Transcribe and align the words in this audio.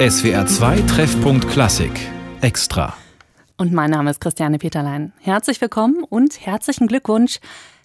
SWR 0.00 0.44
2 0.44 0.80
Treffpunkt 0.88 1.48
Klassik 1.48 1.92
extra. 2.40 2.94
Und 3.56 3.72
mein 3.72 3.92
Name 3.92 4.10
ist 4.10 4.20
Christiane 4.20 4.58
Peterlein. 4.58 5.12
Herzlich 5.20 5.60
willkommen 5.60 6.02
und 6.02 6.44
herzlichen 6.44 6.88
Glückwunsch, 6.88 7.38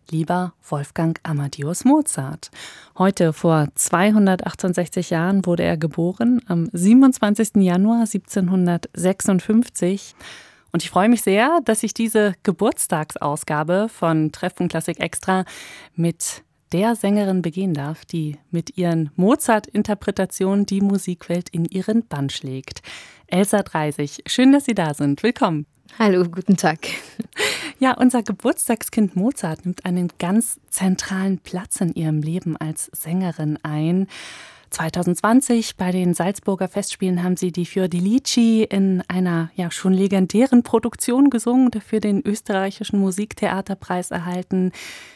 lieber 0.10 0.54
Wolfgang 0.68 1.20
Amadeus 1.22 1.86
Mozart. 1.86 2.50
Heute 2.98 3.32
vor 3.32 3.68
268 3.76 5.12
Jahren 5.12 5.46
wurde 5.46 5.62
er 5.62 5.78
geboren, 5.78 6.42
am 6.48 6.68
27. 6.74 7.58
Januar 7.58 8.00
1756. 8.00 10.16
Und 10.72 10.84
ich 10.84 10.90
freue 10.90 11.10
mich 11.10 11.22
sehr, 11.22 11.60
dass 11.64 11.84
ich 11.84 11.94
diese 11.94 12.34
Geburtstagsausgabe 12.42 13.86
von 13.88 14.32
Treffpunkt 14.32 14.72
Klassik 14.72 15.00
Extra 15.00 15.46
mit 15.96 16.44
der 16.72 16.96
Sängerin 16.96 17.42
begehen 17.42 17.74
darf, 17.74 18.06
die 18.06 18.38
mit 18.52 18.78
ihren 18.78 19.12
Mozart-Interpretationen 19.16 20.66
die 20.66 20.82
Musikwelt 20.82 21.50
in 21.50 21.66
ihren 21.66 22.08
Bann 22.08 22.30
schlägt. 22.30 22.82
Elsa 23.28 23.64
Dreisig, 23.64 24.24
schön, 24.28 24.52
dass 24.52 24.66
Sie 24.66 24.76
da 24.76 24.94
sind. 24.94 25.24
Willkommen. 25.24 25.66
Hallo, 25.98 26.24
guten 26.24 26.58
Tag. 26.58 26.80
Ja, 27.80 27.94
unser 27.94 28.24
Geburtstagskind 28.24 29.16
Mozart 29.16 29.66
nimmt 29.66 29.86
einen 29.86 30.10
ganz 30.20 30.60
zentralen 30.70 31.40
Platz 31.40 31.82
in 31.82 31.94
ihrem 31.94 32.22
Leben 32.22 32.58
als 32.58 32.92
Sängerin 32.94 33.58
ein. 33.64 34.08
2020 34.70 35.76
bei 35.76 35.92
den 35.92 36.14
Salzburger 36.14 36.68
Festspielen 36.68 37.24
haben 37.24 37.38
sie 37.38 37.52
die 37.52 37.66
Fiordilici 37.66 38.64
in 38.64 39.04
einer 39.08 39.52
ja 39.56 39.72
schon 39.72 39.94
legendären 39.94 40.64
Produktion 40.64 41.30
gesungen, 41.30 41.72
dafür 41.72 42.00
den 42.00 42.26
österreichischen 42.26 43.00
Musiktheaterpreis 43.00 44.12
erhalten. 44.12 44.72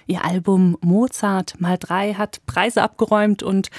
Ihr 0.07 0.25
Album 0.25 0.77
Mozart 0.81 1.59
mal 1.59 1.77
drei 1.77 2.13
hat 2.13 2.45
Preise 2.45 2.81
abgeräumt 2.81 3.43
und 3.43 3.69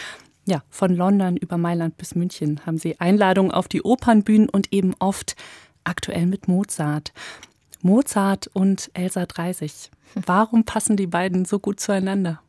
ja, 0.47 0.63
von 0.71 0.95
London 0.95 1.37
über 1.37 1.57
Mailand 1.57 1.97
bis 1.97 2.15
München 2.15 2.61
haben 2.67 2.79
sie 2.79 3.01
Einladungen 3.01 3.51
auf 3.51 3.69
die 3.69 3.83
Opernbühnen 3.83 4.49
und 4.49 4.73
eben 4.73 4.95
oft 4.99 5.37
aktuell 5.85 6.27
mit 6.27 6.49
Mozart. 6.49 7.13
Mozart 7.81 8.49
und 8.53 8.91
Elsa 8.95 9.27
Dreisig. 9.27 9.91
Warum 10.15 10.65
passen 10.65 10.97
die 10.97 11.07
beiden 11.07 11.45
so 11.45 11.59
gut 11.59 11.81
zueinander? 11.81 12.41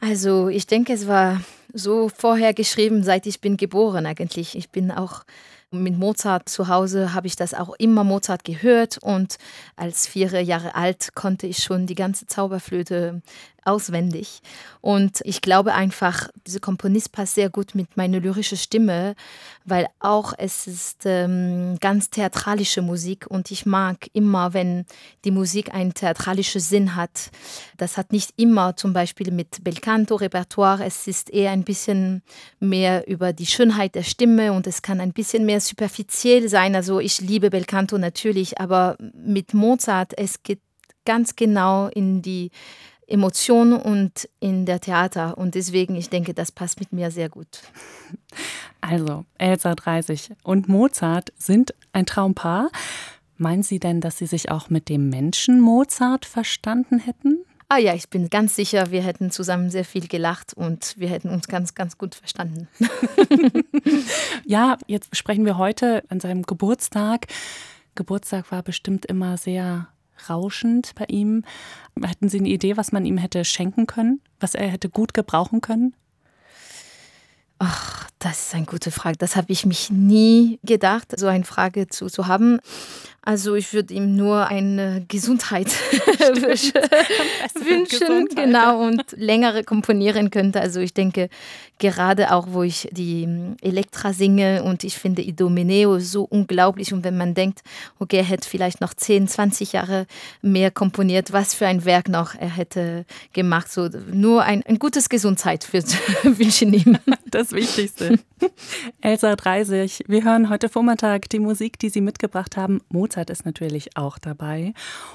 Also 0.00 0.48
ich 0.48 0.66
denke, 0.66 0.92
es 0.92 1.06
war 1.06 1.40
so 1.74 2.08
vorher 2.08 2.54
geschrieben, 2.54 3.02
seit 3.02 3.26
ich 3.26 3.40
bin 3.40 3.56
geboren 3.56 4.06
eigentlich. 4.06 4.56
Ich 4.56 4.70
bin 4.70 4.90
auch 4.90 5.24
mit 5.70 5.98
Mozart 5.98 6.48
zu 6.48 6.68
Hause, 6.68 7.14
habe 7.14 7.26
ich 7.26 7.36
das 7.36 7.52
auch 7.52 7.74
immer 7.78 8.04
Mozart 8.04 8.44
gehört 8.44 8.98
und 8.98 9.36
als 9.76 10.06
vier 10.06 10.40
Jahre 10.40 10.76
alt 10.76 11.14
konnte 11.14 11.46
ich 11.46 11.58
schon 11.58 11.86
die 11.86 11.96
ganze 11.96 12.26
Zauberflöte 12.26 13.22
auswendig. 13.64 14.40
Und 14.80 15.20
ich 15.24 15.40
glaube 15.40 15.74
einfach, 15.74 16.28
dieser 16.46 16.60
Komponist 16.60 17.12
passt 17.12 17.34
sehr 17.34 17.50
gut 17.50 17.74
mit 17.74 17.96
meiner 17.96 18.20
lyrischen 18.20 18.58
Stimme, 18.58 19.14
weil 19.64 19.86
auch 19.98 20.34
es 20.36 20.66
ist 20.66 21.02
ähm, 21.06 21.78
ganz 21.80 22.10
theatralische 22.10 22.82
Musik 22.82 23.26
und 23.28 23.50
ich 23.50 23.64
mag 23.64 24.08
immer, 24.12 24.52
wenn 24.52 24.84
die 25.24 25.30
Musik 25.30 25.72
einen 25.74 25.94
theatralischen 25.94 26.60
Sinn 26.60 26.96
hat. 26.96 27.30
Das 27.76 27.96
hat 27.96 28.12
nicht 28.12 28.32
immer 28.36 28.76
zum 28.76 28.92
Beispiel 28.92 29.30
mit 29.30 29.64
Belcanto-Repertoire, 29.64 30.84
es 30.84 31.06
ist 31.06 31.30
eher 31.30 31.50
ein 31.50 31.64
bisschen 31.64 32.22
mehr 32.60 33.08
über 33.08 33.32
die 33.32 33.46
Schönheit 33.46 33.94
der 33.94 34.02
Stimme 34.02 34.52
und 34.52 34.66
es 34.66 34.82
kann 34.82 35.00
ein 35.00 35.12
bisschen 35.12 35.46
mehr 35.46 35.60
superfiziell 35.60 36.48
sein. 36.48 36.74
Also 36.76 37.00
ich 37.00 37.20
liebe 37.20 37.50
Belcanto 37.50 37.96
natürlich, 37.96 38.60
aber 38.60 38.96
mit 39.14 39.54
Mozart, 39.54 40.12
es 40.18 40.42
geht 40.42 40.60
ganz 41.04 41.36
genau 41.36 41.88
in 41.88 42.22
die 42.22 42.50
Emotionen 43.06 43.74
und 43.74 44.28
in 44.40 44.66
der 44.66 44.80
Theater. 44.80 45.38
Und 45.38 45.54
deswegen, 45.54 45.94
ich 45.96 46.10
denke, 46.10 46.34
das 46.34 46.52
passt 46.52 46.80
mit 46.80 46.92
mir 46.92 47.10
sehr 47.10 47.28
gut. 47.28 47.62
Also, 48.80 49.24
Elsa 49.38 49.74
30 49.74 50.32
und 50.42 50.68
Mozart 50.68 51.32
sind 51.38 51.74
ein 51.92 52.06
Traumpaar. 52.06 52.70
Meinen 53.36 53.62
Sie 53.62 53.80
denn, 53.80 54.00
dass 54.00 54.18
Sie 54.18 54.26
sich 54.26 54.50
auch 54.50 54.70
mit 54.70 54.88
dem 54.88 55.08
Menschen 55.08 55.60
Mozart 55.60 56.26
verstanden 56.26 56.98
hätten? 56.98 57.44
Ah 57.68 57.78
ja, 57.78 57.94
ich 57.94 58.10
bin 58.10 58.30
ganz 58.30 58.54
sicher, 58.54 58.90
wir 58.90 59.02
hätten 59.02 59.30
zusammen 59.30 59.70
sehr 59.70 59.84
viel 59.84 60.06
gelacht 60.06 60.54
und 60.54 60.94
wir 60.98 61.08
hätten 61.08 61.30
uns 61.30 61.48
ganz, 61.48 61.74
ganz 61.74 61.98
gut 61.98 62.14
verstanden. 62.14 62.68
ja, 64.44 64.76
jetzt 64.86 65.16
sprechen 65.16 65.44
wir 65.44 65.58
heute 65.58 66.04
an 66.08 66.20
seinem 66.20 66.42
Geburtstag. 66.42 67.26
Geburtstag 67.94 68.52
war 68.52 68.62
bestimmt 68.62 69.06
immer 69.06 69.38
sehr 69.38 69.88
rauschend 70.28 70.94
bei 70.94 71.06
ihm. 71.08 71.44
Hätten 72.02 72.28
Sie 72.28 72.38
eine 72.38 72.48
Idee, 72.48 72.76
was 72.76 72.92
man 72.92 73.04
ihm 73.04 73.18
hätte 73.18 73.44
schenken 73.44 73.86
können, 73.86 74.20
was 74.40 74.54
er 74.54 74.68
hätte 74.68 74.88
gut 74.88 75.14
gebrauchen 75.14 75.60
können? 75.60 75.94
Ach, 77.58 78.08
das 78.18 78.46
ist 78.46 78.54
eine 78.54 78.66
gute 78.66 78.90
Frage. 78.90 79.16
Das 79.18 79.36
habe 79.36 79.52
ich 79.52 79.64
mich 79.66 79.90
nie 79.90 80.58
gedacht, 80.62 81.18
so 81.18 81.26
eine 81.26 81.44
Frage 81.44 81.88
zu, 81.88 82.06
zu 82.06 82.26
haben. 82.26 82.58
Also 83.26 83.54
ich 83.54 83.72
würde 83.72 83.94
ihm 83.94 84.16
nur 84.16 84.48
eine 84.48 85.02
Gesundheit 85.08 85.68
wünschen, 86.42 86.72
Gesundheit. 87.88 88.36
genau, 88.36 88.86
und 88.86 89.02
längere 89.16 89.64
komponieren 89.64 90.30
könnte. 90.30 90.60
Also 90.60 90.80
ich 90.80 90.92
denke, 90.92 91.30
gerade 91.78 92.32
auch, 92.32 92.48
wo 92.50 92.62
ich 92.62 92.88
die 92.92 93.26
Elektra 93.62 94.12
singe 94.12 94.62
und 94.62 94.84
ich 94.84 94.98
finde 94.98 95.22
Idomeneo 95.22 96.00
so 96.00 96.24
unglaublich 96.24 96.92
und 96.92 97.02
wenn 97.02 97.16
man 97.16 97.32
denkt, 97.32 97.62
okay, 97.98 98.18
er 98.18 98.24
hätte 98.24 98.46
vielleicht 98.46 98.82
noch 98.82 98.92
10, 98.92 99.26
20 99.26 99.72
Jahre 99.72 100.06
mehr 100.42 100.70
komponiert, 100.70 101.32
was 101.32 101.54
für 101.54 101.66
ein 101.66 101.86
Werk 101.86 102.08
noch 102.08 102.34
er 102.34 102.54
hätte 102.54 103.06
gemacht. 103.32 103.72
So 103.72 103.88
nur 104.12 104.42
ein, 104.42 104.62
ein 104.66 104.78
gutes 104.78 105.08
Gesundheit 105.08 105.66
wünsche 105.72 106.64
ich 106.66 106.86
ihm. 106.86 106.98
Das 107.30 107.52
Wichtigste. 107.52 108.18
Elsa 109.00 109.34
Dreisig, 109.34 110.04
wir 110.06 110.22
hören 110.22 110.50
heute 110.50 110.68
Vormittag 110.68 111.28
die 111.30 111.38
Musik, 111.38 111.78
die 111.78 111.88
Sie 111.88 112.02
mitgebracht 112.02 112.56
haben. 112.56 112.80
Mozart 112.90 113.13
ist 113.30 113.44
natürlich 113.44 113.96
auch 113.96 114.18
dabei. 114.18 114.74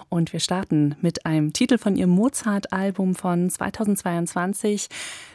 Und 0.10 0.34
wir 0.34 0.40
starten 0.40 0.96
mit 1.02 1.26
einem 1.26 1.54
Titel 1.54 1.78
von 1.78 1.96
Ihrem 1.96 2.12
Mozart-Album 2.12 3.16
von 3.16 3.50
2022, 3.50 4.90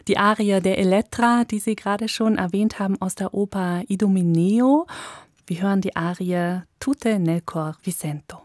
die 0.08 0.18
Arie 0.18 0.60
der 0.60 0.78
Elettra, 0.78 1.44
die 1.44 1.58
Sie 1.58 1.76
gerade 1.76 2.08
schon 2.08 2.38
erwähnt 2.38 2.78
haben, 2.78 3.00
aus 3.00 3.14
der 3.14 3.34
Oper 3.34 3.82
Idomeneo. 3.88 4.86
Wir 5.46 5.62
hören 5.62 5.80
die 5.80 5.94
Arie 5.94 6.62
Tutte 6.80 7.18
nel 7.18 7.42
cor 7.42 7.76
Vicento. 7.82 8.42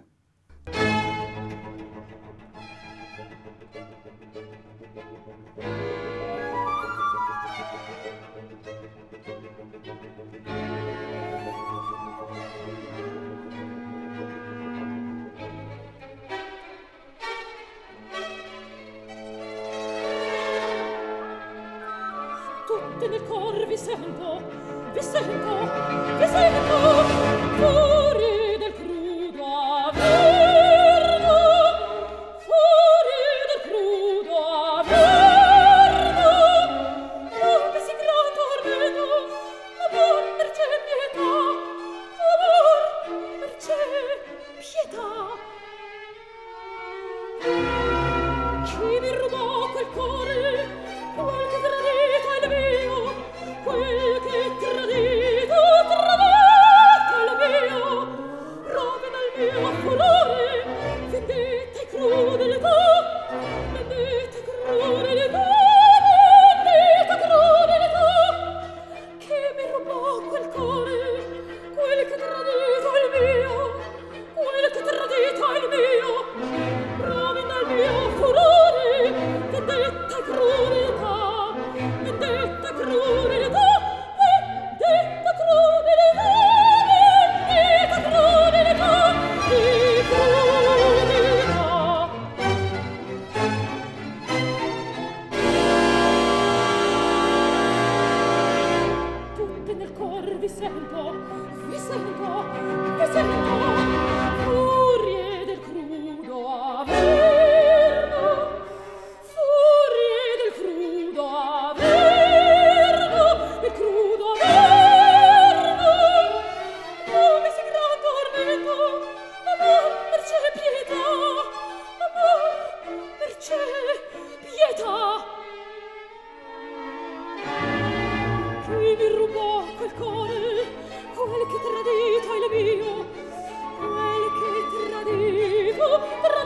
Pronto. 136.00 136.39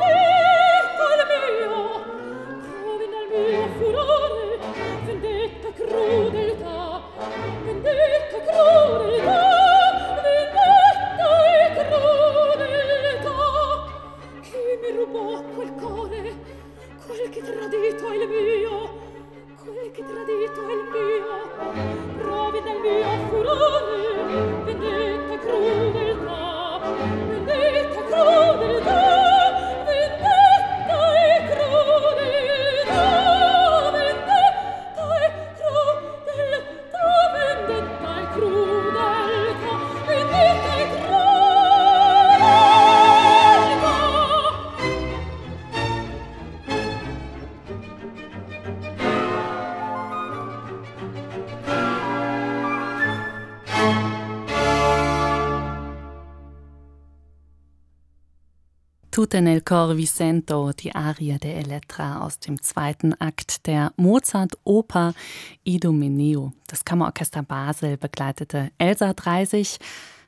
Tutte 59.33 59.45
nel 59.45 59.61
cor 59.61 59.97
vi 59.97 60.05
sento, 60.05 60.73
die 60.73 60.93
Arie 60.93 61.39
der 61.39 61.55
Elettra 61.55 62.21
aus 62.21 62.37
dem 62.37 62.61
zweiten 62.61 63.19
Akt 63.19 63.65
der 63.65 63.91
Mozart-Oper 63.95 65.15
Idomeneo. 65.63 66.53
Das 66.67 66.85
Kammerorchester 66.85 67.41
Basel 67.41 67.97
begleitete 67.97 68.69
Elsa 68.77 69.13
Dreisig, 69.13 69.79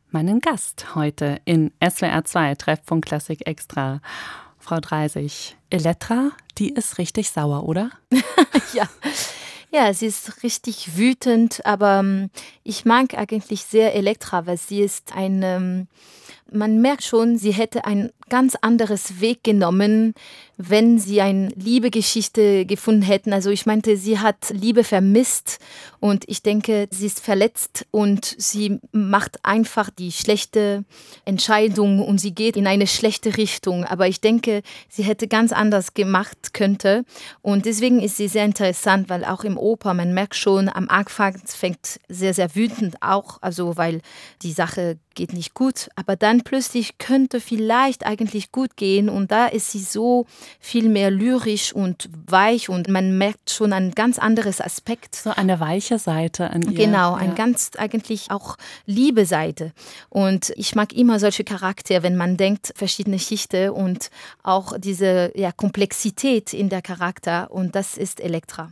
meinen 0.09 0.39
Gast 0.39 0.95
heute 0.95 1.39
in 1.45 1.71
SWR 1.87 2.25
2 2.25 2.55
Treffpunkt 2.55 3.05
Klassik 3.05 3.45
Extra. 3.45 4.01
Frau 4.57 4.79
Dreisig, 4.79 5.55
Elettra, 5.69 6.31
die 6.57 6.69
ist 6.69 6.97
richtig 6.97 7.29
sauer, 7.29 7.69
oder? 7.69 7.91
ja. 8.73 8.89
Ja, 9.71 9.93
sie 9.93 10.07
ist 10.07 10.41
richtig 10.41 10.97
wütend, 10.97 11.63
aber 11.63 11.99
ähm, 11.99 12.31
ich 12.63 12.85
mag 12.85 13.15
eigentlich 13.15 13.65
sehr 13.65 13.93
Elektra, 13.93 14.47
weil 14.47 14.57
sie 14.57 14.81
ist 14.81 15.13
ein, 15.13 15.43
ähm, 15.43 15.87
man 16.51 16.81
merkt 16.81 17.03
schon, 17.03 17.37
sie 17.37 17.51
hätte 17.51 17.85
ein 17.85 18.11
ganz 18.29 18.55
anderes 18.55 19.19
Weg 19.21 19.43
genommen, 19.43 20.13
wenn 20.57 20.99
sie 20.99 21.21
eine 21.21 21.49
Liebegeschichte 21.49 22.65
gefunden 22.65 23.01
hätten. 23.01 23.33
Also 23.33 23.49
ich 23.49 23.65
meinte, 23.65 23.97
sie 23.97 24.19
hat 24.19 24.49
Liebe 24.51 24.83
vermisst 24.83 25.59
und 25.99 26.23
ich 26.27 26.41
denke, 26.41 26.87
sie 26.91 27.07
ist 27.07 27.19
verletzt 27.19 27.85
und 27.91 28.35
sie 28.37 28.79
macht 28.91 29.43
einfach 29.43 29.89
die 29.89 30.11
schlechte 30.11 30.85
Entscheidung 31.25 32.01
und 32.01 32.19
sie 32.19 32.33
geht 32.33 32.55
in 32.55 32.67
eine 32.67 32.87
schlechte 32.87 33.37
Richtung. 33.37 33.83
Aber 33.85 34.07
ich 34.07 34.21
denke, 34.21 34.61
sie 34.87 35.03
hätte 35.03 35.27
ganz 35.27 35.51
anders 35.51 35.93
gemacht 35.93 36.53
könnte 36.53 37.03
und 37.41 37.65
deswegen 37.65 37.99
ist 37.99 38.17
sie 38.17 38.27
sehr 38.27 38.45
interessant, 38.45 39.09
weil 39.09 39.25
auch 39.25 39.43
im 39.43 39.57
Oper, 39.57 39.93
man 39.93 40.13
merkt 40.13 40.35
schon, 40.35 40.69
am 40.69 40.89
Anfang 40.89 41.41
fängt 41.45 41.99
sehr, 42.07 42.33
sehr 42.33 42.55
wütend 42.55 43.01
auch, 43.01 43.41
also 43.41 43.77
weil 43.77 44.01
die 44.41 44.51
Sache 44.53 44.97
geht 45.15 45.33
nicht 45.33 45.53
gut, 45.53 45.89
aber 45.95 46.15
dann 46.15 46.43
plötzlich 46.43 46.97
könnte 46.97 47.39
vielleicht 47.39 48.05
eigentlich 48.05 48.51
gut 48.51 48.77
gehen 48.77 49.09
und 49.09 49.31
da 49.31 49.47
ist 49.47 49.71
sie 49.71 49.79
so 49.79 50.25
viel 50.59 50.89
mehr 50.89 51.11
lyrisch 51.11 51.73
und 51.73 52.09
weich 52.27 52.69
und 52.69 52.87
man 52.87 53.17
merkt 53.17 53.49
schon 53.49 53.73
ein 53.73 53.91
ganz 53.91 54.19
anderes 54.19 54.61
Aspekt. 54.61 55.15
So 55.15 55.29
eine 55.29 55.59
weiche 55.59 55.99
Seite 55.99 56.49
an 56.49 56.61
ihr. 56.63 56.77
Genau, 56.77 57.13
ein 57.13 57.35
ganz 57.35 57.71
eigentlich 57.77 58.31
auch 58.31 58.57
liebe 58.85 59.25
Seite. 59.25 59.73
Und 60.09 60.51
ich 60.55 60.75
mag 60.75 60.93
immer 60.93 61.19
solche 61.19 61.43
Charaktere, 61.43 62.03
wenn 62.03 62.15
man 62.15 62.37
denkt, 62.37 62.73
verschiedene 62.75 63.19
Schichten 63.19 63.69
und 63.69 64.09
auch 64.43 64.77
diese 64.77 65.31
ja, 65.35 65.51
Komplexität 65.51 66.53
in 66.53 66.69
der 66.69 66.81
Charakter 66.81 67.51
und 67.51 67.75
das 67.75 67.97
ist 67.97 68.19
Elektra. 68.19 68.71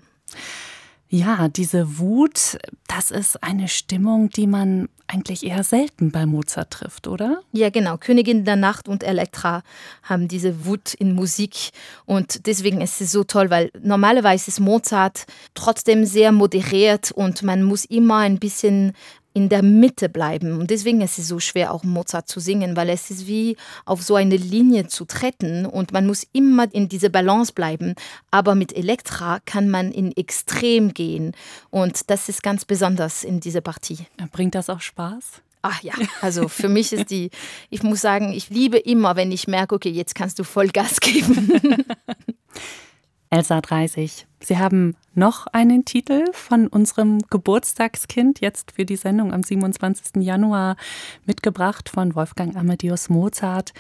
Ja, 1.15 1.47
diese 1.47 1.99
Wut, 1.99 2.57
das 2.87 3.11
ist 3.11 3.43
eine 3.43 3.67
Stimmung, 3.67 4.31
die 4.31 4.47
man 4.47 4.89
eigentlich 5.05 5.45
eher 5.45 5.63
selten 5.63 6.11
bei 6.11 6.25
Mozart 6.25 6.71
trifft, 6.71 7.07
oder? 7.07 7.43
Ja, 7.51 7.69
genau. 7.69 7.97
Königin 7.97 8.45
der 8.45 8.55
Nacht 8.55 8.87
und 8.87 9.03
Elektra 9.03 9.61
haben 10.01 10.27
diese 10.27 10.65
Wut 10.65 10.95
in 10.95 11.13
Musik 11.13 11.69
und 12.05 12.47
deswegen 12.47 12.81
ist 12.81 12.99
es 12.99 13.11
so 13.11 13.23
toll, 13.23 13.51
weil 13.51 13.69
normalerweise 13.79 14.47
ist 14.47 14.59
Mozart 14.59 15.27
trotzdem 15.53 16.03
sehr 16.03 16.31
moderiert 16.31 17.11
und 17.11 17.43
man 17.43 17.61
muss 17.61 17.85
immer 17.85 18.17
ein 18.17 18.39
bisschen 18.39 18.93
in 19.33 19.49
der 19.49 19.63
Mitte 19.63 20.09
bleiben. 20.09 20.59
Und 20.59 20.69
deswegen 20.69 21.01
ist 21.01 21.19
es 21.19 21.27
so 21.27 21.39
schwer, 21.39 21.73
auch 21.73 21.83
Mozart 21.83 22.27
zu 22.27 22.39
singen, 22.39 22.75
weil 22.75 22.89
es 22.89 23.09
ist 23.09 23.27
wie 23.27 23.57
auf 23.85 24.01
so 24.01 24.15
eine 24.15 24.37
Linie 24.37 24.87
zu 24.87 25.05
treten 25.05 25.65
und 25.65 25.91
man 25.91 26.05
muss 26.07 26.25
immer 26.33 26.73
in 26.73 26.89
diese 26.89 27.09
Balance 27.09 27.53
bleiben. 27.53 27.95
Aber 28.31 28.55
mit 28.55 28.75
Elektra 28.75 29.39
kann 29.45 29.69
man 29.69 29.91
in 29.91 30.15
Extrem 30.15 30.93
gehen 30.93 31.33
und 31.69 32.09
das 32.09 32.29
ist 32.29 32.43
ganz 32.43 32.65
besonders 32.65 33.23
in 33.23 33.39
dieser 33.39 33.61
Partie. 33.61 33.99
Bringt 34.31 34.55
das 34.55 34.69
auch 34.69 34.81
Spaß? 34.81 35.41
Ach 35.63 35.81
ja, 35.81 35.93
also 36.21 36.47
für 36.47 36.69
mich 36.69 36.93
ist 36.93 37.09
die, 37.09 37.31
ich 37.69 37.81
muss 37.81 38.01
sagen, 38.01 38.33
ich 38.33 38.49
liebe 38.49 38.77
immer, 38.77 39.15
wenn 39.15 39.31
ich 39.31 39.47
merke, 39.47 39.75
okay, 39.75 39.89
jetzt 39.89 40.13
kannst 40.13 40.37
du 40.37 40.43
voll 40.43 40.67
Gas 40.67 40.99
geben. 40.99 41.51
Elsa 43.33 43.61
30. 43.61 44.27
Sie 44.41 44.59
haben 44.59 44.95
noch 45.15 45.47
einen 45.47 45.85
Titel 45.85 46.25
von 46.33 46.67
unserem 46.67 47.17
Geburtstagskind 47.31 48.41
jetzt 48.41 48.73
für 48.73 48.85
die 48.85 48.95
Sendung 48.95 49.33
am 49.33 49.41
27. 49.41 50.23
Januar 50.23 50.75
mitgebracht 51.25 51.89
von 51.89 52.13
Wolfgang 52.13 52.55
Amadeus 52.55 53.09
Mozart 53.09 53.73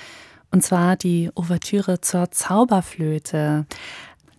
und 0.49 0.63
zwar 0.63 0.95
die 0.95 1.29
Ouvertüre 1.35 2.01
zur 2.01 2.31
Zauberflöte. 2.31 3.67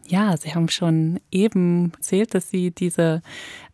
Ja, 0.09 0.37
Sie 0.37 0.53
haben 0.53 0.69
schon 0.69 1.21
eben 1.31 1.93
erzählt, 1.95 2.35
dass 2.35 2.51
Sie 2.51 2.73
diese, 2.73 3.23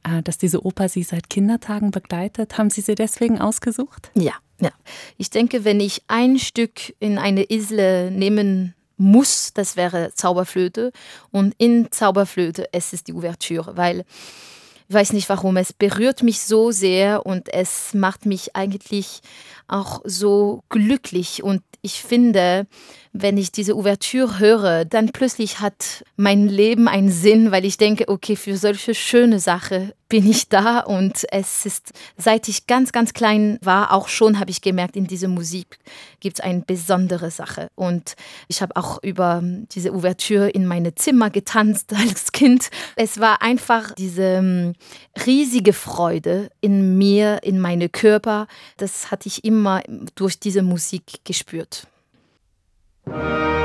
äh, 0.03 0.23
dass 0.23 0.37
diese 0.37 0.67
Oper 0.67 0.91
Sie 0.91 1.03
seit 1.03 1.31
Kindertagen 1.31 1.91
begleitet. 1.91 2.59
Haben 2.59 2.69
Sie 2.69 2.83
sie 2.83 2.95
deswegen 2.95 3.41
ausgesucht? 3.41 4.11
Ja, 4.15 4.35
ja. 4.61 4.73
Ich 5.17 5.31
denke, 5.31 5.65
wenn 5.65 5.81
ich 5.81 6.03
ein 6.07 6.39
Stück 6.39 6.95
in 6.99 7.17
eine 7.17 7.51
Isle 7.51 8.11
nehmen 8.11 8.75
muss, 9.01 9.53
das 9.53 9.77
wäre 9.77 10.13
Zauberflöte. 10.15 10.93
Und 11.31 11.55
in 11.59 11.91
Zauberflöte 11.91 12.69
es 12.73 12.93
ist 12.93 13.09
die 13.09 13.15
Ouvertüre, 13.15 13.77
weil 13.77 14.05
ich 14.89 14.95
weiß 14.95 15.13
nicht 15.13 15.29
warum, 15.29 15.57
es 15.57 15.73
berührt 15.73 16.25
mich 16.25 16.41
so 16.41 16.73
sehr 16.73 17.25
und 17.25 17.49
es 17.53 17.95
macht 17.95 18.27
mich 18.27 18.57
eigentlich 18.57 19.21
auch 19.69 20.01
so 20.05 20.65
glücklich. 20.69 21.45
Und 21.45 21.63
ich 21.81 22.03
finde, 22.03 22.67
wenn 23.13 23.37
ich 23.37 23.51
diese 23.51 23.77
Ouvertüre 23.77 24.39
höre, 24.39 24.85
dann 24.85 25.11
plötzlich 25.11 25.61
hat 25.61 26.05
mein 26.17 26.47
Leben 26.47 26.87
einen 26.87 27.11
Sinn, 27.11 27.51
weil 27.51 27.65
ich 27.65 27.77
denke, 27.77 28.09
okay, 28.09 28.37
für 28.37 28.57
solche 28.57 28.95
schöne 28.95 29.41
Sache 29.41 29.95
bin 30.09 30.29
ich 30.29 30.49
da 30.49 30.81
und 30.81 31.25
es 31.33 31.67
ist, 31.67 31.93
seit 32.17 32.49
ich 32.49 32.67
ganz, 32.67 32.93
ganz 32.93 33.13
klein 33.13 33.59
war, 33.63 33.93
auch 33.93 34.09
schon 34.09 34.39
habe 34.39 34.51
ich 34.51 34.61
gemerkt, 34.61 34.97
in 34.97 35.07
dieser 35.07 35.29
Musik 35.29 35.79
gibt 36.21 36.39
es 36.39 36.45
eine 36.45 36.61
besondere 36.61 37.31
Sache. 37.31 37.69
Und 37.75 38.15
ich 38.49 38.63
habe 38.63 38.77
auch 38.77 39.03
über 39.03 39.43
diese 39.73 39.93
Ouvertüre 39.93 40.51
in 40.51 40.67
meine 40.67 40.95
Zimmer 40.95 41.31
getanzt 41.31 41.93
als 41.97 42.33
Kind. 42.33 42.71
Es 42.97 43.19
war 43.19 43.43
einfach 43.43 43.93
diese 43.95 44.75
riesige 45.27 45.73
Freude 45.73 46.51
in 46.61 46.99
mir, 46.99 47.41
in 47.43 47.61
meine 47.61 47.89
Körper. 47.89 48.47
Das 48.77 49.11
hatte 49.11 49.29
ich 49.29 49.45
immer 49.45 49.83
durch 50.15 50.39
diese 50.39 50.63
Musik 50.63 51.25
gespürt. 51.25 51.87
Thank 53.11 53.55
you. 53.55 53.60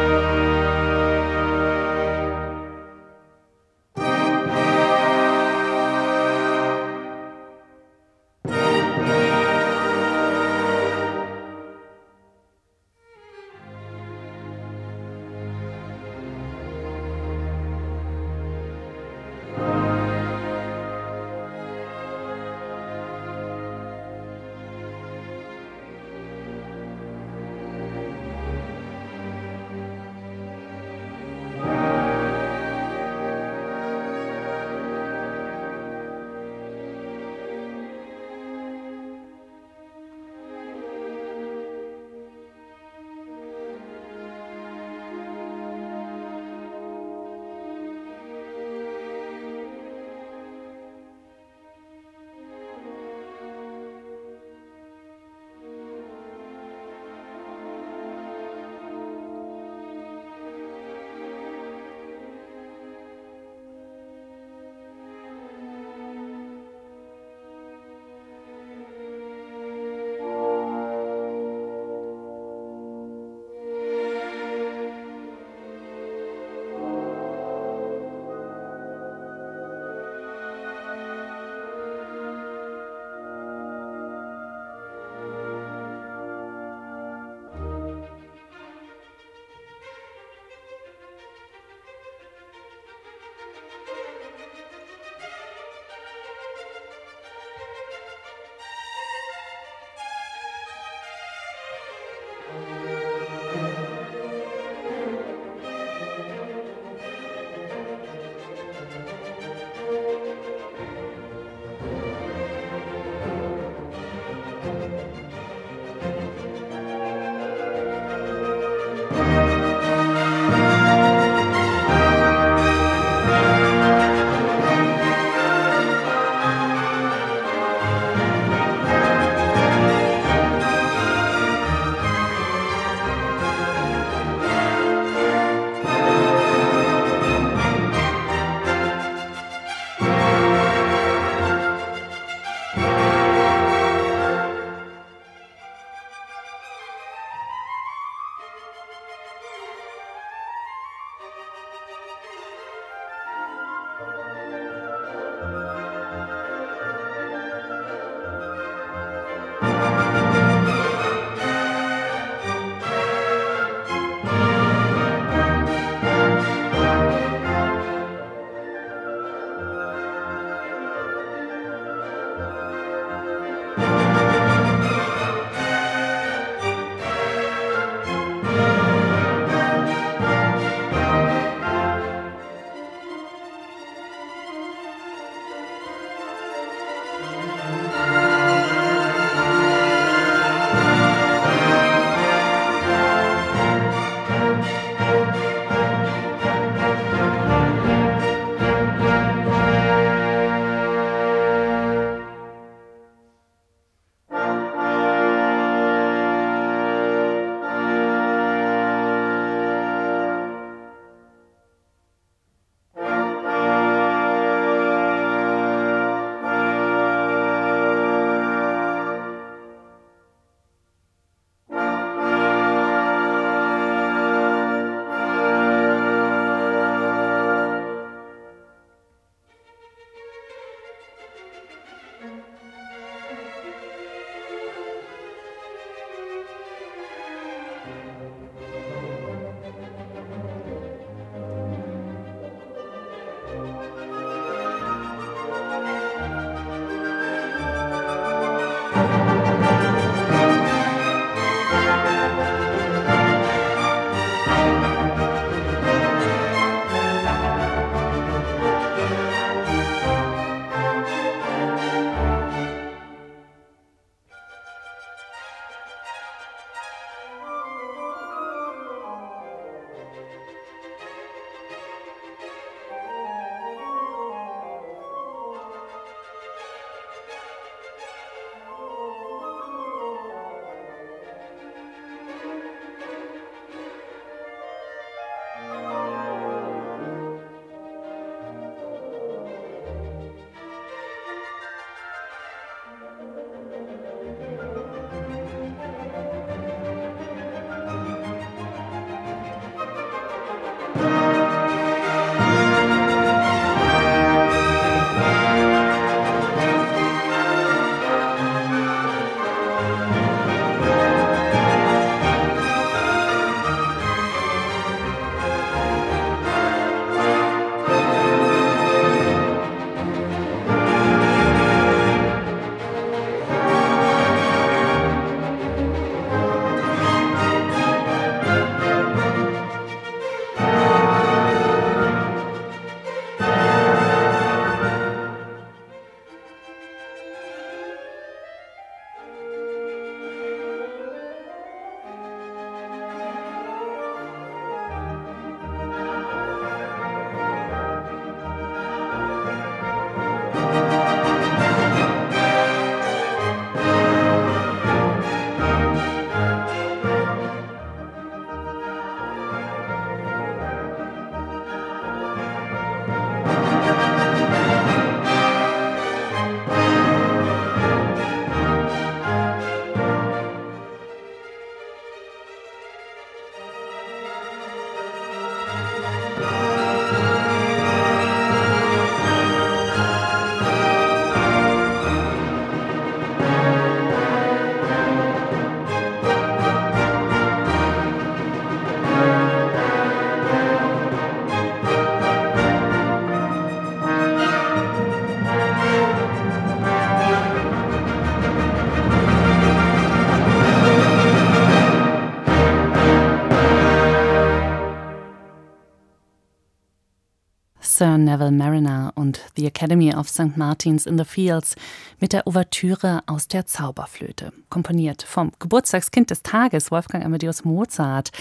Neville 408.36 408.52
Mariner 408.52 409.14
und 409.16 409.40
The 409.56 409.68
Academy 409.68 410.14
of 410.14 410.28
St. 410.28 410.58
Martin's 410.58 411.06
in 411.06 411.18
the 411.18 411.24
Fields 411.24 411.78
mit 412.20 412.34
der 412.34 412.46
Ouvertüre 412.46 413.22
aus 413.28 413.48
der 413.48 413.66
Zauberflöte, 413.66 414.52
komponiert 414.70 415.24
vom 415.24 415.54
Geburtstagskind 415.60 416.32
des 416.32 416.44
Tages, 416.44 416.92
Wolfgang 416.92 417.24
Amadeus 417.24 417.64
Mozart. 417.64 418.32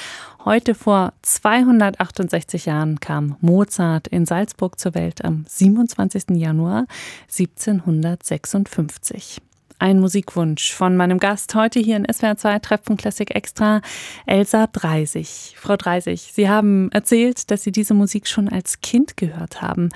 Heute 0.45 0.75
vor 0.75 1.13
268 1.23 2.67
Jahren 2.67 2.99
kam 2.99 3.37
Mozart 3.41 4.09
in 4.09 4.27
Salzburg 4.27 4.81
zur 4.81 4.97
Welt 4.97 5.25
am 5.25 5.45
27. 5.49 6.31
Januar 6.31 6.87
1756 7.31 9.41
ein 9.79 10.01
Musikwunsch 10.01 10.73
von 10.73 10.97
meinem 10.97 11.19
Gast 11.19 11.55
heute 11.55 11.81
hier 11.81 11.97
in 11.97 12.07
SWR 12.11 12.37
2 12.37 12.59
Treffen 12.61 12.97
Classic 12.97 13.35
Extra, 13.35 13.81
Elsa 14.27 14.67
Dreisig. 14.69 15.55
Frau 15.57 15.77
Dreisig, 15.77 16.31
Sie 16.33 16.49
haben 16.49 16.91
erzählt, 16.93 17.51
dass 17.51 17.63
Sie 17.63 17.73
diese 17.73 17.95
Musik 17.95 18.27
schon 18.27 18.49
als 18.49 18.81
Kind 18.81 19.17
gehört 19.17 19.63
haben. 19.63 19.91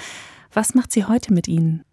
Was 0.53 0.75
macht 0.75 0.93
sie 0.93 1.05
heute 1.05 1.33
mit 1.33 1.49
Ihnen? 1.49 1.85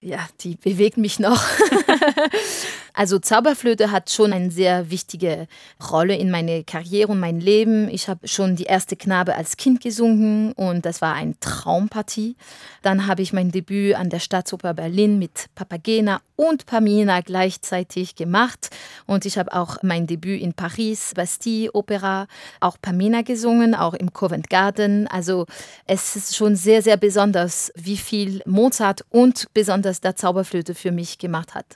Ja, 0.00 0.26
die 0.40 0.56
bewegt 0.56 0.96
mich 0.96 1.18
noch. 1.18 1.42
Also 2.92 3.18
Zauberflöte 3.18 3.92
hat 3.92 4.10
schon 4.10 4.32
eine 4.32 4.50
sehr 4.50 4.90
wichtige 4.90 5.46
Rolle 5.90 6.16
in 6.16 6.30
meine 6.30 6.64
Karriere 6.64 7.12
und 7.12 7.20
mein 7.20 7.40
Leben. 7.40 7.88
Ich 7.88 8.08
habe 8.08 8.26
schon 8.28 8.56
die 8.56 8.64
erste 8.64 8.96
Knabe 8.96 9.36
als 9.36 9.56
Kind 9.56 9.80
gesungen 9.80 10.52
und 10.52 10.84
das 10.84 11.00
war 11.00 11.14
eine 11.14 11.38
Traumpartie. 11.40 12.36
Dann 12.82 13.06
habe 13.06 13.22
ich 13.22 13.32
mein 13.32 13.52
Debüt 13.52 13.94
an 13.94 14.10
der 14.10 14.18
Staatsoper 14.18 14.74
Berlin 14.74 15.18
mit 15.18 15.46
Papagena 15.54 16.20
und 16.40 16.64
Pamina 16.64 17.20
gleichzeitig 17.20 18.14
gemacht 18.14 18.70
und 19.04 19.26
ich 19.26 19.36
habe 19.36 19.52
auch 19.52 19.76
mein 19.82 20.06
Debüt 20.06 20.40
in 20.40 20.54
Paris, 20.54 21.12
Bastille 21.14 21.70
Opera, 21.74 22.28
auch 22.60 22.78
Pamina 22.80 23.20
gesungen, 23.20 23.74
auch 23.74 23.92
im 23.92 24.14
Covent 24.14 24.48
Garden. 24.48 25.06
Also 25.06 25.44
es 25.86 26.16
ist 26.16 26.34
schon 26.34 26.56
sehr, 26.56 26.80
sehr 26.80 26.96
besonders, 26.96 27.70
wie 27.74 27.98
viel 27.98 28.40
Mozart 28.46 29.04
und 29.10 29.48
besonders 29.52 30.00
der 30.00 30.16
Zauberflöte 30.16 30.74
für 30.74 30.92
mich 30.92 31.18
gemacht 31.18 31.54
hat. 31.54 31.66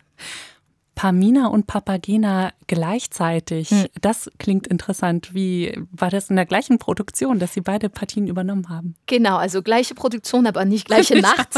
Pamina 0.94 1.48
und 1.48 1.66
Papagena 1.66 2.52
gleichzeitig. 2.66 3.70
Hm. 3.70 3.86
Das 4.00 4.30
klingt 4.38 4.66
interessant. 4.66 5.34
Wie 5.34 5.78
war 5.90 6.10
das 6.10 6.30
in 6.30 6.36
der 6.36 6.46
gleichen 6.46 6.78
Produktion, 6.78 7.38
dass 7.38 7.54
Sie 7.54 7.60
beide 7.60 7.88
Partien 7.88 8.26
übernommen 8.26 8.68
haben? 8.68 8.94
Genau, 9.06 9.36
also 9.36 9.62
gleiche 9.62 9.94
Produktion, 9.94 10.46
aber 10.46 10.64
nicht 10.64 10.86
gleiche 10.86 11.18
Nacht. 11.20 11.48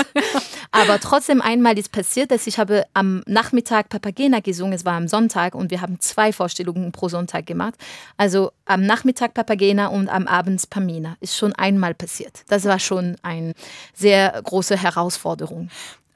aber 0.70 0.98
trotzdem 1.00 1.40
einmal 1.40 1.78
ist 1.78 1.92
passiert, 1.92 2.30
dass 2.30 2.46
ich 2.46 2.58
habe 2.58 2.84
am 2.94 3.22
Nachmittag 3.26 3.88
Papagena 3.88 4.40
gesungen. 4.40 4.72
Es 4.72 4.84
war 4.84 4.94
am 4.94 5.08
Sonntag 5.08 5.54
und 5.54 5.70
wir 5.70 5.80
haben 5.80 6.00
zwei 6.00 6.32
Vorstellungen 6.32 6.92
pro 6.92 7.08
Sonntag 7.08 7.46
gemacht. 7.46 7.74
Also 8.16 8.52
am 8.64 8.82
Nachmittag 8.82 9.34
Papagena 9.34 9.88
und 9.88 10.08
am 10.08 10.26
Abend 10.26 10.68
Pamina. 10.70 11.16
Ist 11.20 11.36
schon 11.36 11.52
einmal 11.54 11.94
passiert. 11.94 12.44
Das 12.48 12.64
war 12.64 12.78
schon 12.78 13.16
eine 13.22 13.54
sehr 13.94 14.40
große 14.42 14.76
Herausforderung. 14.76 15.68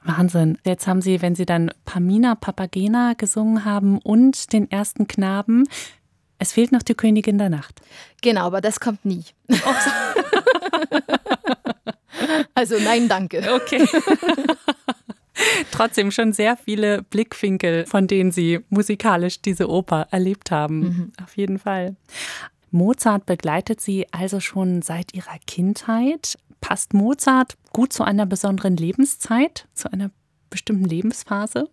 Wahnsinn. 0.03 0.57
Jetzt 0.63 0.87
haben 0.87 1.01
Sie, 1.01 1.21
wenn 1.21 1.35
Sie 1.35 1.45
dann 1.45 1.71
Pamina 1.85 2.35
Papagena 2.35 3.13
gesungen 3.13 3.65
haben 3.65 3.99
und 3.99 4.51
den 4.53 4.69
ersten 4.71 5.07
Knaben, 5.07 5.65
es 6.39 6.53
fehlt 6.53 6.71
noch 6.71 6.81
die 6.81 6.95
Königin 6.95 7.37
der 7.37 7.49
Nacht. 7.49 7.81
Genau, 8.21 8.45
aber 8.45 8.61
das 8.61 8.79
kommt 8.79 9.05
nie. 9.05 9.25
also 12.55 12.79
nein, 12.79 13.07
danke. 13.07 13.47
Okay. 13.53 13.87
Trotzdem 15.71 16.11
schon 16.11 16.33
sehr 16.33 16.57
viele 16.57 17.03
Blickwinkel, 17.03 17.85
von 17.85 18.07
denen 18.07 18.31
Sie 18.31 18.59
musikalisch 18.69 19.41
diese 19.41 19.69
Oper 19.69 20.07
erlebt 20.11 20.49
haben. 20.51 20.79
Mhm. 20.79 21.11
Auf 21.23 21.37
jeden 21.37 21.59
Fall. 21.59 21.95
Mozart 22.71 23.25
begleitet 23.25 23.81
Sie 23.81 24.07
also 24.11 24.39
schon 24.39 24.81
seit 24.81 25.13
Ihrer 25.13 25.37
Kindheit. 25.45 26.37
Passt 26.61 26.93
Mozart 26.93 27.57
gut 27.73 27.91
zu 27.91 28.03
einer 28.03 28.25
besonderen 28.25 28.77
Lebenszeit, 28.77 29.67
zu 29.73 29.91
einer 29.91 30.11
bestimmten 30.49 30.85
Lebensphase? 30.85 31.69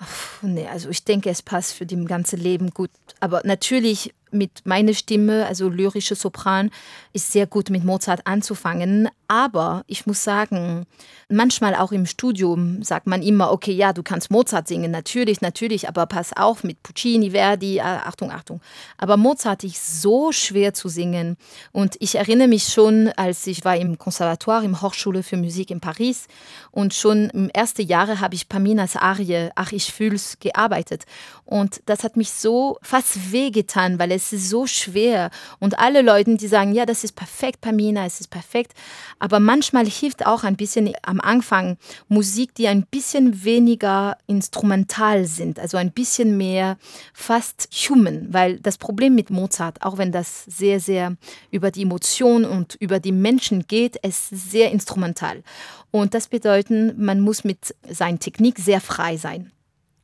Ach, 0.00 0.42
nee, 0.42 0.68
also 0.68 0.90
ich 0.90 1.04
denke, 1.04 1.28
es 1.30 1.42
passt 1.42 1.72
für 1.72 1.86
das 1.86 2.06
ganze 2.06 2.36
Leben 2.36 2.70
gut. 2.70 2.90
Aber 3.20 3.42
natürlich 3.44 4.14
mit 4.30 4.64
meiner 4.64 4.94
Stimme, 4.94 5.46
also 5.46 5.68
lyrische 5.68 6.14
Sopran, 6.14 6.70
ist 7.12 7.32
sehr 7.32 7.46
gut 7.46 7.70
mit 7.70 7.84
Mozart 7.84 8.26
anzufangen. 8.26 9.08
Aber 9.30 9.84
ich 9.86 10.06
muss 10.06 10.24
sagen, 10.24 10.86
manchmal 11.28 11.74
auch 11.74 11.92
im 11.92 12.06
Studium 12.06 12.82
sagt 12.82 13.06
man 13.06 13.22
immer, 13.22 13.52
okay, 13.52 13.72
ja, 13.72 13.92
du 13.92 14.02
kannst 14.02 14.30
Mozart 14.30 14.66
singen, 14.68 14.90
natürlich, 14.90 15.42
natürlich, 15.42 15.86
aber 15.86 16.06
pass 16.06 16.32
auf 16.34 16.64
mit 16.64 16.82
Puccini, 16.82 17.32
Verdi, 17.32 17.80
ah, 17.80 18.04
Achtung, 18.06 18.30
Achtung. 18.30 18.62
Aber 18.96 19.18
Mozart 19.18 19.64
ist 19.64 20.00
so 20.00 20.32
schwer 20.32 20.72
zu 20.72 20.88
singen. 20.88 21.36
Und 21.72 21.96
ich 22.00 22.14
erinnere 22.14 22.48
mich 22.48 22.64
schon, 22.64 23.08
als 23.16 23.46
ich 23.46 23.64
war 23.66 23.76
im 23.76 23.98
Konservatoire, 23.98 24.64
im 24.64 24.80
Hochschule 24.80 25.22
für 25.22 25.36
Musik 25.36 25.70
in 25.70 25.80
Paris 25.80 26.26
und 26.78 26.94
schon 26.94 27.28
im 27.30 27.50
ersten 27.50 27.82
Jahre 27.82 28.20
habe 28.20 28.36
ich 28.36 28.48
Paminas 28.48 28.94
Arie, 28.94 29.50
Ach, 29.56 29.72
ich 29.72 29.92
fühl's, 29.92 30.36
gearbeitet. 30.38 31.06
Und 31.44 31.82
das 31.86 32.04
hat 32.04 32.16
mich 32.16 32.30
so 32.30 32.78
fast 32.82 33.32
wehgetan, 33.32 33.98
weil 33.98 34.12
es 34.12 34.32
ist 34.32 34.48
so 34.48 34.64
schwer. 34.68 35.30
Und 35.58 35.80
alle 35.80 36.02
Leute, 36.02 36.36
die 36.36 36.46
sagen, 36.46 36.72
ja, 36.72 36.86
das 36.86 37.02
ist 37.02 37.16
perfekt, 37.16 37.62
Pamina, 37.62 38.06
es 38.06 38.20
ist 38.20 38.28
perfekt. 38.28 38.74
Aber 39.18 39.40
manchmal 39.40 39.86
hilft 39.86 40.24
auch 40.24 40.44
ein 40.44 40.54
bisschen 40.54 40.92
am 41.02 41.20
Anfang 41.20 41.78
Musik, 42.06 42.54
die 42.54 42.68
ein 42.68 42.86
bisschen 42.86 43.42
weniger 43.42 44.16
instrumental 44.28 45.24
sind, 45.24 45.58
also 45.58 45.78
ein 45.78 45.90
bisschen 45.90 46.36
mehr 46.36 46.76
fast 47.12 47.68
human, 47.72 48.28
weil 48.30 48.60
das 48.60 48.78
Problem 48.78 49.16
mit 49.16 49.30
Mozart, 49.30 49.82
auch 49.82 49.98
wenn 49.98 50.12
das 50.12 50.44
sehr, 50.44 50.78
sehr 50.78 51.16
über 51.50 51.72
die 51.72 51.82
Emotionen 51.82 52.44
und 52.44 52.76
über 52.76 53.00
die 53.00 53.10
Menschen 53.10 53.66
geht, 53.66 53.96
ist 53.96 54.28
sehr 54.28 54.70
instrumental. 54.70 55.42
Und 55.90 56.12
das 56.12 56.28
bedeutet, 56.28 56.67
man 56.70 57.20
muss 57.20 57.44
mit 57.44 57.74
seiner 57.88 58.18
Technik 58.18 58.58
sehr 58.58 58.80
frei 58.80 59.16
sein. 59.16 59.52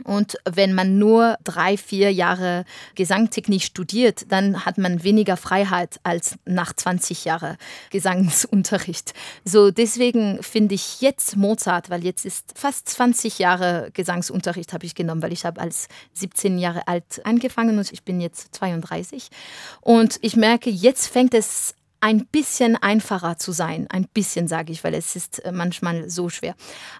Und 0.02 0.36
wenn 0.44 0.74
man 0.74 0.98
nur 0.98 1.38
drei, 1.44 1.76
vier 1.76 2.12
Jahre 2.12 2.64
Gesangtechnik 2.96 3.62
studiert, 3.62 4.26
dann 4.28 4.64
hat 4.64 4.76
man 4.76 5.04
weniger 5.04 5.36
Freiheit 5.36 6.00
als 6.02 6.36
nach 6.44 6.72
20 6.72 7.24
Jahren 7.24 7.56
Gesangsunterricht. 7.90 9.14
So 9.44 9.70
deswegen 9.70 10.42
finde 10.42 10.74
ich 10.74 11.00
jetzt 11.00 11.36
Mozart, 11.36 11.90
weil 11.90 12.04
jetzt 12.04 12.26
ist 12.26 12.52
fast 12.56 12.88
20 12.88 13.38
Jahre 13.38 13.90
Gesangsunterricht 13.94 14.72
habe 14.72 14.84
ich 14.84 14.96
genommen, 14.96 15.22
weil 15.22 15.32
ich 15.32 15.44
habe 15.44 15.60
als 15.60 15.88
17 16.14 16.58
Jahre 16.58 16.88
alt 16.88 17.24
angefangen 17.24 17.78
und 17.78 17.92
ich 17.92 18.02
bin 18.02 18.20
jetzt 18.20 18.54
32. 18.56 19.28
Und 19.80 20.18
ich 20.22 20.34
merke, 20.34 20.70
jetzt 20.70 21.06
fängt 21.06 21.34
es 21.34 21.74
ein 22.04 22.26
bisschen 22.26 22.76
einfacher 22.76 23.38
zu 23.38 23.52
sein. 23.52 23.86
Ein 23.88 24.06
bisschen 24.12 24.46
sage 24.46 24.72
ich, 24.72 24.84
weil 24.84 24.92
es 24.92 25.16
ist 25.16 25.38
äh, 25.38 25.52
manchmal 25.52 26.10
so 26.10 26.28
schwer. 26.28 26.54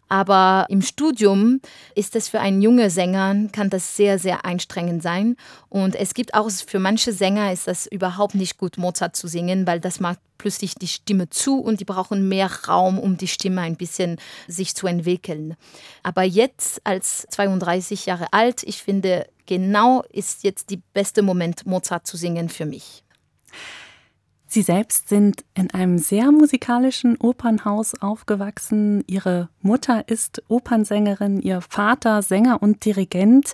Aber 0.09 0.65
im 0.71 0.81
Studium 0.81 1.61
ist 1.95 2.17
es 2.17 2.29
für 2.31 2.41
einen 2.41 2.63
jungen 2.63 2.89
Sänger, 2.89 3.37
kann 3.53 3.69
das 3.69 3.99
sehr, 3.99 4.19
sehr 4.19 4.47
anstrengend 4.47 5.03
sein. 5.03 5.37
Und 5.69 5.95
es 5.95 6.15
gibt 6.15 6.33
auch 6.33 6.51
für 6.51 6.79
manche 6.79 7.13
Sänger 7.13 7.53
ist 7.53 7.67
das 7.67 7.87
überhaupt 7.87 8.35
nicht 8.35 8.57
gut, 8.57 8.79
Mozart 8.79 9.15
zu 9.15 9.29
singen, 9.29 9.67
weil 9.67 9.79
das 9.79 10.01
macht 10.01 10.21
plötzlich 10.39 10.75
die 10.75 10.89
Stimme 10.89 11.29
zu 11.29 11.61
und 11.61 11.81
die 11.81 11.85
brauchen 11.85 12.27
mehr 12.27 12.51
Raum, 12.67 12.99
um 12.99 13.19
die 13.19 13.29
Stimme 13.29 13.61
ein 13.61 13.77
bisschen 13.77 14.17
sich 14.49 14.75
zu 14.75 14.87
entwickeln. 14.87 15.55
Aber 16.03 16.23
jetzt 16.23 16.81
als 16.85 17.27
32 17.29 18.07
Jahre 18.07 18.33
alt, 18.33 18.63
ich 18.63 18.83
finde, 18.83 19.27
genau 19.45 20.03
ist 20.11 20.45
jetzt 20.45 20.71
der 20.71 20.79
beste 20.95 21.21
Moment, 21.21 21.67
Mozart 21.67 22.07
zu 22.07 22.17
singen 22.17 22.49
für 22.49 22.65
mich. 22.65 23.04
Sie 24.55 24.63
selbst 24.63 25.09
sind 25.09 25.45
in 25.55 25.73
einem 25.73 25.99
sehr 25.99 26.31
musikalischen 26.31 27.17
Opernhaus 27.17 28.01
aufgewachsen. 28.01 29.03
Ihre 29.09 29.49
Mutter 29.63 30.07
ist 30.07 30.45
Opernsängerin, 30.47 31.41
ihr 31.41 31.61
Vater 31.61 32.23
Sänger 32.23 32.63
und 32.63 32.85
Dirigent. 32.85 33.51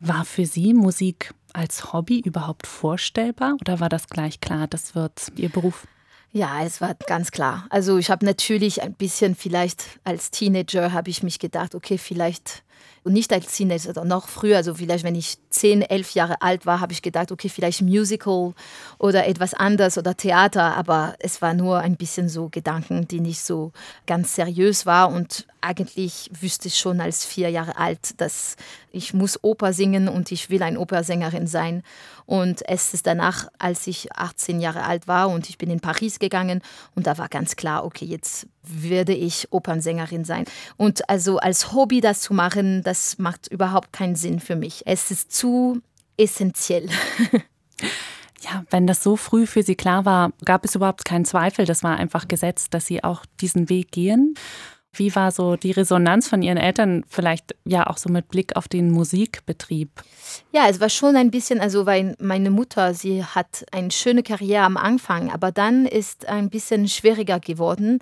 War 0.00 0.24
für 0.24 0.46
Sie 0.46 0.74
Musik 0.74 1.34
als 1.52 1.92
Hobby 1.92 2.18
überhaupt 2.18 2.66
vorstellbar 2.66 3.58
oder 3.60 3.78
war 3.78 3.88
das 3.88 4.08
gleich 4.08 4.40
klar, 4.40 4.66
das 4.66 4.96
wird 4.96 5.30
Ihr 5.36 5.50
Beruf? 5.50 5.86
Ja, 6.32 6.64
es 6.64 6.80
war 6.80 6.94
ganz 6.94 7.30
klar. 7.30 7.66
Also 7.70 7.98
ich 7.98 8.10
habe 8.10 8.26
natürlich 8.26 8.82
ein 8.82 8.94
bisschen 8.94 9.36
vielleicht 9.36 10.00
als 10.02 10.32
Teenager 10.32 10.92
habe 10.92 11.10
ich 11.10 11.22
mich 11.22 11.38
gedacht, 11.38 11.76
okay, 11.76 11.96
vielleicht 11.96 12.64
und 13.02 13.12
nicht 13.12 13.32
als 13.32 13.46
Teenager, 13.52 13.94
sondern 13.94 14.08
noch 14.08 14.28
früher, 14.28 14.56
also 14.56 14.74
vielleicht 14.74 15.04
wenn 15.04 15.14
ich 15.14 15.38
10, 15.50 15.82
11 15.82 16.12
Jahre 16.12 16.42
alt 16.42 16.66
war, 16.66 16.80
habe 16.80 16.92
ich 16.92 17.02
gedacht, 17.02 17.32
okay, 17.32 17.48
vielleicht 17.48 17.82
Musical 17.82 18.52
oder 18.98 19.26
etwas 19.26 19.54
anderes 19.54 19.96
oder 19.96 20.16
Theater, 20.16 20.76
aber 20.76 21.14
es 21.18 21.40
war 21.40 21.54
nur 21.54 21.78
ein 21.78 21.96
bisschen 21.96 22.28
so 22.28 22.48
Gedanken, 22.50 23.08
die 23.08 23.20
nicht 23.20 23.40
so 23.40 23.72
ganz 24.06 24.34
seriös 24.34 24.86
war 24.86 25.10
und 25.10 25.46
eigentlich 25.60 26.30
wüsste 26.40 26.68
ich 26.68 26.78
schon 26.78 27.00
als 27.00 27.24
vier 27.24 27.50
Jahre 27.50 27.76
alt, 27.76 28.20
dass 28.20 28.56
ich 28.92 29.14
muss 29.14 29.42
Oper 29.42 29.72
singen 29.72 30.08
und 30.08 30.32
ich 30.32 30.50
will 30.50 30.62
eine 30.62 30.80
Opersängerin 30.80 31.46
sein. 31.46 31.82
Und 32.26 32.66
es 32.68 32.94
ist 32.94 33.06
danach, 33.06 33.48
als 33.58 33.86
ich 33.86 34.12
18 34.12 34.60
Jahre 34.60 34.84
alt 34.84 35.08
war 35.08 35.28
und 35.28 35.48
ich 35.48 35.58
bin 35.58 35.70
in 35.70 35.80
Paris 35.80 36.18
gegangen 36.18 36.62
und 36.94 37.06
da 37.06 37.18
war 37.18 37.28
ganz 37.28 37.56
klar, 37.56 37.84
okay, 37.84 38.04
jetzt 38.04 38.46
werde 38.62 39.14
ich 39.14 39.48
Opernsängerin 39.52 40.24
sein. 40.24 40.44
Und 40.76 41.08
also 41.08 41.38
als 41.38 41.72
Hobby 41.72 42.00
das 42.00 42.20
zu 42.20 42.34
machen, 42.34 42.82
das 42.82 43.18
macht 43.18 43.48
überhaupt 43.48 43.92
keinen 43.92 44.16
Sinn 44.16 44.40
für 44.40 44.56
mich. 44.56 44.82
Es 44.86 45.10
ist 45.10 45.32
zu 45.32 45.80
essentiell. 46.16 46.88
Ja, 48.42 48.64
wenn 48.70 48.86
das 48.86 49.02
so 49.02 49.16
früh 49.16 49.46
für 49.46 49.62
Sie 49.62 49.74
klar 49.74 50.06
war, 50.06 50.32
gab 50.44 50.64
es 50.64 50.74
überhaupt 50.74 51.04
keinen 51.04 51.26
Zweifel. 51.26 51.66
Das 51.66 51.82
war 51.82 51.98
einfach 51.98 52.26
gesetzt, 52.26 52.72
dass 52.72 52.86
Sie 52.86 53.04
auch 53.04 53.26
diesen 53.40 53.68
Weg 53.68 53.92
gehen. 53.92 54.34
Wie 54.92 55.14
war 55.14 55.30
so 55.30 55.54
die 55.54 55.70
Resonanz 55.70 56.28
von 56.28 56.42
Ihren 56.42 56.56
Eltern, 56.56 57.04
vielleicht 57.08 57.54
ja 57.64 57.86
auch 57.86 57.96
so 57.96 58.08
mit 58.08 58.28
Blick 58.28 58.56
auf 58.56 58.66
den 58.66 58.90
Musikbetrieb? 58.90 59.90
Ja, 60.50 60.68
es 60.68 60.80
war 60.80 60.88
schon 60.88 61.14
ein 61.14 61.30
bisschen, 61.30 61.60
also 61.60 61.86
weil 61.86 62.16
meine 62.18 62.50
Mutter, 62.50 62.92
sie 62.92 63.24
hat 63.24 63.64
eine 63.70 63.92
schöne 63.92 64.24
Karriere 64.24 64.64
am 64.64 64.76
Anfang, 64.76 65.30
aber 65.30 65.52
dann 65.52 65.86
ist 65.86 66.26
ein 66.28 66.50
bisschen 66.50 66.88
schwieriger 66.88 67.38
geworden. 67.38 68.00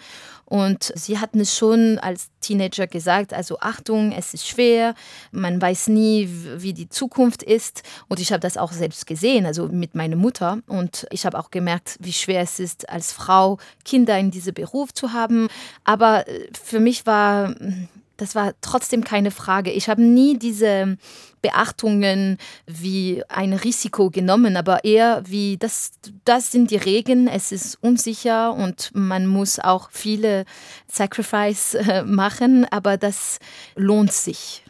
Und 0.49 0.93
sie 0.95 1.19
hatten 1.19 1.41
es 1.41 1.55
schon 1.55 1.99
als 1.99 2.31
Teenager 2.41 2.87
gesagt, 2.87 3.35
also 3.35 3.59
Achtung, 3.61 4.13
es 4.13 4.33
ist 4.33 4.49
schwer, 4.49 4.95
man 5.31 5.61
weiß 5.61 5.89
nie, 5.89 6.27
wie 6.57 6.73
die 6.73 6.89
Zukunft 6.89 7.43
ist. 7.43 7.83
Und 8.09 8.19
ich 8.19 8.33
habe 8.33 8.41
das 8.41 8.57
auch 8.57 8.73
selbst 8.73 9.07
gesehen, 9.07 9.45
also 9.45 9.69
mit 9.69 9.95
meiner 9.95 10.17
Mutter. 10.17 10.61
Und 10.67 11.07
ich 11.11 11.27
habe 11.27 11.39
auch 11.39 11.51
gemerkt, 11.51 11.99
wie 12.01 12.15
schwer 12.15 12.41
es 12.41 12.61
ist, 12.61 12.89
als 12.89 13.13
Frau 13.13 13.59
Kinder 13.85 14.19
in 14.19 14.31
diesem 14.31 14.55
Beruf 14.55 14.95
zu 14.95 15.13
haben. 15.13 15.49
Aber 15.85 16.27
äh, 16.27 16.49
für 16.53 16.81
mich 16.81 17.05
war 17.05 17.55
das 18.19 18.35
war 18.35 18.53
trotzdem 18.61 19.05
keine 19.05 19.31
Frage. 19.31 19.71
Ich 19.71 19.89
habe 19.89 20.03
nie 20.03 20.39
diese 20.39 20.99
Beachtungen 21.41 22.37
wie 22.67 23.23
ein 23.29 23.53
Risiko 23.53 24.11
genommen, 24.11 24.57
aber 24.57 24.85
eher 24.85 25.23
wie 25.27 25.57
das, 25.57 25.93
das 26.25 26.53
sind 26.53 26.71
die 26.71 26.77
Regeln, 26.77 27.29
es 27.29 27.53
ist 27.53 27.79
unsicher 27.81 28.53
und 28.53 28.91
man 28.93 29.27
muss 29.27 29.59
auch 29.61 29.91
viele 29.93 30.45
Sacrifice 30.89 31.75
äh, 31.75 32.03
machen, 32.03 32.67
aber 32.71 32.97
das 32.97 33.39
lohnt 33.77 34.13
sich. 34.13 34.65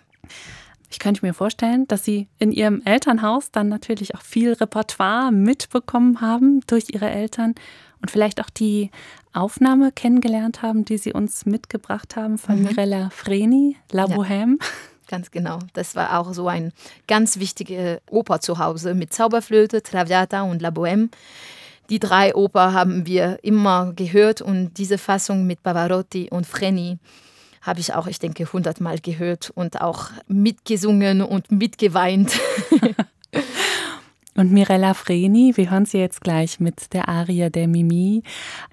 Ich 0.90 0.98
könnte 0.98 1.24
mir 1.24 1.34
vorstellen, 1.34 1.86
dass 1.88 2.04
Sie 2.04 2.28
in 2.38 2.52
Ihrem 2.52 2.82
Elternhaus 2.84 3.50
dann 3.50 3.68
natürlich 3.68 4.14
auch 4.14 4.22
viel 4.22 4.52
Repertoire 4.52 5.32
mitbekommen 5.32 6.20
haben 6.20 6.60
durch 6.66 6.86
Ihre 6.90 7.10
Eltern 7.10 7.54
und 8.00 8.10
vielleicht 8.10 8.40
auch 8.40 8.50
die 8.50 8.90
Aufnahme 9.32 9.92
kennengelernt 9.92 10.62
haben, 10.62 10.84
die 10.84 10.98
Sie 10.98 11.12
uns 11.12 11.46
mitgebracht 11.46 12.16
haben 12.16 12.38
von 12.38 12.58
mhm. 12.58 12.68
Mirella 12.68 13.10
Freni, 13.10 13.76
La 13.90 14.06
ja. 14.06 14.16
Bohème. 14.16 14.58
Ganz 15.08 15.30
genau. 15.30 15.58
Das 15.72 15.96
war 15.96 16.18
auch 16.18 16.34
so 16.34 16.48
ein 16.48 16.72
ganz 17.06 17.38
wichtige 17.38 18.02
Oper 18.10 18.40
zu 18.40 18.58
Hause 18.58 18.94
mit 18.94 19.12
Zauberflöte, 19.12 19.82
Traviata 19.82 20.42
und 20.42 20.60
La 20.60 20.68
Bohème. 20.68 21.08
Die 21.88 21.98
drei 21.98 22.34
Oper 22.34 22.74
haben 22.74 23.06
wir 23.06 23.38
immer 23.42 23.94
gehört 23.94 24.42
und 24.42 24.74
diese 24.76 24.98
Fassung 24.98 25.46
mit 25.46 25.62
Pavarotti 25.62 26.28
und 26.30 26.46
Freni 26.46 26.98
habe 27.62 27.80
ich 27.80 27.94
auch, 27.94 28.06
ich 28.06 28.18
denke, 28.18 28.52
hundertmal 28.52 28.98
gehört 28.98 29.50
und 29.50 29.80
auch 29.80 30.10
mitgesungen 30.26 31.22
und 31.22 31.50
mitgeweint. 31.50 32.38
Und 34.38 34.52
Mirella 34.52 34.94
Freni, 34.94 35.56
wir 35.56 35.68
hören 35.68 35.84
sie 35.84 35.98
jetzt 35.98 36.20
gleich 36.20 36.60
mit 36.60 36.92
der 36.92 37.08
Aria 37.08 37.50
der 37.50 37.66
Mimi. 37.66 38.22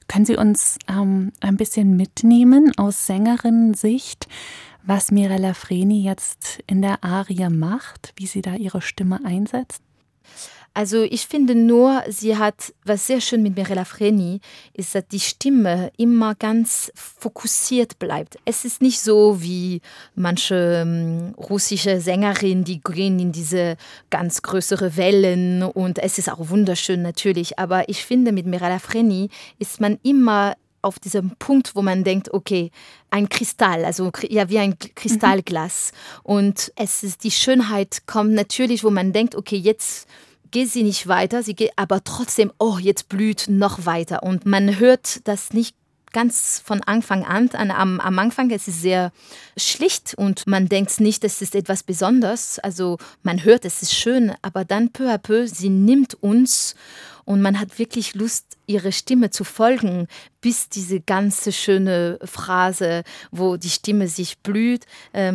Können 0.08 0.28
Sie 0.28 0.38
uns 0.38 0.78
ähm, 0.88 1.32
ein 1.42 1.58
bisschen 1.58 1.98
mitnehmen 1.98 2.72
aus 2.78 3.08
Sängerinnen-Sicht, 3.08 4.28
was 4.84 5.10
Mirella 5.10 5.56
Freni 5.56 6.04
jetzt 6.04 6.60
in 6.68 6.84
der 6.84 7.04
Aria 7.04 7.50
macht, 7.50 8.14
wie 8.16 8.28
sie 8.28 8.44
da 8.44 8.54
ihre 8.54 8.84
Stimme 8.84 9.22
einsetzt? 9.26 9.82
Also 10.76 11.04
ich 11.04 11.26
finde 11.26 11.56
nur, 11.56 12.04
sie 12.10 12.38
hat, 12.38 12.74
was 12.84 13.08
sehr 13.08 13.22
schön 13.22 13.42
mit 13.42 13.56
Mirella 13.56 13.86
Freni, 13.86 14.42
ist, 14.74 14.94
dass 14.94 15.08
die 15.08 15.22
Stimme 15.22 15.90
immer 15.98 16.36
ganz 16.36 16.92
fokussiert 16.96 17.98
bleibt. 17.98 18.38
Es 18.44 18.66
ist 18.66 18.82
nicht 18.82 19.00
so 19.00 19.42
wie 19.42 19.80
manche 20.16 20.82
ähm, 20.82 21.34
russische 21.38 22.02
Sängerinnen, 22.02 22.66
die 22.66 22.82
gehen 22.82 23.20
in 23.20 23.32
diese 23.32 23.78
ganz 24.10 24.42
größere 24.42 24.98
Wellen 24.98 25.64
und 25.64 25.98
es 26.00 26.18
ist 26.18 26.30
auch 26.30 26.50
wunderschön 26.50 27.02
natürlich. 27.02 27.58
Aber 27.58 27.88
ich 27.88 28.04
finde, 28.04 28.34
mit 28.34 28.46
Mirella 28.46 28.80
Freni 28.80 29.30
ist 29.60 29.80
man 29.80 29.98
immer 30.04 30.58
auf 30.82 31.00
diesem 31.00 31.38
Punkt, 31.38 31.74
wo 31.76 31.84
man 31.84 32.04
denkt, 32.04 32.34
okay, 32.34 32.70
ein 33.12 33.30
Kristall, 33.30 33.86
also 33.86 34.12
ja 34.28 34.50
wie 34.50 34.60
ein 34.60 34.78
Kristallglas. 34.78 35.94
Mhm. 35.94 36.20
Und 36.32 36.74
es 36.76 37.02
ist 37.02 37.24
die 37.24 37.32
Schönheit 37.32 38.06
kommt 38.08 38.34
natürlich, 38.34 38.84
wo 38.84 38.90
man 38.90 39.14
denkt, 39.14 39.36
okay, 39.36 39.56
jetzt 39.56 40.06
geht 40.52 40.70
sie 40.70 40.84
nicht 40.84 41.08
weiter, 41.08 41.44
sie 41.44 41.56
geht 41.56 41.72
aber 41.76 42.04
trotzdem, 42.04 42.52
oh, 42.60 42.78
jetzt 42.78 43.10
blüht 43.10 43.46
noch 43.48 43.86
weiter. 43.86 44.24
Und 44.24 44.46
man 44.46 44.80
hört 44.80 45.28
das 45.28 45.54
nicht 45.54 45.76
ganz 46.16 46.62
von 46.64 46.82
Anfang 46.82 47.26
an. 47.26 47.50
Am, 47.54 48.00
am 48.00 48.20
Anfang 48.20 48.50
ist 48.50 48.70
es 48.70 48.82
sehr 48.82 49.12
schlicht 49.58 50.14
und 50.16 50.48
man 50.48 50.70
denkt 50.70 51.02
nicht, 51.02 51.26
es 51.26 51.42
ist 51.42 51.56
etwas 51.56 51.84
Besonderes. 51.84 52.58
Also 52.60 52.98
man 53.22 53.44
hört, 53.44 53.66
es 53.66 53.82
ist 53.82 53.94
schön, 53.94 54.34
aber 54.42 54.64
dann 54.64 54.92
peu 54.92 55.12
à 55.12 55.18
peu, 55.18 55.46
sie 55.46 55.70
nimmt 55.70 56.16
uns 56.24 56.76
und 57.26 57.42
man 57.42 57.60
hat 57.60 57.78
wirklich 57.80 58.14
Lust, 58.14 58.58
ihre 58.68 58.92
Stimme 58.92 59.30
zu 59.32 59.44
folgen, 59.44 60.08
bis 60.42 60.70
diese 60.70 61.00
ganze 61.00 61.52
schöne 61.52 62.20
Phrase, 62.24 63.04
wo 63.32 63.58
die 63.58 63.70
Stimme 63.70 64.08
sich 64.08 64.40
blüht, 64.40 64.86
äh, 65.12 65.32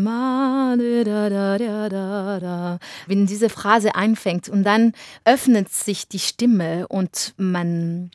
wenn 3.06 3.26
diese 3.26 3.48
Phrase 3.48 3.94
einfängt 3.94 4.48
und 4.48 4.64
dann 4.64 4.92
öffnet 5.24 5.72
sich 5.72 6.08
die 6.08 6.18
Stimme 6.18 6.88
und 6.88 7.34
man, 7.36 8.10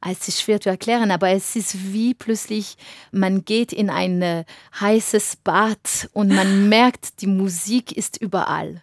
ah, 0.00 0.10
es 0.10 0.28
ist 0.28 0.40
schwer 0.40 0.60
zu 0.60 0.70
erklären, 0.70 1.10
aber 1.10 1.30
es 1.30 1.54
ist 1.54 1.92
wie 1.92 2.14
plötzlich, 2.14 2.76
man 3.12 3.44
geht 3.44 3.72
in 3.72 3.90
ein 3.90 4.44
heißes 4.80 5.36
Bad 5.44 6.08
und 6.12 6.28
man 6.28 6.68
merkt, 6.70 7.20
die 7.20 7.26
Musik 7.26 7.92
ist 7.92 8.16
überall. 8.16 8.82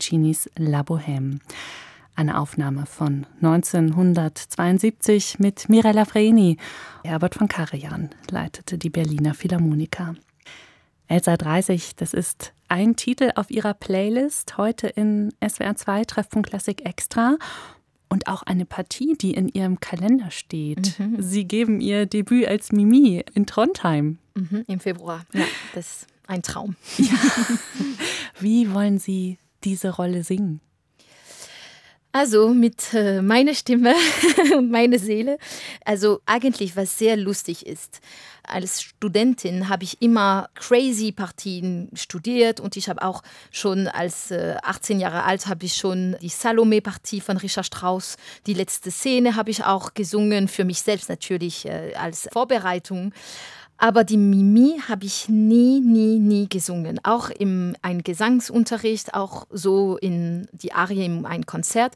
Puccinis 0.00 0.48
La 0.56 0.80
Bohème. 0.80 1.40
Eine 2.16 2.40
Aufnahme 2.40 2.86
von 2.86 3.26
1972 3.42 5.38
mit 5.38 5.68
Mirella 5.68 6.06
Freni. 6.06 6.56
Herbert 7.04 7.34
von 7.34 7.48
Karajan 7.48 8.08
leitete 8.30 8.78
die 8.78 8.88
Berliner 8.88 9.34
Philharmoniker. 9.34 10.14
Elsa 11.06 11.36
30, 11.36 11.96
das 11.96 12.14
ist 12.14 12.54
ein 12.68 12.96
Titel 12.96 13.32
auf 13.34 13.50
ihrer 13.50 13.74
Playlist 13.74 14.56
heute 14.56 14.86
in 14.86 15.34
SWR 15.46 15.76
2 15.76 16.06
Treffpunkt 16.06 16.48
Klassik 16.48 16.86
Extra 16.88 17.36
und 18.08 18.26
auch 18.26 18.42
eine 18.42 18.64
Partie, 18.64 19.18
die 19.20 19.34
in 19.34 19.50
ihrem 19.50 19.80
Kalender 19.80 20.30
steht. 20.30 20.98
Mhm. 20.98 21.20
Sie 21.20 21.44
geben 21.44 21.82
ihr 21.82 22.06
Debüt 22.06 22.48
als 22.48 22.72
Mimi 22.72 23.22
in 23.34 23.44
Trondheim. 23.44 24.16
Mhm, 24.34 24.64
Im 24.66 24.80
Februar. 24.80 25.26
Ja, 25.34 25.44
das 25.74 25.86
ist 25.86 26.06
ein 26.26 26.40
Traum. 26.42 26.76
Ja. 26.96 27.12
Wie 28.40 28.72
wollen 28.72 28.98
Sie 28.98 29.36
diese 29.64 29.90
Rolle 29.90 30.24
singen? 30.24 30.60
Also 32.12 32.48
mit 32.48 32.92
äh, 32.92 33.22
meiner 33.22 33.54
Stimme 33.54 33.94
und 34.56 34.70
meiner 34.70 34.98
Seele. 34.98 35.38
Also 35.84 36.20
eigentlich 36.26 36.76
was 36.76 36.98
sehr 36.98 37.16
lustig 37.16 37.66
ist. 37.66 38.00
Als 38.42 38.82
Studentin 38.82 39.68
habe 39.68 39.84
ich 39.84 40.02
immer 40.02 40.48
crazy 40.56 41.12
Partien 41.12 41.88
studiert 41.94 42.58
und 42.58 42.76
ich 42.76 42.88
habe 42.88 43.02
auch 43.02 43.22
schon 43.52 43.86
als 43.86 44.32
äh, 44.32 44.56
18 44.60 44.98
Jahre 44.98 45.22
alt 45.22 45.46
habe 45.46 45.64
ich 45.66 45.74
schon 45.74 46.16
die 46.20 46.30
Salome 46.30 46.80
Partie 46.80 47.20
von 47.20 47.36
Richard 47.36 47.66
Strauss, 47.66 48.16
die 48.46 48.54
letzte 48.54 48.90
Szene 48.90 49.36
habe 49.36 49.50
ich 49.50 49.64
auch 49.64 49.94
gesungen 49.94 50.48
für 50.48 50.64
mich 50.64 50.82
selbst 50.82 51.08
natürlich 51.10 51.64
äh, 51.66 51.94
als 51.94 52.28
Vorbereitung. 52.32 53.12
Aber 53.82 54.04
die 54.04 54.18
Mimi 54.18 54.78
habe 54.86 55.06
ich 55.06 55.30
nie, 55.30 55.80
nie, 55.80 56.18
nie 56.18 56.46
gesungen. 56.50 57.00
Auch 57.02 57.30
im 57.30 57.74
ein 57.80 58.02
Gesangsunterricht, 58.02 59.14
auch 59.14 59.46
so 59.48 59.96
in 59.96 60.46
die 60.52 60.74
Arie 60.74 61.06
in 61.06 61.24
ein 61.24 61.46
Konzert. 61.46 61.94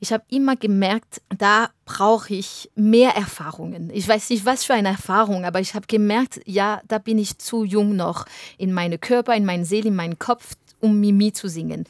Ich 0.00 0.14
habe 0.14 0.24
immer 0.30 0.56
gemerkt, 0.56 1.20
da 1.36 1.68
brauche 1.84 2.32
ich 2.32 2.70
mehr 2.74 3.10
Erfahrungen. 3.10 3.90
Ich 3.92 4.08
weiß 4.08 4.30
nicht, 4.30 4.46
was 4.46 4.64
für 4.64 4.72
eine 4.72 4.88
Erfahrung, 4.88 5.44
aber 5.44 5.60
ich 5.60 5.74
habe 5.74 5.86
gemerkt, 5.86 6.40
ja, 6.46 6.80
da 6.88 6.96
bin 6.96 7.18
ich 7.18 7.36
zu 7.36 7.64
jung 7.64 7.96
noch 7.96 8.24
in 8.56 8.72
meinen 8.72 8.98
Körper, 8.98 9.34
in 9.34 9.44
meine 9.44 9.66
Seele, 9.66 9.88
in 9.88 9.96
meinen 9.96 10.18
Kopf, 10.18 10.54
um 10.80 10.98
Mimi 11.00 11.34
zu 11.34 11.48
singen. 11.48 11.84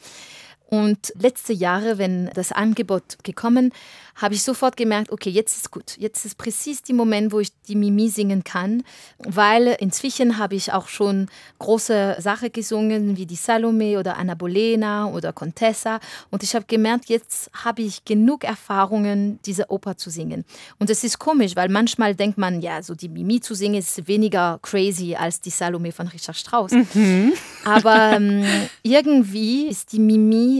Und 0.69 1.13
letzte 1.17 1.53
Jahre, 1.53 1.97
wenn 1.97 2.29
das 2.33 2.51
Angebot 2.51 3.23
gekommen, 3.23 3.71
habe 4.17 4.33
ich 4.33 4.43
sofort 4.43 4.75
gemerkt, 4.75 5.11
okay, 5.11 5.29
jetzt 5.29 5.55
ist 5.55 5.71
gut. 5.71 5.95
Jetzt 5.97 6.25
ist 6.25 6.37
präzis 6.37 6.81
der 6.81 6.95
Moment, 6.95 7.31
wo 7.31 7.39
ich 7.39 7.49
die 7.67 7.75
Mimi 7.75 8.09
singen 8.09 8.43
kann, 8.43 8.83
weil 9.19 9.77
inzwischen 9.79 10.37
habe 10.37 10.55
ich 10.55 10.73
auch 10.73 10.87
schon 10.87 11.27
große 11.59 12.17
Sachen 12.19 12.51
gesungen, 12.51 13.15
wie 13.15 13.25
die 13.25 13.35
Salome 13.35 13.99
oder 13.99 14.17
Anna 14.17 14.33
Bolena 14.33 15.05
oder 15.05 15.33
Contessa. 15.33 15.99
Und 16.31 16.43
ich 16.43 16.55
habe 16.55 16.65
gemerkt, 16.65 17.09
jetzt 17.09 17.51
habe 17.63 17.83
ich 17.83 18.03
genug 18.05 18.43
Erfahrungen, 18.43 19.39
diese 19.45 19.69
Oper 19.69 19.97
zu 19.97 20.09
singen. 20.09 20.45
Und 20.79 20.89
es 20.89 21.03
ist 21.03 21.19
komisch, 21.19 21.55
weil 21.55 21.69
manchmal 21.69 22.15
denkt 22.15 22.37
man, 22.37 22.61
ja, 22.61 22.81
so 22.81 22.95
die 22.95 23.09
Mimi 23.09 23.39
zu 23.39 23.53
singen 23.53 23.75
ist 23.75 24.07
weniger 24.07 24.59
crazy 24.63 25.15
als 25.15 25.39
die 25.41 25.51
Salome 25.51 25.91
von 25.91 26.07
Richard 26.07 26.35
Strauss. 26.35 26.71
Mhm. 26.71 27.33
Aber 27.63 28.13
ähm, 28.13 28.43
irgendwie 28.81 29.67
ist 29.67 29.91
die 29.93 29.99
Mimi 29.99 30.56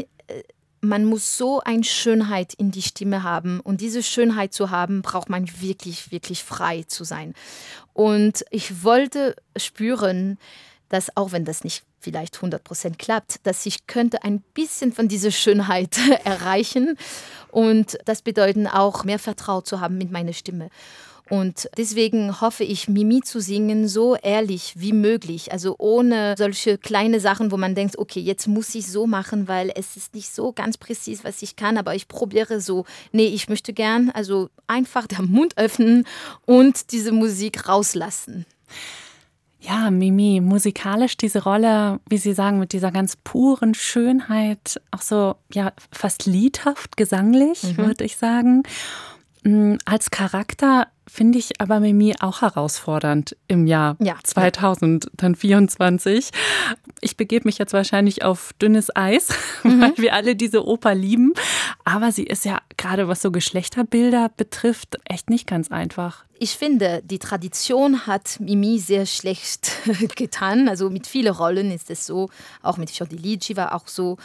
man 0.82 1.06
muss 1.06 1.38
so 1.38 1.60
eine 1.62 1.84
Schönheit 1.84 2.54
in 2.54 2.72
die 2.72 2.82
Stimme 2.82 3.24
haben. 3.24 3.60
Und 3.60 3.82
diese 3.82 4.04
Schönheit 4.04 4.54
zu 4.54 4.70
haben, 4.70 5.02
braucht 5.02 5.30
man 5.30 5.48
wirklich, 5.62 6.12
wirklich 6.12 6.44
frei 6.44 6.84
zu 6.84 7.04
sein. 7.04 7.34
Und 7.94 8.46
ich 8.52 8.84
wollte 8.84 9.36
spüren, 9.56 10.38
dass 10.90 11.16
auch 11.18 11.32
wenn 11.32 11.46
das 11.46 11.64
nicht 11.64 11.84
vielleicht 12.00 12.36
100 12.36 12.64
Prozent 12.64 13.00
klappt, 13.00 13.46
dass 13.46 13.66
ich 13.66 13.88
könnte 13.88 14.24
ein 14.24 14.42
bisschen 14.54 14.94
von 14.94 15.08
dieser 15.08 15.32
Schönheit 15.32 15.98
erreichen. 16.24 16.98
Und 17.50 17.98
das 18.06 18.22
bedeutet 18.22 18.68
auch, 18.72 19.04
mehr 19.04 19.20
Vertrauen 19.20 19.66
zu 19.66 19.82
haben 19.82 19.98
mit 19.98 20.12
meiner 20.12 20.34
Stimme. 20.34 20.70
Und 21.30 21.70
deswegen 21.78 22.42
hoffe 22.42 22.64
ich, 22.64 22.88
Mimi 22.88 23.22
zu 23.22 23.40
singen 23.40 23.88
so 23.88 24.16
ehrlich 24.16 24.74
wie 24.78 24.94
möglich. 24.94 25.52
Also 25.52 25.76
ohne 25.78 26.36
solche 26.38 26.78
kleine 26.78 27.20
Sachen, 27.20 27.52
wo 27.52 27.58
man 27.58 27.76
denkt, 27.76 27.98
okay, 27.98 28.20
jetzt 28.20 28.48
muss 28.48 28.74
ich 28.76 28.88
so 28.88 29.08
machen, 29.08 29.48
weil 29.48 29.72
es 29.76 29.98
ist 29.98 30.14
nicht 30.16 30.34
so 30.34 30.52
ganz 30.52 30.78
präzise, 30.78 31.24
was 31.24 31.42
ich 31.42 31.56
kann, 31.56 31.78
aber 31.78 31.96
ich 31.96 32.08
probiere 32.08 32.62
so. 32.62 32.86
Nee, 33.12 33.28
ich 33.28 33.50
möchte 33.50 33.74
gern 33.74 34.10
also 34.12 34.50
einfach 34.68 35.08
den 35.08 35.26
Mund 35.26 35.58
öffnen 35.58 36.06
und 36.46 36.92
diese 36.92 37.12
Musik 37.12 37.68
rauslassen. 37.68 38.46
Ja, 39.60 39.90
Mimi, 39.90 40.40
musikalisch 40.40 41.18
diese 41.18 41.44
Rolle, 41.44 42.00
wie 42.08 42.18
Sie 42.18 42.34
sagen, 42.34 42.60
mit 42.60 42.74
dieser 42.74 42.92
ganz 42.92 43.16
puren 43.16 43.74
Schönheit, 43.74 44.80
auch 44.92 45.02
so, 45.02 45.36
ja, 45.52 45.74
fast 45.92 46.26
liedhaft 46.26 46.96
gesanglich, 46.96 47.64
mhm. 47.64 47.78
würde 47.78 48.06
ich 48.06 48.18
sagen. 48.18 48.64
Mm, 49.48 49.78
als 49.86 50.12
Charakter 50.12 50.88
finde 51.08 51.40
ich 51.40 51.62
aber 51.62 51.80
Mimi 51.80 52.14
auch 52.20 52.42
herausfordernd 52.42 53.38
im 53.48 53.66
Jahr 53.66 53.96
ja, 54.00 54.18
2024. 54.22 56.32
Ich 57.00 57.16
begebe 57.16 57.48
mich 57.48 57.58
jetzt 57.58 57.72
wahrscheinlich 57.72 58.26
auf 58.26 58.52
dünnes 58.62 58.94
Eis, 58.94 59.30
mhm. 59.64 59.80
weil 59.80 59.98
wir 59.98 60.14
alle 60.14 60.36
diese 60.36 60.68
Oper 60.68 60.94
lieben. 60.94 61.32
Aber 61.86 62.12
sie 62.12 62.26
ist 62.26 62.44
ja 62.44 62.58
gerade 62.76 63.08
was 63.08 63.22
so 63.22 63.32
Geschlechterbilder 63.32 64.32
betrifft, 64.36 64.98
echt 65.06 65.30
nicht 65.30 65.48
ganz 65.48 65.72
einfach. 65.72 66.26
Ich 66.40 66.58
finde, 66.58 67.02
die 67.06 67.20
Tradition 67.20 68.06
hat 68.06 68.42
Mimi 68.42 68.80
sehr 68.80 69.06
schlecht 69.06 69.72
getan. 70.18 70.68
Also 70.68 70.90
mit 70.90 71.08
vielen 71.08 71.34
Rollen 71.34 71.72
ist 71.72 71.90
es 71.90 72.06
so, 72.06 72.30
auch 72.62 72.76
mit 72.76 72.92
Fiordilici 72.92 73.56
war 73.56 73.74
auch 73.74 73.88
so. 73.88 74.18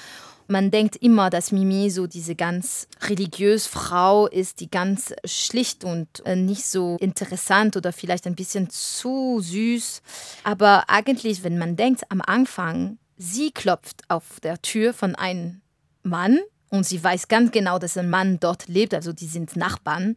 Man 0.53 0.71
denkt 0.71 0.97
immer, 0.97 1.31
dass 1.31 1.51
Mimi 1.51 1.89
so 1.89 2.07
diese 2.07 2.35
ganz 2.35 2.87
religiös 3.09 3.67
Frau 3.67 4.27
ist, 4.27 4.61
die 4.61 4.71
ganz 4.71 5.15
schlicht 5.25 5.83
und 5.83 6.07
äh, 6.27 6.37
nicht 6.37 6.67
so 6.67 6.99
interessant 7.01 7.75
oder 7.75 7.91
vielleicht 7.91 8.27
ein 8.27 8.35
bisschen 8.35 8.69
zu 8.69 9.41
süß. 9.41 10.03
Aber 10.45 10.91
eigentlich, 10.91 11.43
wenn 11.43 11.57
man 11.57 11.77
denkt, 11.77 12.03
am 12.11 12.21
Anfang, 12.21 12.99
sie 13.17 13.51
klopft 13.51 14.03
auf 14.09 14.41
der 14.41 14.61
Tür 14.61 14.93
von 14.93 15.15
einem 15.15 15.63
Mann 16.03 16.39
und 16.69 16.85
sie 16.85 17.03
weiß 17.03 17.29
ganz 17.29 17.51
genau, 17.51 17.79
dass 17.79 17.97
ein 17.97 18.11
Mann 18.11 18.39
dort 18.39 18.69
lebt, 18.69 18.93
also 18.93 19.15
die 19.15 19.29
sind 19.29 19.57
Nachbarn. 19.57 20.17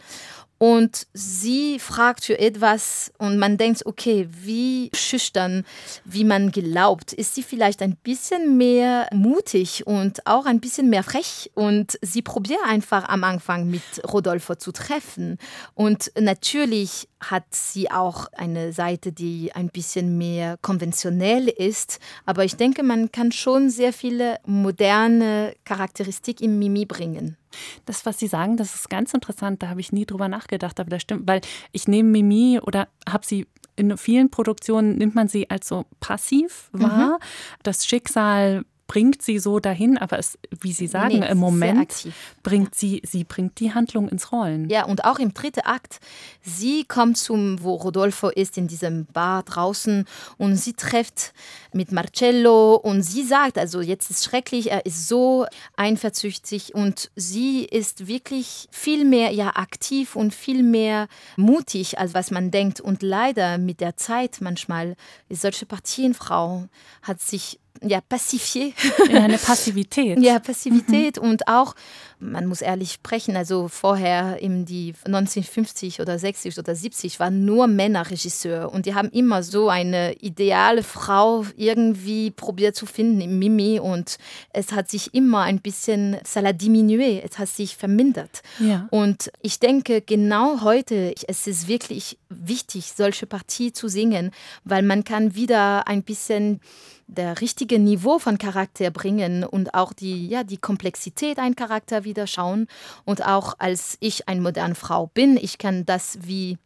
Und 0.65 1.06
sie 1.13 1.78
fragt 1.78 2.25
für 2.25 2.39
etwas 2.39 3.13
und 3.19 3.38
man 3.38 3.56
denkt, 3.56 3.86
okay, 3.86 4.28
wie 4.32 4.89
schüchtern, 4.95 5.63
wie 6.06 6.23
man 6.23 6.51
glaubt. 6.51 7.13
Ist 7.13 7.36
sie 7.36 7.43
vielleicht 7.43 7.84
ein 7.84 7.97
bisschen 7.97 8.58
mehr 8.58 9.08
mutig 9.13 9.86
und 9.86 10.25
auch 10.25 10.47
ein 10.47 10.60
bisschen 10.60 10.89
mehr 10.89 11.04
frech? 11.04 11.51
Und 11.54 11.99
sie 12.01 12.23
probiert 12.23 12.62
einfach 12.65 13.08
am 13.10 13.23
Anfang 13.23 13.69
mit 13.69 13.84
Rodolfo 14.12 14.56
zu 14.56 14.71
treffen. 14.71 15.38
Und 15.75 16.12
natürlich 16.19 17.10
hat 17.30 17.46
sie 17.52 17.92
auch 17.92 18.28
eine 18.34 18.74
Seite, 18.74 19.12
die 19.12 19.52
ein 19.54 19.70
bisschen 19.70 20.18
mehr 20.18 20.58
konventionell 20.62 21.48
ist. 21.48 22.00
Aber 22.26 22.44
ich 22.44 22.56
denke, 22.56 22.84
man 22.84 23.12
kann 23.12 23.32
schon 23.32 23.70
sehr 23.70 23.94
viele 23.94 24.40
moderne 24.46 25.56
Charakteristik 25.66 26.42
im 26.42 26.60
Mimi 26.60 26.86
bringen. 26.86 27.38
Das, 27.86 28.06
was 28.06 28.20
Sie 28.20 28.28
sagen, 28.28 28.58
das 28.58 28.76
ist 28.76 28.90
ganz 28.90 29.14
interessant. 29.14 29.64
Da 29.64 29.70
habe 29.70 29.80
ich 29.80 29.92
nie 29.92 30.06
drüber 30.06 30.28
nachgedacht, 30.28 30.80
aber 30.80 30.90
das 30.90 31.02
stimmt, 31.02 31.28
weil 31.28 31.42
ich 31.72 31.88
nehme 31.88 32.10
Mimi 32.10 32.60
oder 32.62 32.88
habe 33.08 33.26
sie 33.26 33.48
in 33.78 33.98
vielen 33.98 34.30
Produktionen 34.30 34.98
nimmt 34.98 35.16
man 35.16 35.28
sie 35.28 35.50
als 35.50 35.68
so 35.68 35.86
passiv 36.00 36.70
wahr. 36.72 37.18
Mhm. 37.18 37.24
Das 37.64 37.86
Schicksal 37.86 38.64
bringt 38.88 39.21
sie 39.21 39.39
so 39.39 39.60
dahin, 39.60 39.98
aber 39.98 40.19
es, 40.19 40.38
wie 40.62 40.71
Sie 40.71 40.88
sagen, 40.88 41.19
nee, 41.19 41.28
im 41.28 41.38
Moment 41.38 42.08
bringt 42.43 42.76
sie, 42.76 43.02
sie 43.06 43.24
bringt 43.24 43.60
die 43.60 43.74
Handlung 43.74 44.10
ins 44.10 44.32
Rollen. 44.32 44.69
Ja, 44.69 44.86
und 44.86 45.06
auch 45.06 45.17
im 45.17 45.34
dritten 45.34 45.62
Akt, 45.62 46.00
sie 46.41 46.84
kommt 46.84 47.17
zum, 47.17 47.63
wo 47.63 47.76
Rodolfo 47.76 48.30
ist, 48.30 48.58
in 48.58 48.67
diesem 48.67 49.06
Bar 49.06 49.43
draußen 49.43 50.06
und 50.38 50.56
sie 50.56 50.74
trifft 50.74 51.34
mit 51.74 51.91
Marcello 51.91 52.76
und 52.76 53.02
sie 53.02 53.24
sagt, 53.24 53.58
also 53.58 53.82
jetzt 53.82 54.12
ist 54.12 54.24
schrecklich, 54.24 54.71
er 54.71 54.86
ist 54.86 55.08
so 55.08 55.45
einverzüchtig 55.76 56.76
und 56.76 57.10
sie 57.15 57.65
ist 57.65 58.08
wirklich 58.08 58.67
viel 58.71 59.04
mehr 59.06 59.32
ja 59.32 59.56
aktiv 59.56 60.15
und 60.15 60.34
viel 60.34 60.62
mehr 60.63 61.08
mutig, 61.38 61.98
als 61.98 62.13
was 62.13 62.30
man 62.32 62.52
denkt. 62.52 62.82
Und 62.82 63.02
leider 63.02 63.58
mit 63.58 63.82
der 63.82 63.98
Zeit 63.98 64.38
manchmal 64.41 64.95
ist 65.28 65.41
solche 65.41 65.65
Partienfrau 65.65 66.67
hat 67.02 67.21
sich 67.21 67.60
ja, 67.82 68.00
pacifié. 68.02 68.74
Ja, 69.10 69.24
eine 69.24 69.38
Passivität. 69.38 70.20
ja, 70.22 70.40
Passivität 70.40 71.22
mhm. 71.22 71.30
und 71.30 71.48
auch 71.48 71.76
man 72.20 72.46
muss 72.46 72.62
ehrlich 72.62 72.94
sprechen, 72.94 73.36
also 73.36 73.68
vorher 73.68 74.42
in 74.42 74.65
die 74.65 74.94
1950 75.06 76.00
oder 76.00 76.17
60 76.17 76.58
oder 76.58 76.76
70 76.76 77.19
waren 77.19 77.46
nur 77.46 77.67
Männer 77.67 78.10
Regisseur 78.10 78.71
und 78.71 78.86
die 78.86 78.96
haben 78.96 79.10
immer 79.10 79.44
so 79.44 79.69
eine 79.69 80.13
ideale 80.13 80.84
Frau 80.84 81.46
irgendwie 81.58 82.32
probiert 82.32 82.76
zu 82.76 82.86
finden 82.86 83.21
im 83.21 83.40
Mimi 83.40 83.80
und 83.80 84.17
es 84.54 84.71
hat 84.71 84.90
sich 84.90 85.13
immer 85.13 85.42
ein 85.42 85.60
bisschen, 85.60 86.15
ça 86.26 86.42
l'a 86.42 86.54
diminué, 86.54 87.21
es 87.21 87.38
hat 87.38 87.50
sich 87.50 87.76
vermindert. 87.76 88.42
Ja. 88.60 88.88
Und 88.92 89.32
ich 89.42 89.60
denke, 89.60 90.02
genau 90.02 90.62
heute, 90.62 91.13
es 91.28 91.48
ist 91.48 91.67
wirklich 91.67 92.17
wichtig, 92.30 92.94
solche 92.96 93.26
Partie 93.26 93.73
zu 93.73 93.88
singen, 93.88 94.32
weil 94.63 94.84
man 94.84 95.04
kann 95.04 95.36
wieder 95.36 95.88
ein 95.88 96.04
bisschen 96.04 96.62
der 97.08 97.39
richtige 97.41 97.79
Niveau 97.79 98.19
von 98.19 98.37
Charakter 98.37 98.89
bringen 98.91 99.43
und 99.43 99.73
auch 99.73 99.93
die, 99.93 100.27
ja, 100.27 100.43
die 100.43 100.58
Komplexität 100.58 101.37
ein 101.37 101.56
Charakter 101.56 102.03
wieder 102.03 102.27
schauen. 102.27 102.67
Und 103.06 103.25
auch 103.25 103.56
als 103.60 103.97
ich 103.99 104.27
eine 104.27 104.41
moderne 104.41 104.75
Frau 104.75 105.08
bin, 105.08 105.37
ich 105.37 105.58
kann 105.58 105.85
das 105.85 106.19
wie 106.23 106.58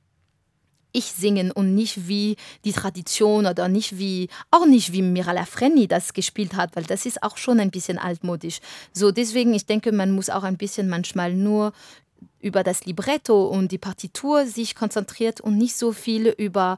ich 0.91 1.05
singen 1.05 1.51
und 1.51 1.75
nicht 1.75 2.07
wie 2.07 2.35
die 2.65 2.71
Tradition 2.71 3.45
oder 3.45 3.67
nicht 3.67 3.99
wie, 3.99 4.27
auch 4.49 4.65
nicht 4.65 4.91
wie 4.91 5.01
Mirala 5.01 5.45
Freni 5.45 5.87
das 5.87 6.13
gespielt 6.13 6.55
hat, 6.55 6.75
weil 6.75 6.83
das 6.83 7.05
ist 7.05 7.21
auch 7.21 7.37
schon 7.37 7.59
ein 7.59 7.69
bisschen 7.69 7.99
altmodisch. 7.99 8.59
So, 8.91 9.11
deswegen, 9.11 9.53
ich 9.53 9.65
denke, 9.65 9.91
man 9.91 10.11
muss 10.11 10.29
auch 10.29 10.43
ein 10.43 10.57
bisschen 10.57 10.89
manchmal 10.89 11.33
nur 11.33 11.73
über 12.39 12.63
das 12.63 12.85
Libretto 12.85 13.47
und 13.47 13.71
die 13.71 13.77
Partitur 13.77 14.45
sich 14.45 14.75
konzentriert 14.75 15.41
und 15.41 15.57
nicht 15.57 15.75
so 15.75 15.91
viel 15.91 16.27
über 16.27 16.77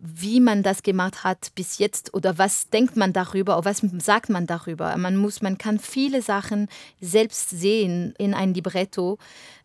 wie 0.00 0.40
man 0.40 0.62
das 0.62 0.82
gemacht 0.82 1.24
hat 1.24 1.52
bis 1.54 1.78
jetzt 1.78 2.14
oder 2.14 2.38
was 2.38 2.68
denkt 2.70 2.96
man 2.96 3.12
darüber 3.12 3.58
oder 3.58 3.66
was 3.66 3.82
sagt 3.98 4.30
man 4.30 4.46
darüber. 4.46 4.96
Man 4.96 5.16
muss, 5.16 5.42
man 5.42 5.58
kann 5.58 5.78
viele 5.78 6.22
Sachen 6.22 6.68
selbst 7.00 7.50
sehen 7.50 8.14
in 8.18 8.34
ein 8.34 8.54
Libretto, 8.54 9.18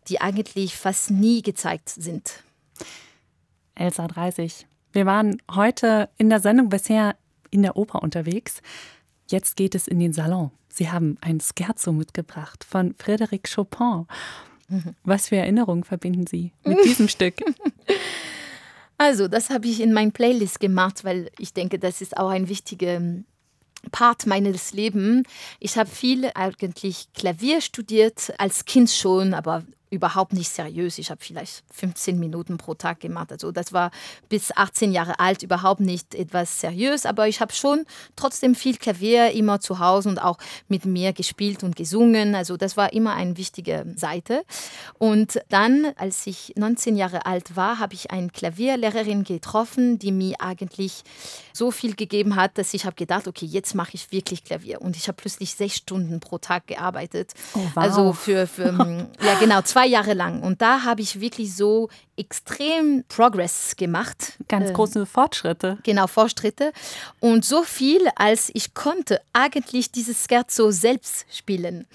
die 0.08 0.20
eigentlich 0.20 0.76
fast 0.76 1.10
nie 1.10 1.42
gezeigt 1.42 1.88
sind. 1.88 2.42
Elsa 3.74 4.06
30. 4.06 4.66
Wir 4.92 5.06
waren 5.06 5.42
heute 5.52 6.08
in 6.18 6.30
der 6.30 6.40
Sendung 6.40 6.68
bisher 6.68 7.16
in 7.50 7.62
der 7.62 7.76
Oper 7.76 8.02
unterwegs. 8.02 8.60
Jetzt 9.28 9.56
geht 9.56 9.74
es 9.74 9.88
in 9.88 9.98
den 9.98 10.12
Salon. 10.12 10.50
Sie 10.68 10.90
haben 10.90 11.16
ein 11.20 11.40
Scherzo 11.40 11.92
mitgebracht 11.92 12.64
von 12.64 12.94
Frédéric 12.94 13.54
Chopin. 13.54 14.06
Was 15.04 15.28
für 15.28 15.36
Erinnerungen 15.36 15.84
verbinden 15.84 16.26
Sie 16.26 16.52
mit 16.64 16.84
diesem 16.84 17.08
Stück? 17.08 17.34
Also, 19.06 19.28
das 19.28 19.50
habe 19.50 19.66
ich 19.66 19.82
in 19.82 19.92
mein 19.92 20.12
Playlist 20.12 20.60
gemacht, 20.60 21.04
weil 21.04 21.30
ich 21.38 21.52
denke, 21.52 21.78
das 21.78 22.00
ist 22.00 22.16
auch 22.16 22.30
ein 22.30 22.48
wichtiger 22.48 23.02
Part 23.92 24.26
meines 24.26 24.72
Lebens. 24.72 25.26
Ich 25.60 25.76
habe 25.76 25.90
viel 25.90 26.30
eigentlich 26.34 27.12
Klavier 27.12 27.60
studiert, 27.60 28.32
als 28.38 28.64
Kind 28.64 28.88
schon, 28.88 29.34
aber 29.34 29.62
überhaupt 29.94 30.32
nicht 30.32 30.50
seriös. 30.50 30.98
Ich 30.98 31.10
habe 31.10 31.22
vielleicht 31.22 31.64
15 31.72 32.18
Minuten 32.18 32.58
pro 32.58 32.74
Tag 32.74 33.00
gemacht. 33.00 33.32
Also 33.32 33.52
das 33.52 33.72
war 33.72 33.90
bis 34.28 34.54
18 34.54 34.92
Jahre 34.92 35.20
alt 35.20 35.42
überhaupt 35.42 35.80
nicht 35.80 36.14
etwas 36.14 36.60
seriös, 36.60 37.06
aber 37.06 37.28
ich 37.28 37.40
habe 37.40 37.52
schon 37.52 37.86
trotzdem 38.16 38.54
viel 38.54 38.76
Klavier 38.76 39.30
immer 39.32 39.60
zu 39.60 39.78
Hause 39.78 40.08
und 40.08 40.18
auch 40.18 40.38
mit 40.68 40.84
mir 40.84 41.12
gespielt 41.12 41.62
und 41.62 41.76
gesungen. 41.76 42.34
Also 42.34 42.56
das 42.56 42.76
war 42.76 42.92
immer 42.92 43.14
eine 43.14 43.36
wichtige 43.36 43.86
Seite. 43.96 44.44
Und 44.98 45.40
dann, 45.48 45.92
als 45.96 46.26
ich 46.26 46.52
19 46.56 46.96
Jahre 46.96 47.26
alt 47.26 47.56
war, 47.56 47.78
habe 47.78 47.94
ich 47.94 48.10
eine 48.10 48.28
Klavierlehrerin 48.28 49.24
getroffen, 49.24 49.98
die 49.98 50.12
mir 50.12 50.40
eigentlich 50.40 51.02
so 51.52 51.70
viel 51.70 51.94
gegeben 51.94 52.36
hat, 52.36 52.58
dass 52.58 52.74
ich 52.74 52.84
habe 52.84 52.96
gedacht, 52.96 53.28
okay, 53.28 53.46
jetzt 53.46 53.74
mache 53.74 53.92
ich 53.94 54.10
wirklich 54.10 54.44
Klavier. 54.44 54.82
Und 54.82 54.96
ich 54.96 55.08
habe 55.08 55.16
plötzlich 55.16 55.54
sechs 55.54 55.76
Stunden 55.76 56.20
pro 56.20 56.38
Tag 56.38 56.66
gearbeitet. 56.66 57.32
Oh, 57.54 57.60
wow. 57.74 57.82
Also 57.84 58.12
für, 58.12 58.46
für 58.46 58.64
ja 59.22 59.34
genau, 59.38 59.62
zwei 59.62 59.83
Jahre 59.86 60.14
lang. 60.14 60.42
Und 60.42 60.62
da 60.62 60.82
habe 60.84 61.00
ich 61.02 61.20
wirklich 61.20 61.54
so 61.54 61.88
extrem 62.16 63.04
Progress 63.08 63.76
gemacht. 63.76 64.34
Ganz 64.48 64.70
Äh, 64.70 64.72
große 64.72 65.06
Fortschritte. 65.06 65.78
Genau, 65.82 66.06
Fortschritte. 66.06 66.72
Und 67.20 67.44
so 67.44 67.62
viel, 67.62 68.00
als 68.16 68.50
ich 68.54 68.74
konnte 68.74 69.20
eigentlich 69.32 69.90
dieses 69.90 70.24
Scherzo 70.28 70.70
selbst 70.70 71.26
spielen. 71.30 71.86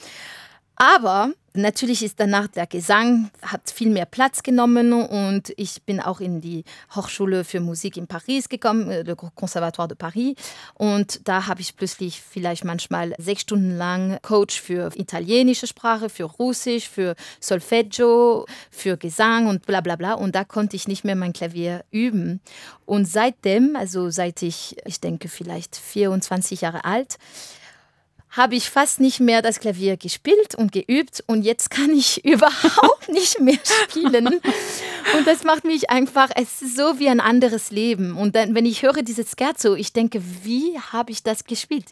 Aber 0.76 1.34
natürlich 1.54 2.04
ist 2.04 2.20
danach 2.20 2.48
der 2.48 2.68
Gesang 2.68 3.32
hat 3.42 3.70
viel 3.70 3.90
mehr 3.90 4.06
Platz 4.06 4.44
genommen 4.44 4.94
und 4.94 5.54
ich 5.58 5.84
bin 5.84 6.00
auch 6.00 6.20
in 6.20 6.42
die 6.42 6.64
Hochschule 6.96 7.44
für 7.44 7.60
Musik 7.60 7.98
in 7.98 8.08
Paris 8.08 8.50
gekommen, 8.50 8.90
äh, 8.90 9.04
le 9.04 9.16
Conservatoire 9.16 9.88
de 9.88 9.98
Paris. 9.98 10.36
Und 10.76 11.28
da 11.28 11.48
habe 11.48 11.62
ich 11.62 11.76
plötzlich 11.76 12.22
vielleicht 12.22 12.64
manchmal 12.64 13.14
sechs 13.18 13.42
Stunden 13.42 13.78
lang 13.78 14.20
Coach 14.22 14.62
für 14.62 14.92
italienische 14.96 15.68
Sprache, 15.68 16.10
für 16.10 16.26
Russisch, 16.26 16.88
für 16.90 17.16
Solfeggio, 17.40 18.46
für 18.72 18.98
Gesang 18.98 19.48
und 19.48 19.66
bla 19.66 19.82
bla 19.82 19.96
bla. 19.96 20.14
Und 20.14 20.36
da 20.36 20.44
konnte 20.44 20.76
ich 20.76 20.88
nicht 20.88 21.04
mehr 21.04 21.16
mein 21.16 21.34
Klavier 21.34 21.84
üben. 21.92 22.42
Und 22.86 23.06
seitdem, 23.06 23.76
also 23.76 24.10
seit 24.10 24.42
ich, 24.42 24.78
ich 24.86 25.00
denke 25.00 25.28
vielleicht 25.28 25.76
24 25.76 26.62
Jahre 26.62 26.86
alt, 26.86 27.18
habe 28.32 28.56
ich 28.56 28.70
fast 28.70 29.00
nicht 29.00 29.20
mehr 29.20 29.42
das 29.42 29.60
Klavier 29.60 29.98
gespielt 29.98 30.56
und 30.56 30.72
geübt 30.72 31.24
und 31.28 31.44
jetzt 31.44 31.72
kann 31.72 31.92
ich 31.92 32.24
überhaupt 32.26 33.10
nicht 33.10 33.40
mehr 33.40 33.60
spielen. 33.90 34.28
Und 35.18 35.28
das 35.28 35.44
macht 35.44 35.66
mich 35.66 35.90
einfach, 35.90 36.30
es 36.36 36.62
ist 36.62 36.78
so 36.78 37.00
wie 37.00 37.10
ein 37.10 37.20
anderes 37.20 37.72
Leben. 37.72 38.16
Und 38.16 38.36
dann, 38.36 38.54
wenn 38.56 38.66
ich 38.66 38.84
höre 38.84 39.02
dieses 39.02 39.32
Scherzo, 39.38 39.76
ich 39.76 39.94
denke, 39.94 40.22
wie 40.44 40.80
habe 40.92 41.12
ich 41.12 41.24
das 41.24 41.46
gespielt? 41.46 41.86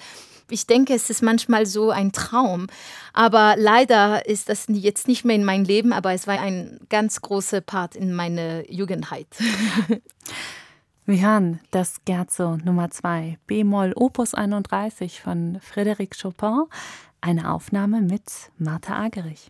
Ich 0.49 0.65
denke, 0.65 0.93
es 0.93 1.09
ist 1.09 1.21
manchmal 1.21 1.65
so 1.65 1.89
ein 1.89 2.13
Traum. 2.13 2.67
Aber 3.11 3.55
leider 3.57 4.25
ist 4.27 4.47
das 4.47 4.65
jetzt 4.69 5.07
nicht 5.07 5.25
mehr 5.25 5.35
in 5.35 5.43
mein 5.43 5.65
Leben, 5.65 5.91
aber 5.91 6.13
es 6.13 6.27
war 6.27 6.39
ein 6.39 6.79
ganz 6.89 7.21
großer 7.21 7.61
Part 7.61 7.95
in 7.95 8.13
meiner 8.13 8.69
Jugendheit. 8.71 9.27
Wir 11.09 11.21
hören 11.21 11.61
das 11.71 12.01
Scherzo 12.05 12.57
Nummer 12.57 12.89
2, 12.89 13.37
B-Moll 13.47 13.93
Opus 13.95 14.33
31 14.33 15.21
von 15.21 15.57
Frédéric 15.61 16.21
Chopin, 16.21 16.65
eine 17.21 17.53
Aufnahme 17.53 18.01
mit 18.01 18.51
Martha 18.57 18.93
Agerich. 19.05 19.49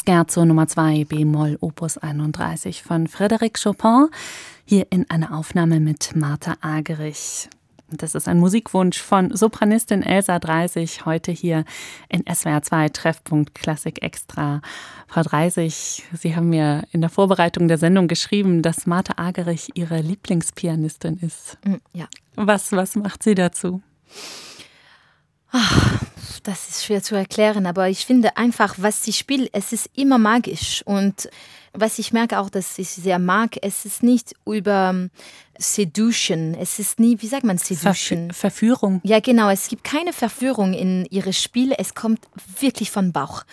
Scherzo 0.00 0.44
Nummer 0.46 0.66
2 0.66 1.04
B-Moll 1.04 1.58
Opus 1.60 1.98
31 1.98 2.82
von 2.82 3.06
Frédéric 3.06 3.62
Chopin, 3.62 4.08
hier 4.64 4.86
in 4.90 5.08
einer 5.10 5.36
Aufnahme 5.36 5.78
mit 5.78 6.16
Martha 6.16 6.56
Agerich. 6.62 7.48
Das 7.90 8.14
ist 8.14 8.26
ein 8.26 8.38
Musikwunsch 8.38 8.98
von 8.98 9.36
Sopranistin 9.36 10.02
Elsa 10.02 10.38
30, 10.38 11.04
heute 11.04 11.32
hier 11.32 11.64
in 12.08 12.24
SWR 12.32 12.62
2 12.62 12.88
Treffpunkt 12.88 13.54
Klassik 13.54 14.02
Extra. 14.02 14.62
Frau 15.06 15.22
30, 15.22 16.04
Sie 16.14 16.34
haben 16.34 16.48
mir 16.48 16.84
in 16.92 17.02
der 17.02 17.10
Vorbereitung 17.10 17.68
der 17.68 17.78
Sendung 17.78 18.08
geschrieben, 18.08 18.62
dass 18.62 18.86
Martha 18.86 19.14
Agerich 19.16 19.70
Ihre 19.74 20.00
Lieblingspianistin 20.00 21.18
ist. 21.18 21.58
Mm, 21.64 21.74
ja. 21.92 22.08
Was, 22.36 22.72
was 22.72 22.96
macht 22.96 23.22
sie 23.22 23.34
dazu? 23.34 23.82
Ach, 25.52 26.00
das 26.42 26.68
ist 26.68 26.84
schwer 26.84 27.02
zu 27.02 27.14
erklären, 27.14 27.66
aber 27.66 27.88
ich 27.88 28.06
finde 28.06 28.36
einfach, 28.36 28.74
was 28.78 29.02
sie 29.02 29.12
spielt, 29.12 29.50
es 29.52 29.72
ist 29.72 29.90
immer 29.94 30.18
magisch. 30.18 30.82
Und 30.84 31.28
was 31.72 31.98
ich 31.98 32.12
merke 32.12 32.38
auch, 32.38 32.50
dass 32.50 32.78
ich 32.78 32.88
sehr 32.88 33.18
mag, 33.18 33.56
es 33.62 33.84
ist 33.84 34.02
nicht 34.02 34.34
über 34.44 34.90
ähm, 34.92 35.10
Seduction. 35.58 36.54
Es 36.54 36.78
ist 36.78 36.98
nie, 36.98 37.16
wie 37.20 37.26
sagt 37.26 37.44
man 37.44 37.58
Seduction? 37.58 38.32
Ver 38.32 38.50
Verführung. 38.50 39.00
Ja, 39.04 39.20
genau. 39.20 39.50
Es 39.50 39.68
gibt 39.68 39.84
keine 39.84 40.12
Verführung 40.12 40.72
in 40.72 41.06
ihre 41.10 41.32
Spiele. 41.32 41.76
Es 41.78 41.94
kommt 41.94 42.20
wirklich 42.58 42.90
von 42.90 43.12
Bauch. 43.12 43.44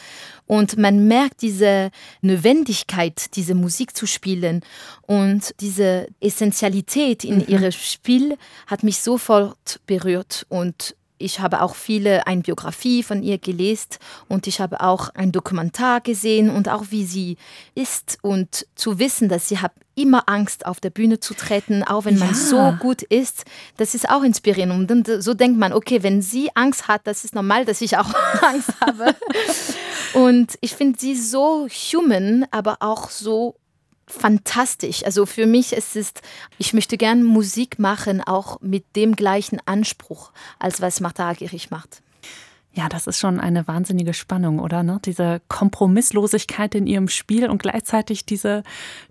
Und 0.48 0.78
man 0.78 1.08
merkt 1.08 1.42
diese 1.42 1.92
Notwendigkeit, 2.22 3.36
diese 3.36 3.54
Musik 3.54 3.96
zu 3.96 4.08
spielen. 4.08 4.62
Und 5.02 5.54
diese 5.60 6.08
Essentialität 6.20 7.24
in 7.24 7.40
mhm. 7.40 7.46
ihrem 7.48 7.72
Spiel 7.72 8.38
hat 8.66 8.84
mich 8.84 9.00
sofort 9.00 9.80
berührt. 9.86 10.46
Und 10.50 10.96
ich 11.18 11.40
habe 11.40 11.62
auch 11.62 11.76
viele 11.76 12.28
eine 12.28 12.42
Biografie 12.42 13.04
von 13.04 13.24
ihr 13.24 13.38
gelesen 13.38 13.98
und 14.28 14.48
ich 14.48 14.60
habe 14.60 14.82
auch 14.82 15.10
ein 15.10 15.32
Dokumentar 15.32 16.02
gesehen 16.02 16.50
und 16.50 16.70
auch 16.70 16.86
wie 16.90 17.06
sie 17.06 17.38
ist 17.76 18.18
und 18.22 18.68
zu 18.76 19.00
wissen, 19.00 19.30
dass 19.30 19.50
sie 19.50 19.60
hat 19.60 19.72
immer 19.96 20.24
Angst 20.28 20.66
auf 20.66 20.80
der 20.80 20.92
Bühne 20.92 21.20
zu 21.20 21.34
treten, 21.34 21.84
auch 21.84 22.06
wenn 22.06 22.20
man 22.20 22.36
so 22.36 22.76
gut 22.80 23.02
ist, 23.02 23.46
das 23.78 23.96
ist 23.96 24.10
auch 24.10 24.22
inspirierend 24.22 24.92
und 24.92 25.24
so 25.24 25.34
denkt 25.34 25.58
man, 25.58 25.74
okay, 25.74 26.04
wenn 26.04 26.22
sie 26.22 26.50
Angst 26.56 26.88
hat, 26.88 27.02
das 27.06 27.26
ist 27.26 27.34
normal, 27.34 27.66
dass 27.66 27.82
ich 27.82 27.98
auch 27.98 28.14
Angst 28.42 28.74
habe. 28.80 29.16
und 30.14 30.58
ich 30.62 30.76
finde 30.76 31.00
sie 31.00 31.16
so 31.16 31.68
human, 31.68 32.46
aber 32.52 32.78
auch 32.82 33.10
so 33.10 33.56
fantastisch. 34.08 35.04
Also 35.04 35.26
für 35.26 35.46
mich 35.46 35.74
ist 35.74 35.96
es, 35.96 36.14
ich 36.58 36.74
möchte 36.74 36.98
gern 36.98 37.24
Musik 37.24 37.78
machen, 37.78 38.22
auch 38.22 38.60
mit 38.62 38.96
dem 38.96 39.16
gleichen 39.16 39.60
Anspruch, 39.66 40.32
als 40.60 40.82
was 40.82 41.02
Martha 41.02 41.30
Agerich 41.30 41.70
macht. 41.70 42.02
Ja, 42.78 42.90
das 42.90 43.08
ist 43.08 43.18
schon 43.18 43.40
eine 43.40 43.68
wahnsinnige 43.68 44.14
Spannung, 44.14 44.60
oder? 44.60 44.84
Ne? 44.84 45.00
Diese 45.04 45.42
Kompromisslosigkeit 45.48 46.76
in 46.76 46.86
ihrem 46.86 47.08
Spiel 47.08 47.50
und 47.50 47.60
gleichzeitig 47.60 48.28
diese, 48.28 48.62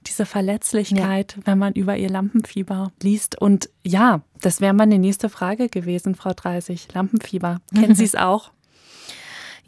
diese 0.07 0.25
Verletzlichkeit, 0.25 1.35
ja. 1.37 1.43
wenn 1.47 1.59
man 1.59 1.73
über 1.73 1.97
ihr 1.97 2.09
Lampenfieber 2.09 2.93
liest. 3.03 3.41
Und 3.41 3.69
ja, 3.85 4.21
das 4.41 4.61
wäre 4.61 4.73
meine 4.73 5.01
nächste 5.01 5.29
Frage 5.29 5.69
gewesen, 5.69 6.15
Frau 6.15 6.33
30. 6.33 6.95
Lampenfieber. 6.95 7.61
Kennen 7.75 7.95
Sie 7.97 8.05
es 8.05 8.15
auch? 8.15 8.53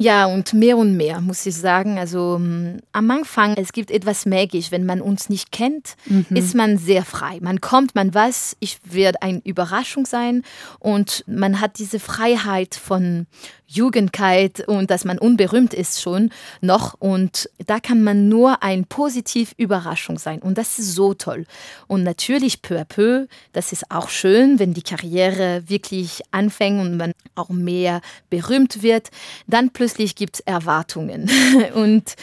Ja, 0.01 0.27
und 0.27 0.55
mehr 0.55 0.77
und 0.77 0.97
mehr, 0.97 1.21
muss 1.21 1.45
ich 1.45 1.57
sagen. 1.57 1.99
Also 1.99 2.39
mm, 2.39 2.79
am 2.93 3.11
Anfang, 3.11 3.55
es 3.57 3.73
gibt 3.73 3.91
etwas 3.91 4.27
magisch. 4.27 4.71
Wenn 4.71 4.87
man 4.87 5.01
uns 5.01 5.29
nicht 5.29 5.51
kennt, 5.51 5.97
mhm. 6.07 6.27
ist 6.31 6.55
man 6.55 6.79
sehr 6.79 7.05
frei. 7.05 7.39
Man 7.41 7.61
kommt, 7.61 7.97
man 7.97 8.15
weiß, 8.15 8.57
ich 8.61 8.79
werde 8.85 9.23
eine 9.23 9.41
Überraschung 9.45 10.07
sein 10.07 10.45
und 10.79 11.25
man 11.27 11.61
hat 11.61 11.81
diese 11.81 11.99
Freiheit 11.99 12.77
von 12.77 13.27
Jugendkeit 13.69 14.67
und 14.67 14.91
dass 14.91 15.05
man 15.05 15.19
unberühmt 15.19 15.75
ist 15.75 16.01
schon 16.01 16.31
noch. 16.61 16.95
Und 16.95 17.51
da 17.67 17.79
kann 17.79 18.03
man 18.03 18.29
nur 18.29 18.63
ein 18.63 18.87
positiv 18.87 19.53
Überraschung 19.59 20.19
sein. 20.19 20.41
Und 20.41 20.59
das 20.59 20.79
ist 20.79 20.95
so 20.95 21.15
toll. 21.15 21.45
Und 21.87 22.03
natürlich 22.03 22.63
peu 22.63 22.81
à 22.81 22.85
peu, 22.85 23.27
das 23.53 23.73
ist 23.73 23.91
auch 23.91 24.09
schön, 24.09 24.59
wenn 24.59 24.73
die 24.73 24.83
Karriere 24.83 25.63
wirklich 25.67 26.23
anfängt 26.31 26.81
und 26.81 26.97
man 26.97 27.13
auch 27.35 27.51
mehr 27.51 28.01
berühmt 28.31 28.83
wird. 28.83 29.11
Dann 29.47 29.71
plötzlich 29.71 30.17
gibt 30.17 30.37
es 30.37 30.41
Erwartungen. 30.41 31.31
und 31.75 32.17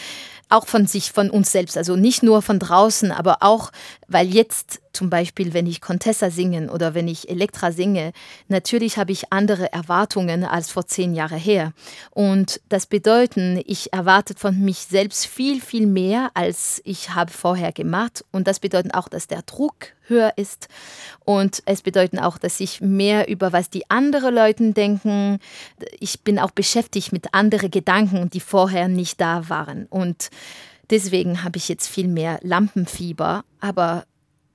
auch 0.50 0.68
von 0.68 0.88
sich, 0.88 1.12
von 1.12 1.30
uns 1.30 1.52
selbst. 1.52 1.78
Also 1.78 1.96
nicht 1.96 2.24
nur 2.24 2.42
von 2.42 2.60
draußen, 2.60 3.12
aber 3.12 3.38
auch, 3.42 3.72
weil 4.08 4.28
jetzt 4.28 4.82
zum 4.94 5.10
Beispiel, 5.10 5.54
wenn 5.54 5.68
ich 5.68 5.82
Contessa 5.82 6.30
singen 6.30 6.70
oder 6.70 6.94
wenn 6.94 7.08
ich 7.08 7.30
Elektra 7.30 7.72
singe, 7.72 8.14
natürlich 8.48 8.98
habe 8.98 9.12
ich 9.12 9.32
andere 9.32 9.72
Erwartungen 9.74 10.46
als 10.46 10.72
vor 10.72 10.88
zehn 10.88 11.14
Jahren 11.14 11.38
her. 11.38 11.74
Und 12.12 12.62
das 12.70 12.86
bedeutet, 12.86 13.64
ich 13.66 13.92
erwarte 13.94 14.34
von 14.36 14.60
mich 14.60 14.80
selbst 14.80 15.26
viel, 15.26 15.60
viel 15.62 15.88
mehr, 15.88 16.32
als 16.34 16.82
ich 16.86 17.14
habe 17.14 17.32
vorher 17.32 17.72
gemacht. 17.72 18.24
Und 18.32 18.48
das 18.48 18.60
bedeutet 18.60 18.94
auch, 18.94 19.10
dass 19.10 19.28
der 19.28 19.42
Druck 19.42 19.94
höher 20.08 20.34
ist. 20.38 20.68
Und 21.26 21.62
es 21.66 21.82
bedeutet 21.82 22.22
auch, 22.22 22.38
dass 22.38 22.60
ich 22.60 22.82
mehr 22.82 23.28
über 23.28 23.52
was 23.52 23.70
die 23.70 23.90
anderen 23.90 24.34
Leute 24.34 24.72
denken. 24.72 25.40
Ich 26.00 26.22
bin 26.22 26.40
auch 26.40 26.52
beschäftigt 26.52 27.12
mit 27.12 27.34
anderen 27.34 27.72
Gedanken, 27.72 28.30
die 28.30 28.40
vorher 28.40 28.88
nicht 28.88 29.20
da 29.20 29.50
waren. 29.50 29.88
Und 29.88 30.30
deswegen 30.90 31.44
habe 31.44 31.58
ich 31.58 31.70
jetzt 31.70 31.88
viel 31.88 32.08
mehr 32.08 32.40
Lampenfieber. 32.42 33.44
Aber 33.60 34.06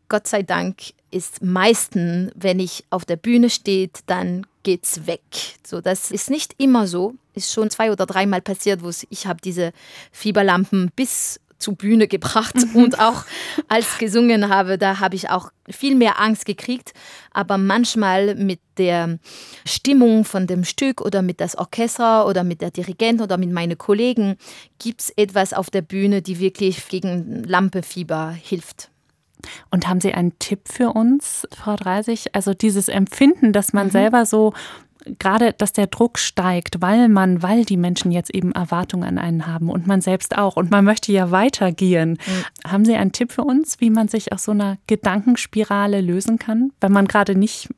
Gott 0.09 0.27
sei 0.27 0.43
Dank 0.43 0.93
ist 1.11 1.43
meistens, 1.43 2.31
wenn 2.35 2.61
ich 2.61 2.85
auf 2.91 3.05
der 3.05 3.17
Bühne 3.17 3.51
stehe, 3.51 3.91
dann 4.07 4.47
geht's 4.63 5.07
weg. 5.07 5.21
So, 5.67 5.81
das 5.81 6.11
ist 6.11 6.31
nicht 6.31 6.55
immer 6.59 6.87
so. 6.87 7.15
Ist 7.35 7.53
schon 7.53 7.71
zwei 7.71 7.91
oder 7.91 8.07
dreimal 8.07 8.41
passiert, 8.41 8.83
wo 8.83 8.91
ich 9.09 9.27
habe 9.27 9.41
diese 9.43 9.73
Fieberlampen 10.13 10.91
bis 10.95 11.40
zur 11.61 11.77
Bühne 11.77 12.09
gebracht 12.09 12.57
und 12.75 12.99
auch 12.99 13.25
als 13.69 13.99
gesungen 13.99 14.49
habe, 14.49 14.79
da 14.79 14.99
habe 14.99 15.15
ich 15.15 15.31
auch 15.31 15.53
viel 15.69 15.95
mehr 15.95 16.21
Angst 16.21 16.47
gekriegt. 16.47 16.93
Aber 17.33 17.59
manchmal 17.59 18.35
mit 18.35 18.61
der 18.79 19.19
Stimmung 19.65 20.25
von 20.25 20.47
dem 20.47 20.65
Stück 20.65 21.01
oder 21.01 21.23
mit 21.23 21.41
das 21.41 21.57
Orchester 21.57 22.27
oder 22.27 22.43
mit 22.43 22.61
der 22.61 22.71
Dirigent 22.71 23.21
oder 23.21 23.37
mit 23.37 23.53
meinen 23.53 23.79
Kollegen 23.79 24.37
gibt 24.79 25.03
es 25.03 25.11
etwas 25.11 25.53
auf 25.53 25.71
der 25.71 25.83
Bühne, 25.83 26.23
die 26.23 26.41
wirklich 26.41 26.89
gegen 26.89 27.45
Lampefieber 27.45 28.31
hilft. 28.31 28.91
Und 29.71 29.89
haben 29.89 30.01
Sie 30.01 30.13
einen 30.13 30.39
Tipp 30.39 30.63
für 30.65 30.91
uns, 30.91 31.47
Frau 31.57 31.77
Dreisig? 31.77 32.35
Also 32.35 32.53
dieses 32.53 32.89
Empfinden, 32.89 33.53
dass 33.53 33.73
man 33.73 33.87
mhm. 33.87 33.93
selber 33.93 34.27
so 34.27 34.53
gerade, 35.19 35.53
dass 35.53 35.73
der 35.73 35.87
Druck 35.87 36.19
steigt, 36.19 36.81
weil 36.81 37.09
man, 37.09 37.43
weil 37.43 37.65
die 37.65 37.77
Menschen 37.77 38.13
jetzt 38.13 38.35
eben 38.35 38.53
Erwartungen 38.53 39.05
an 39.05 39.19
einen 39.19 39.47
haben 39.47 39.71
und 39.71 39.87
man 39.87 40.01
selbst 40.01 40.37
auch 40.37 40.57
und 40.57 40.71
man 40.71 40.85
möchte 40.85 41.13
ja 41.13 41.31
weitergehen. 41.31 42.19
Mhm. 42.27 42.71
Haben 42.71 42.85
Sie 42.85 42.95
einen 42.95 43.13
Tipp 43.13 43.33
für 43.33 43.45
uns, 43.45 43.81
wie 43.81 43.91
man 43.91 44.09
sich 44.09 44.33
aus 44.33 44.45
so 44.45 44.53
einer 44.53 44.79
Gedankenspirale 44.87 46.01
lösen 46.01 46.39
kann, 46.39 46.73
wenn 46.81 46.93
man 46.93 47.07
gerade 47.07 47.35
nicht, 47.35 47.69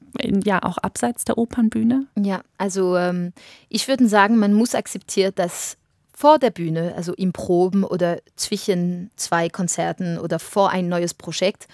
ja 0.44 0.62
auch 0.62 0.78
abseits 0.78 1.24
der 1.24 1.38
Opernbühne? 1.38 2.06
Ja, 2.16 2.42
also 2.58 2.96
ähm, 2.96 3.32
ich 3.68 3.88
würde 3.88 4.08
sagen, 4.08 4.38
man 4.38 4.54
muss 4.54 4.74
akzeptieren, 4.74 5.32
dass 5.34 5.76
vor 6.12 6.38
der 6.38 6.50
Bühne, 6.50 6.94
also 6.96 7.14
im 7.14 7.32
Proben 7.32 7.84
oder 7.84 8.18
zwischen 8.36 9.10
zwei 9.16 9.48
Konzerten 9.48 10.18
oder 10.18 10.38
vor 10.38 10.70
ein 10.70 10.88
neues 10.88 11.14
Projekt, 11.14 11.66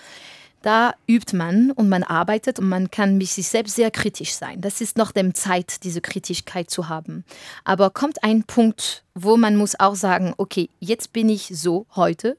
da 0.68 0.92
übt 1.06 1.34
man 1.34 1.70
und 1.70 1.88
man 1.88 2.02
arbeitet 2.02 2.58
und 2.58 2.68
man 2.68 2.90
kann 2.90 3.16
mit 3.16 3.28
sich 3.28 3.48
selbst 3.48 3.74
sehr 3.74 3.90
kritisch 3.90 4.34
sein. 4.34 4.60
Das 4.60 4.82
ist 4.82 4.98
noch 4.98 5.12
dem 5.12 5.34
Zeit, 5.34 5.82
diese 5.82 6.02
Kritischkeit 6.02 6.68
zu 6.68 6.90
haben. 6.90 7.24
Aber 7.64 7.88
kommt 7.88 8.22
ein 8.22 8.44
Punkt, 8.44 9.02
wo 9.14 9.38
man 9.38 9.56
muss 9.56 9.80
auch 9.80 9.94
sagen, 9.94 10.34
okay, 10.36 10.68
jetzt 10.78 11.14
bin 11.14 11.30
ich 11.30 11.48
so 11.54 11.86
heute 11.96 12.36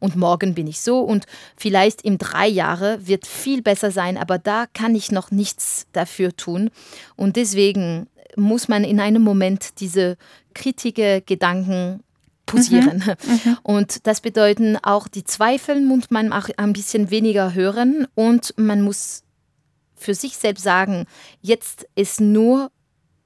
und 0.00 0.16
morgen 0.16 0.54
bin 0.54 0.66
ich 0.66 0.80
so 0.80 0.98
und 0.98 1.26
vielleicht 1.56 2.02
in 2.02 2.18
drei 2.18 2.48
Jahren 2.48 3.06
wird 3.06 3.24
viel 3.24 3.62
besser 3.62 3.92
sein, 3.92 4.18
aber 4.18 4.38
da 4.38 4.66
kann 4.74 4.96
ich 4.96 5.12
noch 5.12 5.30
nichts 5.30 5.86
dafür 5.92 6.34
tun. 6.36 6.70
Und 7.14 7.36
deswegen 7.36 8.08
muss 8.34 8.66
man 8.66 8.82
in 8.82 8.98
einem 8.98 9.22
Moment 9.22 9.78
diese 9.78 10.16
kritische 10.54 11.22
Gedanken 11.24 12.02
posieren. 12.46 13.02
Mhm. 13.06 13.32
Mhm. 13.32 13.58
Und 13.62 14.06
das 14.06 14.20
bedeutet 14.20 14.78
auch, 14.82 15.08
die 15.08 15.24
Zweifel 15.24 15.80
muss 15.80 16.10
man 16.10 16.32
auch 16.32 16.48
ein 16.56 16.72
bisschen 16.72 17.10
weniger 17.10 17.54
hören 17.54 18.06
und 18.14 18.54
man 18.56 18.82
muss 18.82 19.22
für 19.96 20.14
sich 20.14 20.36
selbst 20.36 20.62
sagen, 20.62 21.06
jetzt 21.40 21.86
ist 21.94 22.20
nur 22.20 22.70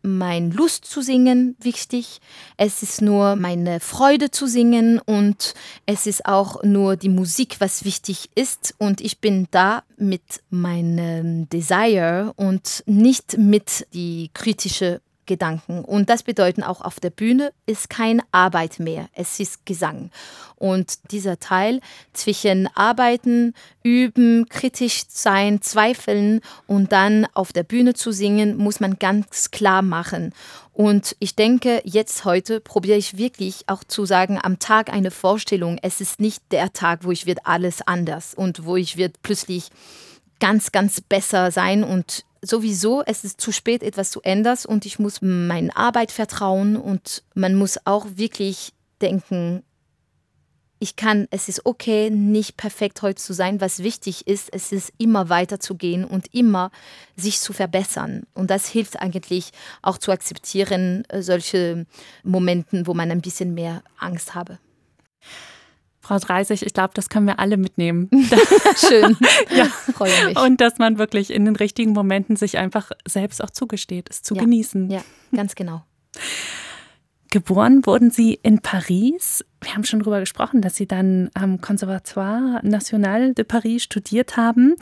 mein 0.03 0.53
Lust 0.53 0.85
zu 0.85 1.03
singen 1.03 1.57
wichtig, 1.61 2.21
es 2.57 2.83
ist 2.83 3.03
nur 3.03 3.37
meine 3.37 3.81
Freude 3.81 4.31
zu 4.31 4.47
singen 4.47 5.01
und 5.01 5.55
es 5.87 6.07
ist 6.07 6.25
auch 6.25 6.63
nur 6.63 6.97
die 6.97 7.09
Musik, 7.09 7.57
was 7.59 7.85
wichtig 7.85 8.31
ist 8.35 8.75
und 8.79 9.01
ich 9.01 9.21
bin 9.21 9.49
da 9.51 9.83
mit 9.97 10.23
meinem 10.51 11.49
Desire 11.49 12.33
und 12.37 12.85
nicht 12.87 13.39
mit 13.39 13.87
die 13.93 14.31
kritische 14.35 15.01
Gedanken. 15.29 15.85
Und 15.85 16.11
das 16.11 16.25
bedeutet 16.25 16.65
auch 16.65 16.81
auf 16.81 16.99
der 16.99 17.11
Bühne 17.11 17.53
ist 17.67 17.89
kein 17.89 18.21
Arbeit 18.33 18.81
mehr, 18.81 19.09
es 19.13 19.39
ist 19.39 19.65
Gesang. 19.65 20.11
Und 20.57 21.13
dieser 21.13 21.39
Teil 21.39 21.81
zwischen 22.13 22.67
Arbeiten, 22.75 23.55
Üben, 23.85 24.49
kritisch 24.49 25.05
sein, 25.09 25.63
zweifeln 25.63 26.41
und 26.67 26.91
dann 26.91 27.29
auf 27.35 27.53
der 27.53 27.63
Bühne 27.63 27.95
zu 27.95 28.11
singen, 28.11 28.57
muss 28.57 28.81
man 28.81 28.99
ganz 28.99 29.53
klar 29.53 29.83
machen. 29.83 30.33
Und 30.73 31.15
ich 31.21 31.37
denke, 31.37 31.81
jetzt 31.85 32.25
heute 32.25 32.61
probiere 32.61 32.99
ich 32.99 33.17
wirklich 33.17 33.69
auch 33.69 33.85
zu 33.85 34.05
sagen, 34.05 34.39
am 34.43 34.59
Tag 34.59 34.93
eine 34.93 35.11
Vorstellung, 35.11 35.79
es 35.83 36.01
ist 36.01 36.21
nicht 36.21 36.43
der 36.51 36.73
Tag, 36.73 37.05
wo 37.05 37.13
ich 37.13 37.27
wird 37.27 37.47
alles 37.47 37.87
anders 37.87 38.35
und 38.35 38.65
wo 38.65 38.77
ich 38.77 38.97
wird 38.97 39.23
plötzlich 39.23 39.71
ganz, 40.41 40.73
ganz 40.73 41.01
besser 41.01 41.51
sein 41.51 41.85
und 41.85 42.25
sowieso, 42.43 43.03
es 43.05 43.25
ist 43.25 43.41
zu 43.41 43.53
spät, 43.53 43.83
etwas 43.83 44.11
zu 44.11 44.21
ändern 44.23 44.59
und 44.67 44.87
ich 44.87 44.99
muss 44.99 45.21
meine 45.23 45.75
Arbeit 45.77 46.13
vertrauen 46.13 46.77
und 46.77 47.23
man 47.35 47.55
muss 47.55 47.79
auch 47.85 48.07
wirklich 48.17 48.73
denken, 49.01 49.63
ich 50.81 50.97
kann, 50.97 51.27
es 51.31 51.49
ist 51.49 51.67
okay, 51.67 52.09
nicht 52.11 52.57
perfekt 52.57 53.03
heute 53.03 53.21
zu 53.21 53.33
sein. 53.33 53.61
Was 53.61 53.83
wichtig 53.83 54.27
ist, 54.29 54.49
es 54.53 54.71
ist 54.71 54.93
immer 54.97 55.29
weiterzugehen 55.29 56.05
und 56.05 56.33
immer 56.33 56.71
sich 57.17 57.41
zu 57.41 57.53
verbessern. 57.53 58.25
Und 58.33 58.51
das 58.51 58.69
hilft 58.69 59.01
eigentlich 59.01 59.51
auch 59.83 59.99
zu 59.99 60.13
akzeptieren, 60.13 61.05
äh, 61.09 61.23
solche 61.23 61.87
Momente, 62.23 62.87
wo 62.87 62.95
man 62.95 63.11
ein 63.11 63.21
bisschen 63.21 63.55
mehr 63.55 63.83
Angst 63.99 64.35
habe. 64.37 64.59
Frau 66.09 66.19
Dreisig, 66.19 66.65
ich 66.65 66.73
glaube, 66.73 66.93
das 66.95 67.11
können 67.11 67.27
wir 67.27 67.39
alle 67.39 67.59
mitnehmen. 67.59 68.09
Schön. 68.77 69.15
ja, 69.55 69.67
freue 69.67 70.11
mich. 70.25 70.39
Und 70.39 70.59
dass 70.59 70.79
man 70.79 70.97
wirklich 70.97 71.31
in 71.31 71.45
den 71.45 71.55
richtigen 71.55 71.93
Momenten 71.93 72.35
sich 72.35 72.57
einfach 72.57 72.91
selbst 73.07 73.45
auch 73.45 73.51
zugesteht, 73.51 74.09
es 74.09 74.23
zu 74.23 74.35
ja. 74.35 74.41
genießen. 74.41 74.91
Ja, 74.91 75.03
ganz 75.37 75.55
genau. 75.55 75.83
Geboren 77.31 77.85
wurden 77.85 78.11
Sie 78.11 78.33
in 78.43 78.61
Paris. 78.61 79.45
Wir 79.61 79.75
haben 79.75 79.85
schon 79.85 79.99
darüber 79.99 80.21
gesprochen, 80.21 80.63
dass 80.63 80.77
Sie 80.77 80.87
dann 80.87 81.29
am 81.35 81.61
Conservatoire 81.61 82.61
National 82.63 83.35
de 83.35 83.45
Paris 83.45 83.83
studiert 83.83 84.39
haben. 84.39 84.77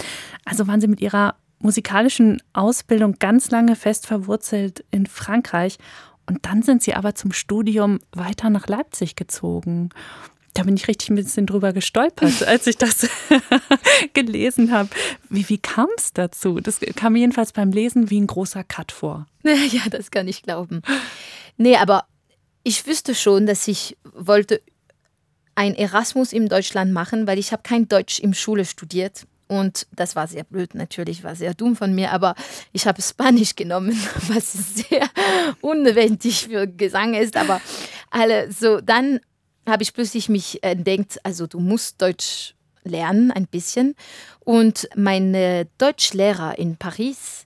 Also 0.44 0.68
waren 0.68 0.80
Sie 0.80 0.86
mit 0.86 1.00
Ihrer 1.00 1.34
musikalischen 1.58 2.40
Ausbildung 2.52 3.16
ganz 3.18 3.50
lange 3.50 3.74
fest 3.74 4.06
verwurzelt 4.06 4.84
in 4.92 5.06
Frankreich. 5.06 5.78
Und 6.26 6.46
dann 6.46 6.62
sind 6.62 6.84
Sie 6.84 6.94
aber 6.94 7.16
zum 7.16 7.32
Studium 7.32 7.98
weiter 8.12 8.48
nach 8.48 8.68
Leipzig 8.68 9.16
gezogen. 9.16 9.90
Da 10.56 10.62
bin 10.62 10.74
ich 10.74 10.88
richtig 10.88 11.10
ein 11.10 11.16
bisschen 11.16 11.44
drüber 11.44 11.74
gestolpert, 11.74 12.42
als 12.44 12.66
ich 12.66 12.78
das 12.78 13.06
gelesen 14.14 14.72
habe. 14.72 14.88
Wie, 15.28 15.46
wie 15.50 15.58
kam 15.58 15.88
es 15.98 16.14
dazu? 16.14 16.60
Das 16.60 16.80
kam 16.96 17.12
mir 17.12 17.18
jedenfalls 17.18 17.52
beim 17.52 17.72
Lesen 17.72 18.08
wie 18.08 18.18
ein 18.18 18.26
großer 18.26 18.64
Cut 18.64 18.90
vor. 18.90 19.26
Ja, 19.44 19.82
das 19.90 20.10
kann 20.10 20.28
ich 20.28 20.42
glauben. 20.42 20.80
Nee, 21.58 21.76
aber 21.76 22.06
ich 22.62 22.86
wüsste 22.86 23.14
schon, 23.14 23.46
dass 23.46 23.68
ich 23.68 23.98
wollte 24.14 24.62
ein 25.54 25.74
Erasmus 25.74 26.32
in 26.32 26.48
Deutschland 26.48 26.92
machen, 26.92 27.26
weil 27.26 27.38
ich 27.38 27.52
habe 27.52 27.62
kein 27.62 27.86
Deutsch 27.86 28.18
im 28.18 28.32
Schule 28.32 28.64
studiert. 28.64 29.26
Und 29.48 29.86
das 29.94 30.16
war 30.16 30.26
sehr 30.26 30.44
blöd, 30.44 30.74
natürlich, 30.74 31.22
war 31.22 31.36
sehr 31.36 31.54
dumm 31.54 31.76
von 31.76 31.94
mir, 31.94 32.12
aber 32.12 32.34
ich 32.72 32.86
habe 32.86 33.00
Spanisch 33.02 33.54
genommen, 33.56 33.92
was 34.28 34.52
sehr 34.52 35.08
unnötig 35.60 36.46
für 36.48 36.66
Gesang 36.66 37.14
ist. 37.14 37.36
Aber 37.36 37.60
alle 38.10 38.50
so, 38.50 38.80
dann 38.80 39.20
habe 39.66 39.82
ich 39.82 39.92
plötzlich 39.92 40.28
mich 40.28 40.62
entdeckt, 40.62 41.18
also 41.24 41.46
du 41.46 41.60
musst 41.60 42.00
Deutsch 42.00 42.54
lernen, 42.84 43.30
ein 43.30 43.46
bisschen. 43.46 43.94
Und 44.40 44.88
mein 44.94 45.66
Deutschlehrer 45.78 46.58
in 46.58 46.76
Paris, 46.76 47.44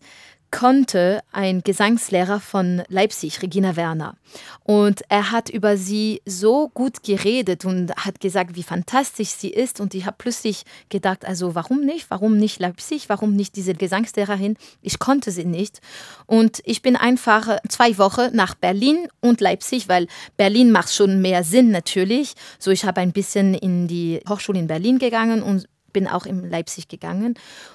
konnte 0.51 1.21
ein 1.33 1.63
Gesangslehrer 1.63 2.41
von 2.41 2.83
Leipzig, 2.89 3.43
Regina 3.43 3.77
Werner. 3.77 4.17
Und 4.65 5.03
er 5.09 5.31
hat 5.31 5.49
über 5.49 5.77
sie 5.77 6.23
so 6.25 6.69
gut 6.69 7.03
geredet 7.03 7.65
und 7.65 7.93
hat 7.97 8.21
gesagt, 8.21 8.57
wie 8.57 8.63
fantastisch 8.63 9.31
sie 9.31 9.51
ist. 9.51 9.81
Und 9.81 9.95
ich 9.95 10.07
habe 10.07 10.17
plötzlich 10.19 10.65
gedacht, 10.89 11.25
also 11.25 11.55
warum 11.55 11.81
nicht? 11.81 12.07
Warum 12.11 12.37
nicht 12.37 12.61
Leipzig? 12.61 13.09
Warum 13.09 13.35
nicht 13.37 13.57
diese 13.57 13.75
Gesangslehrerin? 13.75 14.57
Ich 14.83 14.99
konnte 14.99 15.31
sie 15.31 15.45
nicht. 15.45 15.81
Und 16.27 16.61
ich 16.65 16.83
bin 16.83 16.97
einfach 16.97 17.59
zwei 17.69 17.97
Wochen 17.99 18.35
nach 18.35 18.55
Berlin 18.55 19.09
und 19.21 19.41
Leipzig, 19.41 19.89
weil 19.89 20.07
Berlin 20.37 20.71
macht 20.73 20.93
schon 20.93 21.21
mehr 21.21 21.45
Sinn 21.45 21.71
natürlich. 21.71 22.35
So, 22.59 22.71
ich 22.71 22.85
habe 22.85 23.01
ein 23.01 23.13
bisschen 23.13 23.55
in 23.55 23.89
die 23.89 24.21
Hochschule 24.29 24.59
in 24.59 24.67
Berlin 24.67 24.99
gegangen 24.99 25.43
und 25.43 25.67
bin 25.93 26.07
auch 26.07 26.27
in 26.27 26.49
Leipzig 26.49 26.89
gegangen. 26.89 27.35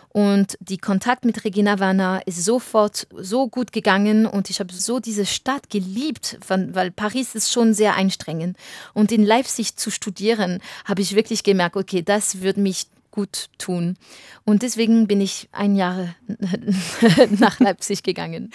Und 0.09 0.57
die 0.61 0.77
Kontakt 0.77 1.25
mit 1.25 1.43
Regina 1.43 1.79
Werner 1.79 2.21
ist 2.25 2.43
sofort 2.43 3.05
so 3.17 3.49
gut 3.49 3.73
gegangen 3.73 4.25
und 4.25 4.49
ich 4.49 4.61
habe 4.61 4.73
so 4.73 5.01
diese 5.01 5.25
Stadt 5.25 5.69
geliebt, 5.69 6.37
weil 6.47 6.91
Paris 6.91 7.35
ist 7.35 7.51
schon 7.51 7.73
sehr 7.73 7.97
anstrengend. 7.97 8.55
Und 8.93 9.11
in 9.11 9.25
Leipzig 9.25 9.75
zu 9.75 9.91
studieren, 9.91 10.61
habe 10.85 11.01
ich 11.01 11.15
wirklich 11.15 11.43
gemerkt, 11.43 11.75
okay, 11.75 12.01
das 12.01 12.41
würde 12.41 12.61
mich 12.61 12.87
gut 13.11 13.49
tun. 13.57 13.97
Und 14.45 14.61
deswegen 14.61 15.07
bin 15.07 15.19
ich 15.19 15.49
ein 15.51 15.75
Jahr 15.75 16.15
nach 17.31 17.59
Leipzig 17.59 18.03
gegangen. 18.03 18.51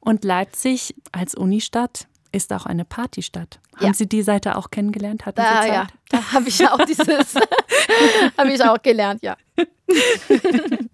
Und 0.00 0.24
Leipzig 0.24 0.94
als 1.12 1.34
Unistadt 1.34 2.06
ist 2.34 2.52
auch 2.52 2.66
eine 2.66 2.84
Partystadt. 2.84 3.60
Ja. 3.80 3.86
Haben 3.86 3.94
Sie 3.94 4.08
die 4.08 4.22
Seite 4.22 4.56
auch 4.56 4.70
kennengelernt? 4.70 5.24
Hatten 5.26 5.36
Da, 5.36 5.62
Sie 5.62 5.68
Zeit? 5.68 5.72
ja, 5.72 5.86
da 6.10 6.32
habe 6.32 6.48
ich 6.48 6.68
auch 6.68 6.84
dieses, 6.84 7.06
habe 8.38 8.52
ich 8.52 8.62
auch 8.64 8.80
gelernt, 8.82 9.22
ja. 9.22 9.36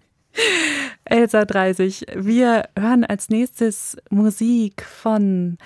Elsa 1.05 1.45
30. 1.45 2.05
Wir 2.15 2.69
hören 2.77 3.03
als 3.03 3.29
nächstes 3.29 3.97
Musik 4.09 4.83
von, 4.83 5.57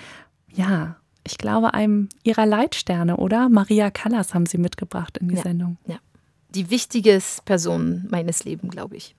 ja, 0.53 0.95
ich 1.25 1.37
glaube, 1.37 1.73
einem 1.73 2.09
ihrer 2.23 2.45
Leitsterne, 2.45 3.17
oder? 3.17 3.49
Maria 3.49 3.91
Callas 3.91 4.33
haben 4.33 4.45
Sie 4.45 4.57
mitgebracht 4.57 5.17
in 5.17 5.27
die 5.29 5.35
Ja. 5.35 5.41
Sendung. 5.43 5.77
ja. 5.87 5.97
Die 6.49 6.69
wichtigste 6.69 7.41
Person 7.43 8.07
meines 8.09 8.45
Lebens, 8.45 8.71
glaube 8.71 8.95
ich. 8.95 9.13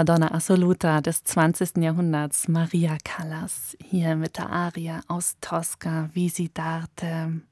Primadonna 0.00 0.32
Assoluta 0.32 1.02
des 1.02 1.24
20. 1.24 1.76
Jahrhunderts, 1.76 2.48
Maria 2.48 2.96
Callas, 3.04 3.76
hier 3.84 4.16
mit 4.16 4.38
der 4.38 4.48
Aria 4.48 5.02
aus 5.08 5.36
Tosca, 5.42 6.08
Visitarte. 6.14 7.42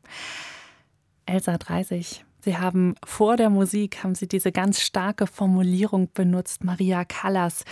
Elsa 1.26 1.58
30, 1.58 2.24
Sie 2.40 2.56
haben 2.56 2.94
vor 3.04 3.36
der 3.36 3.50
Musik, 3.50 4.02
haben 4.02 4.14
Sie 4.14 4.26
diese 4.26 4.50
ganz 4.50 4.80
starke 4.80 5.26
Formulierung 5.26 6.08
benutzt, 6.14 6.64
Maria 6.64 7.04
Callas. 7.04 7.64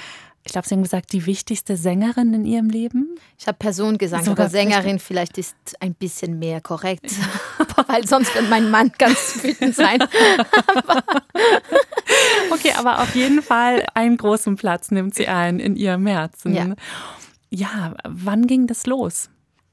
Ich 0.47 0.53
glaube, 0.53 0.67
Sie 0.69 0.75
haben 0.75 0.83
gesagt, 0.83 1.13
die 1.13 1.27
wichtigste 1.27 1.77
Sängerin 1.77 2.33
in 2.33 2.45
Ihrem 2.45 2.71
Leben? 2.71 3.19
Ich 3.37 3.49
habe 3.49 3.59
Person 3.59 3.99
gesagt, 3.99 4.25
Sogar 4.25 4.47
aber 4.47 4.51
Sängerin 4.51 5.01
vielleicht 5.01 5.39
ist 5.39 5.57
ein 5.81 5.95
bisschen 5.95 6.39
mehr 6.39 6.61
korrekt, 6.61 7.11
weil 7.89 8.07
sonst 8.07 8.35
wird 8.35 8.49
mein 8.49 8.71
Mann 8.71 8.93
ganz 8.99 9.43
wütend 9.43 9.75
sein. 9.75 9.99
Okay, 12.51 12.73
aber 12.79 13.03
auf 13.03 13.15
jeden 13.15 13.43
Fall 13.43 13.85
einen 13.95 14.17
großen 14.17 14.57
Platz 14.57 14.91
nimmt 14.91 15.15
sie 15.15 15.29
ein 15.29 15.59
in 15.59 15.77
ihrem 15.77 16.07
Herzen. 16.07 16.55
Ja. 16.55 16.75
Ja, 17.51 17.95
wann 18.05 18.47
ging 18.47 18.67
das 18.67 18.87
los? 18.87 19.29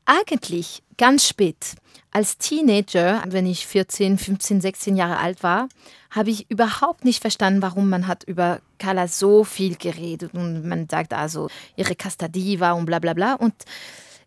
Eigentlich 0.05 0.83
ganz 0.97 1.27
spät. 1.27 1.75
Als 2.15 2.37
Teenager, 2.37 3.23
wenn 3.27 3.47
ich 3.47 3.65
14, 3.65 4.19
15, 4.19 4.61
16 4.61 4.95
Jahre 4.95 5.17
alt 5.17 5.41
war, 5.41 5.67
habe 6.11 6.29
ich 6.29 6.47
überhaupt 6.47 7.05
nicht 7.05 7.19
verstanden, 7.19 7.63
warum 7.63 7.89
man 7.89 8.05
hat 8.05 8.23
über 8.23 8.61
Carla 8.77 9.07
so 9.07 9.43
viel 9.43 9.75
geredet 9.77 10.35
und 10.35 10.63
man 10.63 10.87
sagt 10.87 11.11
also 11.11 11.49
ihre 11.75 11.95
Casta 11.95 12.27
Diva 12.27 12.73
und 12.73 12.85
bla 12.85 12.99
bla 12.99 13.13
bla. 13.13 13.33
Und 13.33 13.55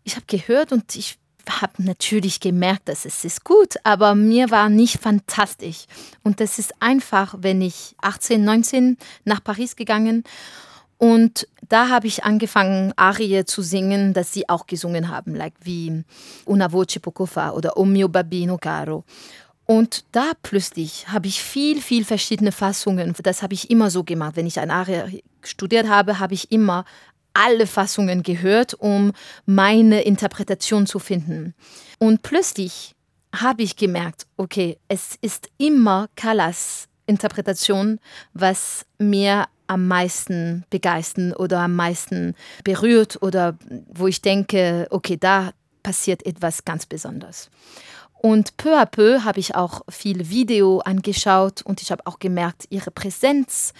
ich 0.03 0.17
habe 0.17 0.25
gehört 0.27 0.73
und 0.73 0.97
ich 0.97 1.17
habe 1.49 1.81
natürlich 1.81 2.41
gemerkt, 2.41 2.89
dass 2.89 3.05
es 3.05 3.23
ist 3.23 3.45
gut, 3.45 3.75
aber 3.85 4.15
mir 4.15 4.51
war 4.51 4.67
nicht 4.67 4.99
fantastisch. 4.99 5.85
Und 6.23 6.41
das 6.41 6.59
ist 6.59 6.73
einfach, 6.81 7.35
wenn 7.39 7.61
ich 7.61 7.95
18, 8.01 8.43
19 8.43 8.97
nach 9.23 9.41
Paris 9.41 9.77
gegangen 9.77 10.25
und 10.97 11.47
da 11.69 11.89
habe 11.89 12.07
ich 12.07 12.23
angefangen, 12.23 12.93
Arie 12.95 13.45
zu 13.45 13.61
singen, 13.61 14.13
dass 14.13 14.33
sie 14.33 14.49
auch 14.49 14.65
gesungen 14.65 15.09
haben, 15.09 15.35
like 15.35 15.53
wie 15.61 16.03
Una 16.45 16.71
voce 16.71 16.99
poco 16.99 17.25
fa 17.25 17.51
oder 17.51 17.77
O 17.77 17.85
mio 17.85 18.07
babbino 18.07 18.57
caro. 18.57 19.03
Und 19.65 20.05
da 20.13 20.31
plötzlich 20.41 21.09
habe 21.09 21.27
ich 21.27 21.43
viel, 21.43 21.81
viel 21.81 22.05
verschiedene 22.05 22.53
Fassungen. 22.53 23.13
Das 23.21 23.43
habe 23.43 23.53
ich 23.53 23.69
immer 23.69 23.89
so 23.89 24.03
gemacht. 24.03 24.37
Wenn 24.37 24.47
ich 24.47 24.59
ein 24.59 24.71
Arie 24.71 25.23
studiert 25.43 25.89
habe, 25.89 26.19
habe 26.19 26.33
ich 26.33 26.51
immer 26.51 26.85
alle 27.33 27.67
Fassungen 27.67 28.23
gehört, 28.23 28.73
um 28.73 29.11
meine 29.45 30.01
Interpretation 30.01 30.87
zu 30.87 30.99
finden. 30.99 31.53
Und 31.99 32.23
plötzlich 32.23 32.95
habe 33.35 33.61
ich 33.61 33.75
gemerkt, 33.75 34.25
okay, 34.37 34.79
es 34.87 35.17
ist 35.21 35.49
immer 35.57 36.07
Callas 36.15 36.87
Interpretation, 37.05 37.99
was 38.33 38.85
mir 38.97 39.47
am 39.67 39.87
meisten 39.87 40.65
begeistern 40.69 41.33
oder 41.33 41.59
am 41.59 41.75
meisten 41.75 42.35
berührt 42.63 43.21
oder 43.21 43.57
wo 43.87 44.07
ich 44.07 44.21
denke, 44.21 44.87
okay, 44.89 45.17
da 45.17 45.51
passiert 45.83 46.25
etwas 46.25 46.65
ganz 46.65 46.85
Besonderes. 46.85 47.49
Und 48.19 48.57
peu 48.57 48.77
à 48.77 48.85
peu 48.85 49.23
habe 49.23 49.39
ich 49.39 49.55
auch 49.55 49.81
viel 49.89 50.29
Video 50.29 50.79
angeschaut 50.79 51.61
und 51.61 51.81
ich 51.81 51.91
habe 51.91 52.05
auch 52.05 52.19
gemerkt, 52.19 52.65
ihre 52.69 52.91
Präsenz. 52.91 53.73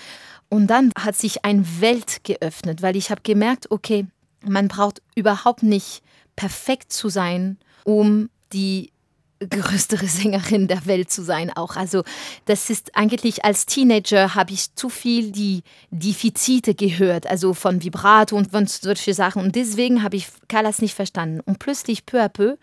Und 0.49 0.67
dann 0.67 0.91
hat 0.97 1.15
sich 1.15 1.43
eine 1.43 1.65
Welt 1.81 2.23
geöffnet, 2.23 2.81
weil 2.81 2.95
ich 2.95 3.09
habe 3.09 3.21
gemerkt, 3.23 3.71
okay, 3.71 4.05
man 4.45 4.67
braucht 4.67 5.01
überhaupt 5.15 5.63
nicht 5.63 6.03
perfekt 6.35 6.93
zu 6.93 7.09
sein, 7.09 7.57
um 7.83 8.29
die 8.53 8.91
größtere 9.39 10.07
Sängerin 10.07 10.67
der 10.67 10.85
Welt 10.85 11.11
zu 11.11 11.23
sein 11.23 11.51
auch. 11.55 11.75
Also 11.75 12.03
das 12.45 12.69
ist 12.69 12.95
eigentlich 12.95 13.45
als 13.45 13.65
Teenager 13.65 14.35
habe 14.35 14.53
ich 14.53 14.73
zu 14.75 14.89
viel 14.89 15.31
die 15.31 15.63
Defizite 15.91 16.75
gehört, 16.75 17.27
also 17.27 17.53
von 17.53 17.83
Vibrato 17.83 18.35
und 18.35 18.51
von 18.51 18.67
solche 18.67 19.13
Sachen 19.13 19.43
und 19.43 19.55
deswegen 19.55 20.03
habe 20.03 20.15
ich 20.15 20.27
Callas 20.47 20.81
nicht 20.81 20.95
verstanden 20.95 21.41
und 21.41 21.59
plötzlich 21.59 22.05
peu 22.05 22.23
à 22.23 22.29
peu 22.29 22.57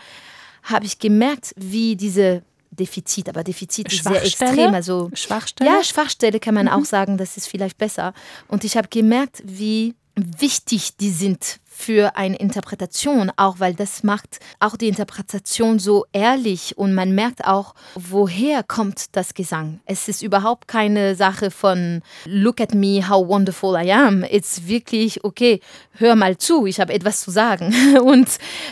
habe 0.64 0.86
ich 0.86 0.98
gemerkt, 0.98 1.54
wie 1.56 1.94
diese 1.94 2.42
Defizit, 2.70 3.28
aber 3.28 3.44
Defizit 3.44 3.92
ist 3.92 4.04
sehr 4.04 4.24
extrem, 4.24 4.74
also 4.74 5.10
Schwachstelle? 5.14 5.70
ja, 5.70 5.84
Schwachstelle 5.84 6.40
kann 6.40 6.54
man 6.54 6.68
auch 6.68 6.84
sagen, 6.84 7.18
das 7.18 7.36
ist 7.36 7.46
vielleicht 7.46 7.78
besser. 7.78 8.14
Und 8.48 8.64
ich 8.64 8.76
habe 8.76 8.88
gemerkt, 8.88 9.42
wie 9.44 9.94
wichtig 10.16 10.96
die 10.96 11.10
sind 11.10 11.60
für 11.76 12.16
eine 12.16 12.36
Interpretation, 12.36 13.32
auch 13.36 13.58
weil 13.58 13.74
das 13.74 14.04
macht 14.04 14.38
auch 14.60 14.76
die 14.76 14.88
Interpretation 14.88 15.78
so 15.80 16.06
ehrlich 16.12 16.78
und 16.78 16.94
man 16.94 17.14
merkt 17.14 17.44
auch, 17.44 17.74
woher 17.96 18.62
kommt 18.62 19.16
das 19.16 19.34
Gesang. 19.34 19.80
Es 19.84 20.08
ist 20.08 20.22
überhaupt 20.22 20.68
keine 20.68 21.16
Sache 21.16 21.50
von 21.50 22.02
Look 22.26 22.60
at 22.60 22.74
me, 22.74 23.08
how 23.08 23.26
wonderful 23.26 23.74
I 23.76 23.92
am. 23.92 24.22
It's 24.22 24.66
wirklich, 24.66 25.24
okay, 25.24 25.60
hör 25.98 26.14
mal 26.14 26.38
zu, 26.38 26.64
ich 26.64 26.78
habe 26.78 26.92
etwas 26.92 27.20
zu 27.20 27.32
sagen. 27.32 27.74
Und 28.02 28.28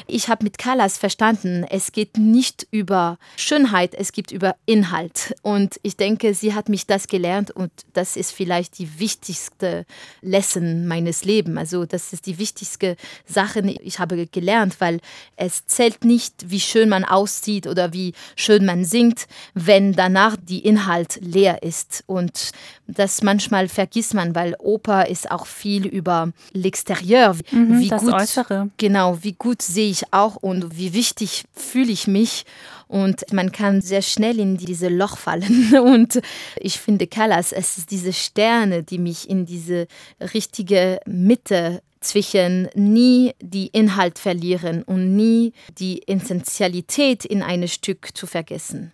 ich 0.06 0.28
habe 0.28 0.44
mit 0.44 0.56
Callas 0.56 0.96
verstanden, 0.96 1.66
es 1.68 1.90
geht 1.92 2.16
nicht 2.16 2.66
über 2.70 3.18
Schönheit, 3.36 3.94
es 3.94 4.12
geht 4.12 4.30
über 4.30 4.54
Inhalt. 4.64 5.34
Und 5.42 5.80
ich 5.82 5.96
denke, 5.96 6.34
sie 6.34 6.54
hat 6.54 6.68
mich 6.68 6.86
das 6.86 7.08
gelernt 7.08 7.50
und 7.50 7.72
das 7.92 8.16
ist 8.16 8.32
vielleicht 8.32 8.78
die 8.78 9.00
wichtigste 9.00 9.86
Lesson 10.20 10.86
meines 10.86 11.24
Lebens. 11.24 11.58
Also 11.58 11.84
das 11.84 12.12
ist 12.12 12.26
die 12.26 12.38
wichtigste 12.38 12.91
Sache, 13.26 13.62
die 13.62 13.80
ich 13.82 13.98
habe 13.98 14.26
gelernt, 14.26 14.80
weil 14.80 15.00
es 15.36 15.66
zählt 15.66 16.04
nicht, 16.04 16.34
wie 16.50 16.60
schön 16.60 16.88
man 16.88 17.04
aussieht 17.04 17.66
oder 17.66 17.92
wie 17.92 18.14
schön 18.36 18.64
man 18.64 18.84
singt, 18.84 19.26
wenn 19.54 19.92
danach 19.92 20.36
die 20.40 20.64
Inhalt 20.64 21.18
leer 21.20 21.62
ist. 21.62 22.04
Und 22.06 22.52
das 22.86 23.22
manchmal 23.22 23.68
vergisst 23.68 24.14
man, 24.14 24.34
weil 24.34 24.54
Oper 24.58 25.08
ist 25.08 25.30
auch 25.30 25.46
viel 25.46 25.86
über 25.86 26.32
l'extérieur. 26.54 27.36
Mhm, 27.50 27.80
wie 27.80 27.88
das 27.88 28.02
gut, 28.02 28.12
Äußere. 28.12 28.70
Genau, 28.76 29.18
wie 29.22 29.32
gut 29.32 29.62
sehe 29.62 29.90
ich 29.90 30.12
auch 30.12 30.36
und 30.36 30.76
wie 30.76 30.92
wichtig 30.92 31.44
fühle 31.54 31.92
ich 31.92 32.06
mich. 32.06 32.44
Und 32.92 33.32
man 33.32 33.52
kann 33.52 33.80
sehr 33.80 34.02
schnell 34.02 34.38
in 34.38 34.58
diese 34.58 34.88
Loch 34.88 35.16
fallen. 35.16 35.74
Und 35.82 36.20
ich 36.56 36.78
finde 36.78 37.06
Callas, 37.06 37.50
es 37.50 37.78
ist 37.78 37.90
diese 37.90 38.12
Sterne, 38.12 38.82
die 38.82 38.98
mich 38.98 39.30
in 39.30 39.46
diese 39.46 39.86
richtige 40.34 41.00
Mitte 41.06 41.80
zwischen 42.02 42.68
nie 42.74 43.32
die 43.40 43.68
Inhalt 43.68 44.18
verlieren 44.18 44.82
und 44.82 45.14
nie 45.16 45.52
die 45.78 46.06
Essentialität 46.06 47.24
in 47.24 47.42
ein 47.42 47.66
Stück 47.68 48.16
zu 48.16 48.26
vergessen. 48.26 48.92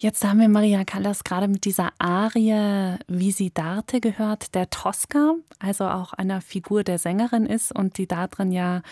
Jetzt 0.00 0.24
haben 0.24 0.40
wir 0.40 0.48
Maria 0.48 0.84
Callas 0.84 1.24
gerade 1.24 1.48
mit 1.48 1.64
dieser 1.64 1.90
Arie 1.98 2.98
Visitarte 3.08 4.00
gehört, 4.00 4.54
der 4.54 4.70
Tosca, 4.70 5.34
also 5.58 5.88
auch 5.88 6.12
einer 6.12 6.40
Figur 6.40 6.84
der 6.84 6.98
Sängerin 6.98 7.46
ist 7.46 7.74
und 7.74 7.98
die 7.98 8.06
darin 8.06 8.52
ja 8.52 8.82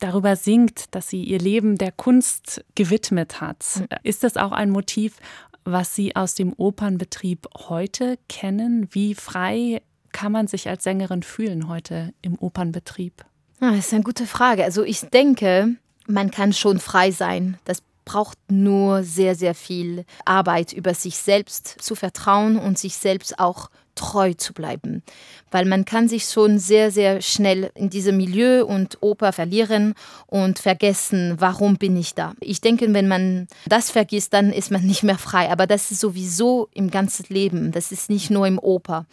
darüber 0.00 0.34
singt, 0.34 0.94
dass 0.96 1.08
sie 1.08 1.22
ihr 1.22 1.38
Leben 1.38 1.78
der 1.78 1.92
Kunst 1.92 2.64
gewidmet 2.74 3.40
hat. 3.40 3.64
Mhm. 3.78 3.86
Ist 4.02 4.24
das 4.24 4.36
auch 4.36 4.50
ein 4.50 4.70
Motiv, 4.70 5.18
was 5.64 5.94
Sie 5.94 6.16
aus 6.16 6.34
dem 6.34 6.52
Opernbetrieb 6.56 7.46
heute 7.68 8.18
kennen? 8.28 8.88
Wie 8.90 9.14
frei 9.14 9.80
kann 10.12 10.32
man 10.32 10.46
sich 10.46 10.68
als 10.68 10.84
Sängerin 10.84 11.22
fühlen 11.22 11.68
heute 11.68 12.12
im 12.22 12.38
Opernbetrieb? 12.38 13.24
Ah, 13.60 13.70
Das 13.72 13.86
ist 13.86 13.94
eine 13.94 14.02
gute 14.02 14.26
Frage. 14.26 14.64
Also 14.64 14.82
ich 14.84 15.00
denke, 15.00 15.76
man 16.06 16.30
kann 16.30 16.52
schon 16.52 16.78
frei 16.78 17.10
sein. 17.10 17.58
Das 17.64 17.82
braucht 18.04 18.36
nur 18.50 19.04
sehr, 19.04 19.34
sehr 19.34 19.54
viel 19.54 20.04
Arbeit 20.24 20.72
über 20.72 20.94
sich 20.94 21.16
selbst 21.16 21.68
zu 21.80 21.94
vertrauen 21.94 22.56
und 22.58 22.78
sich 22.78 22.96
selbst 22.96 23.38
auch 23.38 23.70
treu 23.94 24.34
zu 24.34 24.52
bleiben, 24.52 25.02
weil 25.50 25.64
man 25.64 25.84
kann 25.84 26.08
sich 26.08 26.24
schon 26.24 26.58
sehr, 26.58 26.90
sehr 26.90 27.20
schnell 27.20 27.70
in 27.74 27.90
diesem 27.90 28.16
Milieu 28.16 28.64
und 28.64 28.98
Oper 29.00 29.32
verlieren 29.32 29.94
und 30.26 30.58
vergessen, 30.58 31.36
warum 31.38 31.76
bin 31.76 31.96
ich 31.96 32.14
da. 32.14 32.34
Ich 32.40 32.60
denke, 32.60 32.92
wenn 32.94 33.08
man 33.08 33.48
das 33.66 33.90
vergisst, 33.90 34.32
dann 34.32 34.52
ist 34.52 34.70
man 34.70 34.82
nicht 34.82 35.02
mehr 35.02 35.18
frei, 35.18 35.50
aber 35.50 35.66
das 35.66 35.90
ist 35.90 36.00
sowieso 36.00 36.68
im 36.72 36.90
ganzen 36.90 37.26
Leben, 37.28 37.72
das 37.72 37.92
ist 37.92 38.10
nicht 38.10 38.30
nur 38.30 38.46
im 38.46 38.58
Oper. 38.58 39.06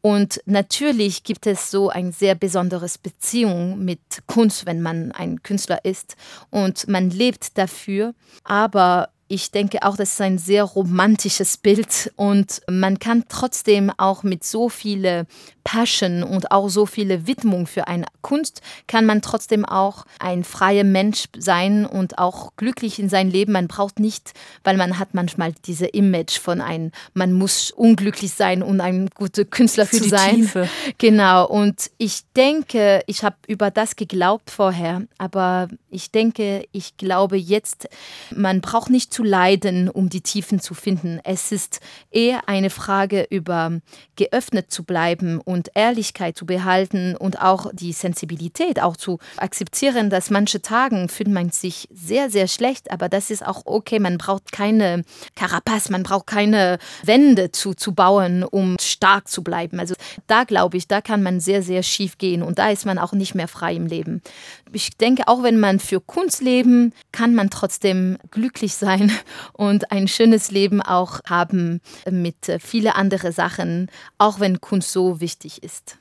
Und 0.00 0.42
natürlich 0.44 1.22
gibt 1.22 1.46
es 1.46 1.70
so 1.70 1.88
ein 1.88 2.12
sehr 2.12 2.34
besonderes 2.34 2.98
Beziehung 2.98 3.82
mit 3.82 4.00
Kunst, 4.26 4.66
wenn 4.66 4.82
man 4.82 5.12
ein 5.12 5.42
Künstler 5.42 5.82
ist 5.82 6.16
und 6.50 6.88
man 6.88 7.08
lebt 7.08 7.56
dafür. 7.56 8.12
Aber 8.44 9.08
ich 9.28 9.50
denke 9.50 9.82
auch, 9.82 9.96
das 9.96 10.12
ist 10.12 10.20
ein 10.20 10.38
sehr 10.38 10.64
romantisches 10.64 11.56
Bild 11.56 12.12
und 12.16 12.60
man 12.68 12.98
kann 12.98 13.24
trotzdem 13.28 13.90
auch 13.96 14.22
mit 14.22 14.44
so 14.44 14.68
viele 14.68 15.26
Passion 15.64 16.22
und 16.22 16.50
auch 16.50 16.68
so 16.68 16.86
viele 16.86 17.26
Widmung 17.26 17.66
für 17.66 17.88
eine 17.88 18.04
Kunst, 18.20 18.60
kann 18.86 19.06
man 19.06 19.22
trotzdem 19.22 19.64
auch 19.64 20.04
ein 20.18 20.44
freier 20.44 20.84
Mensch 20.84 21.24
sein 21.36 21.86
und 21.86 22.18
auch 22.18 22.52
glücklich 22.56 22.98
in 22.98 23.08
sein 23.08 23.30
Leben. 23.30 23.52
Man 23.52 23.66
braucht 23.66 23.98
nicht, 23.98 24.32
weil 24.62 24.76
man 24.76 24.98
hat 24.98 25.14
manchmal 25.14 25.54
diese 25.64 25.86
Image 25.86 26.38
von 26.38 26.60
ein, 26.60 26.92
man 27.14 27.32
muss 27.32 27.70
unglücklich 27.70 28.32
sein, 28.32 28.62
um 28.62 28.80
ein 28.80 29.08
guter 29.14 29.44
Künstler 29.44 29.86
Für 29.86 29.96
zu 29.96 30.08
sein. 30.08 30.36
Tiefe. 30.36 30.68
Genau, 30.98 31.48
und 31.48 31.90
ich 31.96 32.22
denke, 32.36 33.02
ich 33.06 33.24
habe 33.24 33.36
über 33.46 33.70
das 33.70 33.96
geglaubt 33.96 34.50
vorher, 34.50 35.02
aber 35.16 35.68
ich 35.90 36.10
denke, 36.10 36.66
ich 36.72 36.96
glaube 36.98 37.36
jetzt, 37.36 37.88
man 38.34 38.60
braucht 38.60 38.90
nicht 38.90 39.14
zu 39.14 39.23
leiden, 39.24 39.88
um 39.88 40.08
die 40.08 40.20
Tiefen 40.20 40.60
zu 40.60 40.74
finden. 40.74 41.20
Es 41.24 41.52
ist 41.52 41.80
eher 42.10 42.48
eine 42.48 42.70
Frage 42.70 43.26
über 43.30 43.80
geöffnet 44.16 44.70
zu 44.70 44.84
bleiben 44.84 45.40
und 45.40 45.70
Ehrlichkeit 45.74 46.36
zu 46.36 46.46
behalten 46.46 47.16
und 47.16 47.40
auch 47.40 47.70
die 47.72 47.92
Sensibilität 47.92 48.80
auch 48.80 48.96
zu 48.96 49.18
akzeptieren, 49.36 50.10
dass 50.10 50.30
manche 50.30 50.62
Tagen 50.62 51.08
fühlt 51.08 51.28
man 51.28 51.50
sich 51.50 51.88
sehr, 51.92 52.30
sehr 52.30 52.46
schlecht, 52.48 52.90
aber 52.90 53.08
das 53.08 53.30
ist 53.30 53.44
auch 53.44 53.62
okay. 53.64 53.98
Man 53.98 54.18
braucht 54.18 54.52
keine 54.52 55.04
Karapace, 55.34 55.90
man 55.90 56.02
braucht 56.02 56.26
keine 56.26 56.78
Wände 57.02 57.50
zu, 57.50 57.74
zu 57.74 57.92
bauen, 57.92 58.44
um 58.44 58.76
stark 58.80 59.28
zu 59.28 59.42
bleiben. 59.42 59.80
Also 59.80 59.94
da 60.26 60.44
glaube 60.44 60.76
ich, 60.76 60.86
da 60.86 61.00
kann 61.00 61.22
man 61.22 61.40
sehr, 61.40 61.62
sehr 61.62 61.82
schief 61.82 62.18
gehen 62.18 62.42
und 62.42 62.58
da 62.58 62.70
ist 62.70 62.86
man 62.86 62.98
auch 62.98 63.12
nicht 63.12 63.34
mehr 63.34 63.48
frei 63.48 63.74
im 63.74 63.86
Leben. 63.86 64.22
Ich 64.72 64.96
denke, 64.96 65.28
auch 65.28 65.42
wenn 65.42 65.58
man 65.58 65.78
für 65.78 66.00
Kunst 66.00 66.40
leben, 66.40 66.92
kann 67.12 67.34
man 67.34 67.50
trotzdem 67.50 68.18
glücklich 68.30 68.74
sein 68.74 69.03
und 69.52 69.90
ein 69.92 70.08
schönes 70.08 70.50
Leben 70.50 70.82
auch 70.82 71.20
haben 71.26 71.80
mit 72.10 72.48
äh, 72.48 72.58
viele 72.58 72.94
andere 72.96 73.32
Sachen, 73.32 73.90
auch 74.18 74.40
wenn 74.40 74.60
Kunst 74.60 74.92
so 74.92 75.20
wichtig 75.20 75.62
ist. 75.62 75.98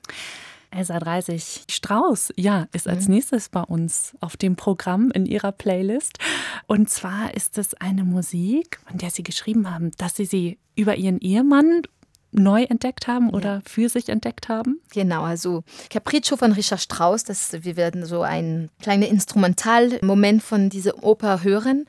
Elsa 0.71 0.97
30 0.97 1.65
Strauß, 1.69 2.33
ja, 2.35 2.67
ist 2.73 2.87
als 2.87 3.07
Mhm. 3.07 3.13
nächstes 3.15 3.49
bei 3.49 3.61
uns 3.61 4.13
auf 4.21 4.37
dem 4.37 4.55
Programm 4.55 5.11
in 5.11 5.27
ihrer 5.27 5.51
Playlist. 5.51 6.17
Und 6.65 6.89
zwar 6.89 7.35
ist 7.35 7.59
es 7.59 7.75
eine 7.75 8.03
Musik, 8.03 8.79
von 8.87 8.97
der 8.97 9.11
Sie 9.11 9.21
geschrieben 9.21 9.71
haben, 9.71 9.91
dass 9.97 10.15
Sie 10.15 10.25
sie 10.25 10.57
über 10.75 10.95
Ihren 10.95 11.19
Ehemann 11.19 11.83
neu 12.31 12.63
entdeckt 12.63 13.05
haben 13.05 13.29
oder 13.29 13.61
für 13.67 13.87
sich 13.89 14.09
entdeckt 14.09 14.49
haben. 14.49 14.79
Genau, 14.91 15.21
also 15.23 15.63
Capriccio 15.91 16.35
von 16.35 16.51
Richard 16.53 16.81
Strauss, 16.81 17.23
das, 17.23 17.53
wir 17.63 17.75
werden 17.75 18.07
so 18.07 18.23
ein 18.23 18.71
kleiner 18.81 19.07
Instrumentalmoment 19.07 20.41
von 20.41 20.71
dieser 20.71 21.03
Oper 21.03 21.43
hören. 21.43 21.85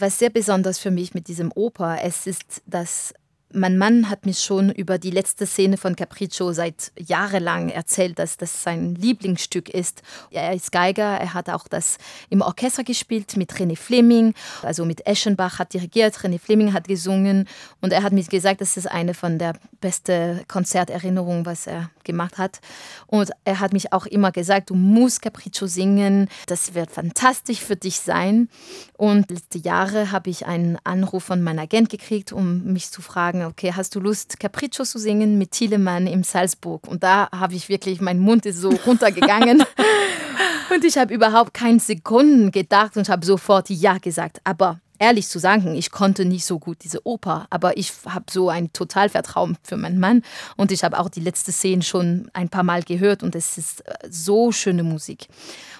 Was 0.00 0.18
sehr 0.18 0.30
besonders 0.30 0.78
für 0.78 0.90
mich 0.90 1.14
mit 1.14 1.28
diesem 1.28 1.50
Oper, 1.54 1.98
es 2.02 2.26
ist, 2.26 2.62
dass 2.66 3.14
mein 3.52 3.78
Mann 3.78 4.10
hat 4.10 4.26
mir 4.26 4.34
schon 4.34 4.70
über 4.70 4.98
die 4.98 5.10
letzte 5.10 5.46
Szene 5.46 5.76
von 5.76 5.96
Capriccio 5.96 6.52
seit 6.52 6.92
jahrelang 6.98 7.70
erzählt, 7.70 8.18
dass 8.18 8.36
das 8.36 8.62
sein 8.62 8.94
Lieblingsstück 8.94 9.68
ist. 9.70 10.02
Er 10.30 10.52
ist 10.52 10.70
Geiger, 10.70 11.02
er 11.18 11.34
hat 11.34 11.48
auch 11.48 11.66
das 11.66 11.98
im 12.28 12.42
Orchester 12.42 12.84
gespielt 12.84 13.36
mit 13.36 13.52
René 13.54 13.76
Fleming, 13.76 14.34
also 14.62 14.84
mit 14.84 15.06
Eschenbach 15.06 15.58
hat 15.58 15.72
dirigiert, 15.72 16.16
René 16.18 16.38
Fleming 16.38 16.72
hat 16.72 16.88
gesungen 16.88 17.48
und 17.80 17.92
er 17.92 18.02
hat 18.02 18.12
mir 18.12 18.24
gesagt, 18.24 18.60
das 18.60 18.76
ist 18.76 18.90
eine 18.90 19.14
von 19.14 19.38
der 19.38 19.54
besten 19.80 20.40
Konzerterinnerungen, 20.48 21.46
was 21.46 21.66
er 21.66 21.90
gemacht 22.04 22.38
hat. 22.38 22.60
Und 23.06 23.30
er 23.44 23.60
hat 23.60 23.72
mich 23.72 23.92
auch 23.92 24.06
immer 24.06 24.32
gesagt, 24.32 24.70
du 24.70 24.74
musst 24.74 25.22
Capriccio 25.22 25.66
singen, 25.66 26.28
das 26.46 26.74
wird 26.74 26.90
fantastisch 26.90 27.60
für 27.60 27.76
dich 27.76 28.00
sein. 28.00 28.48
Und 28.96 29.30
letzte 29.30 29.58
Jahre 29.58 30.10
habe 30.10 30.30
ich 30.30 30.46
einen 30.46 30.78
Anruf 30.84 31.24
von 31.24 31.42
meinem 31.42 31.60
Agent 31.60 31.90
gekriegt, 31.90 32.32
um 32.32 32.64
mich 32.64 32.90
zu 32.90 33.02
fragen, 33.02 33.37
okay, 33.44 33.72
hast 33.74 33.94
du 33.94 34.00
Lust, 34.00 34.40
Capriccio 34.40 34.84
zu 34.84 34.98
singen 34.98 35.38
mit 35.38 35.52
Thielemann 35.52 36.06
im 36.06 36.22
Salzburg? 36.22 36.86
Und 36.86 37.02
da 37.02 37.28
habe 37.32 37.54
ich 37.54 37.68
wirklich, 37.68 38.00
mein 38.00 38.18
Mund 38.18 38.46
ist 38.46 38.60
so 38.60 38.70
runtergegangen. 38.70 39.62
Und 40.70 40.84
ich 40.84 40.98
habe 40.98 41.14
überhaupt 41.14 41.54
keine 41.54 41.80
Sekunden 41.80 42.52
gedacht 42.52 42.96
und 42.98 43.08
habe 43.08 43.24
sofort 43.24 43.70
Ja 43.70 43.96
gesagt. 43.96 44.40
Aber 44.44 44.80
ehrlich 44.98 45.28
zu 45.28 45.38
sagen, 45.38 45.74
ich 45.74 45.90
konnte 45.90 46.24
nicht 46.24 46.44
so 46.44 46.58
gut 46.58 46.78
diese 46.82 47.06
Oper, 47.06 47.46
aber 47.50 47.76
ich 47.76 47.92
habe 48.06 48.26
so 48.30 48.48
ein 48.48 48.72
Totalvertrauen 48.72 49.56
für 49.62 49.76
meinen 49.76 49.98
Mann 49.98 50.22
und 50.56 50.72
ich 50.72 50.84
habe 50.84 50.98
auch 50.98 51.08
die 51.08 51.20
letzte 51.20 51.52
Szene 51.52 51.82
schon 51.82 52.30
ein 52.32 52.48
paar 52.48 52.64
Mal 52.64 52.82
gehört 52.82 53.22
und 53.22 53.34
es 53.34 53.58
ist 53.58 53.86
äh, 53.86 53.94
so 54.10 54.52
schöne 54.52 54.82
Musik. 54.82 55.28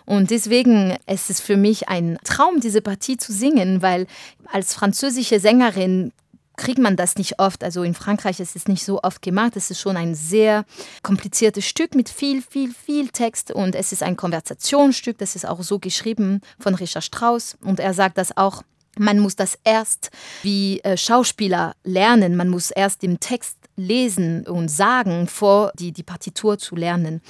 Und 0.06 0.30
deswegen 0.30 0.96
es 1.06 1.28
ist 1.28 1.42
für 1.42 1.56
mich 1.56 1.88
ein 1.88 2.18
Traum, 2.24 2.61
diese 2.61 2.80
Partie 2.80 3.18
zu 3.18 3.32
singen, 3.32 3.82
weil 3.82 4.06
als 4.50 4.74
französische 4.74 5.40
Sängerin 5.40 6.12
kriegt 6.59 6.78
man 6.78 6.96
das 6.96 7.16
nicht 7.16 7.38
oft. 7.38 7.64
Also 7.64 7.82
in 7.82 7.94
Frankreich 7.94 8.40
ist 8.40 8.54
es 8.56 8.68
nicht 8.68 8.84
so 8.84 9.00
oft 9.02 9.22
gemacht. 9.22 9.56
Es 9.56 9.70
ist 9.70 9.80
schon 9.80 9.96
ein 9.96 10.14
sehr 10.14 10.66
kompliziertes 11.02 11.64
Stück 11.64 11.94
mit 11.94 12.11
viel, 12.11 12.42
viel, 12.42 12.74
viel 12.74 13.09
Text 13.09 13.50
und 13.50 13.74
es 13.74 13.92
ist 13.92 14.02
ein 14.02 14.16
Konversationsstück. 14.16 15.16
Das 15.16 15.36
ist 15.36 15.46
auch 15.46 15.62
so 15.62 15.78
geschrieben 15.78 16.42
von 16.59 16.74
Richard 16.74 17.04
Strauss 17.04 17.56
und 17.62 17.80
er 17.80 17.94
sagt 17.94 18.18
das 18.18 18.36
auch. 18.36 18.62
Man 18.98 19.20
muss 19.20 19.36
das 19.36 19.56
erst 19.62 20.11
wie 20.42 20.80
äh, 20.80 20.96
Schauspieler 20.96 21.76
lernen. 21.84 22.34
Man 22.36 22.48
muss 22.48 22.72
erst 22.72 23.02
den 23.02 23.20
Text 23.20 23.56
lesen 23.79 24.47
und 24.47 24.68
sagen, 24.68 25.26
vor 25.26 25.72
die, 25.79 25.93
die 25.93 26.03
Partitur 26.03 26.59
zu 26.59 26.76
lernen. 26.76 27.22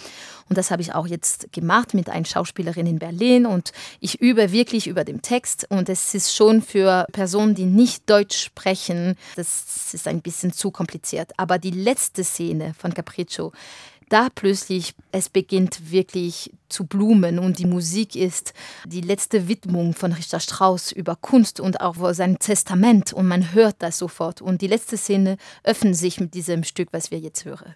Und 0.48 0.56
das 0.56 0.70
habe 0.70 0.82
ich 0.82 0.94
auch 0.94 1.06
jetzt 1.06 1.52
gemacht 1.52 1.94
mit 1.94 2.08
einer 2.08 2.24
Schauspielerin 2.24 2.86
in 2.86 2.98
Berlin. 2.98 3.46
Und 3.46 3.72
ich 4.00 4.20
übe 4.20 4.50
wirklich 4.50 4.86
über 4.86 5.04
den 5.04 5.22
Text. 5.22 5.66
Und 5.68 5.88
es 5.88 6.14
ist 6.14 6.34
schon 6.34 6.62
für 6.62 7.06
Personen, 7.12 7.54
die 7.54 7.66
nicht 7.66 8.08
Deutsch 8.08 8.44
sprechen, 8.44 9.16
das 9.36 9.92
ist 9.92 10.08
ein 10.08 10.22
bisschen 10.22 10.52
zu 10.52 10.70
kompliziert. 10.70 11.32
Aber 11.36 11.58
die 11.58 11.70
letzte 11.70 12.24
Szene 12.24 12.74
von 12.78 12.94
Capriccio, 12.94 13.52
da 14.08 14.28
plötzlich, 14.34 14.94
es 15.12 15.28
beginnt 15.28 15.90
wirklich 15.90 16.52
zu 16.68 16.86
blumen 16.86 17.38
und 17.38 17.58
die 17.58 17.66
Musik 17.66 18.14
ist 18.14 18.52
die 18.84 19.00
letzte 19.00 19.48
Widmung 19.48 19.94
von 19.94 20.12
Richard 20.12 20.42
Strauss 20.42 20.92
über 20.92 21.16
Kunst 21.16 21.60
und 21.60 21.80
auch 21.80 21.96
sein 22.12 22.38
Testament 22.38 23.12
und 23.12 23.26
man 23.26 23.52
hört 23.52 23.76
das 23.78 23.98
sofort. 23.98 24.42
Und 24.42 24.60
die 24.62 24.66
letzte 24.66 24.96
Szene 24.96 25.36
öffnet 25.64 25.96
sich 25.96 26.20
mit 26.20 26.34
diesem 26.34 26.64
Stück, 26.64 26.88
was 26.92 27.10
wir 27.10 27.18
jetzt 27.18 27.44
hören. 27.44 27.74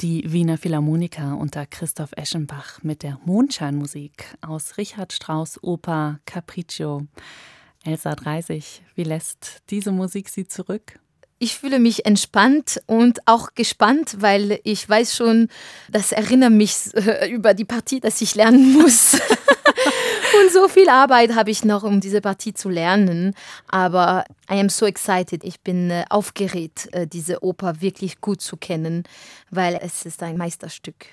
Die 0.00 0.32
Wiener 0.32 0.56
Philharmoniker 0.56 1.36
unter 1.36 1.66
Christoph 1.66 2.12
Eschenbach 2.16 2.82
mit 2.82 3.02
der 3.02 3.18
Mondscheinmusik 3.26 4.34
aus 4.40 4.78
Richard 4.78 5.12
Strauss 5.12 5.62
Oper 5.62 6.20
Capriccio. 6.24 7.02
Elsa 7.84 8.14
Dreisig, 8.14 8.80
wie 8.94 9.02
lässt 9.02 9.58
diese 9.68 9.92
Musik 9.92 10.30
Sie 10.30 10.48
zurück? 10.48 10.98
Ich 11.38 11.58
fühle 11.58 11.78
mich 11.78 12.06
entspannt 12.06 12.80
und 12.86 13.20
auch 13.26 13.52
gespannt, 13.54 14.16
weil 14.20 14.60
ich 14.64 14.88
weiß 14.88 15.14
schon, 15.14 15.48
das 15.90 16.12
erinnert 16.12 16.52
mich 16.52 16.94
äh, 16.94 17.30
über 17.30 17.52
die 17.52 17.66
Partie, 17.66 18.00
dass 18.00 18.22
ich 18.22 18.34
lernen 18.34 18.72
muss. 18.72 19.20
und 20.38 20.52
so 20.52 20.68
viel 20.68 20.88
Arbeit 20.88 21.34
habe 21.34 21.50
ich 21.50 21.64
noch, 21.64 21.82
um 21.82 22.00
diese 22.00 22.20
Partie 22.20 22.54
zu 22.54 22.68
lernen. 22.68 23.34
Aber 23.68 24.24
I 24.50 24.60
am 24.60 24.68
so 24.68 24.86
excited. 24.86 25.44
Ich 25.44 25.60
bin 25.60 25.90
äh, 25.90 26.04
aufgeregt, 26.10 26.88
äh, 26.92 27.06
diese 27.06 27.42
Oper 27.42 27.80
wirklich 27.80 28.20
gut 28.20 28.40
zu 28.40 28.56
kennen, 28.56 29.04
weil 29.50 29.78
es 29.82 30.04
ist 30.04 30.22
ein 30.22 30.36
Meisterstück. 30.36 31.06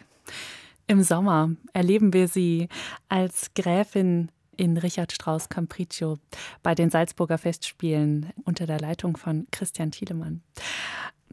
Im 0.88 1.04
Sommer 1.04 1.52
erleben 1.74 2.14
wir 2.14 2.28
sie 2.28 2.70
als 3.10 3.54
Gräfin 3.56 4.30
in 4.56 4.78
Richard 4.78 5.12
Strauss 5.12 5.50
Capriccio 5.50 6.18
bei 6.64 6.76
den 6.76 6.90
Salzburger 6.90 7.38
Festspielen 7.38 8.32
unter 8.46 8.66
der 8.66 8.80
Leitung 8.80 9.18
von 9.18 9.48
Christian 9.52 9.92
Thielemann. 9.92 10.42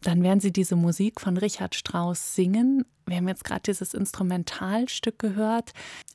Dann 0.05 0.23
werden 0.23 0.41
Sie 0.41 0.53
diese 0.53 0.77
Musik 0.77 1.21
von 1.21 1.39
Richard 1.39 1.75
Strauss 1.75 2.35
singen. 2.35 2.85
Wir 3.07 3.17
haben 3.17 3.29
jetzt 3.29 3.45
gerade 3.45 3.63
dieses 3.63 3.95
Instrumentalstück 3.95 5.19
gehört. 5.19 5.73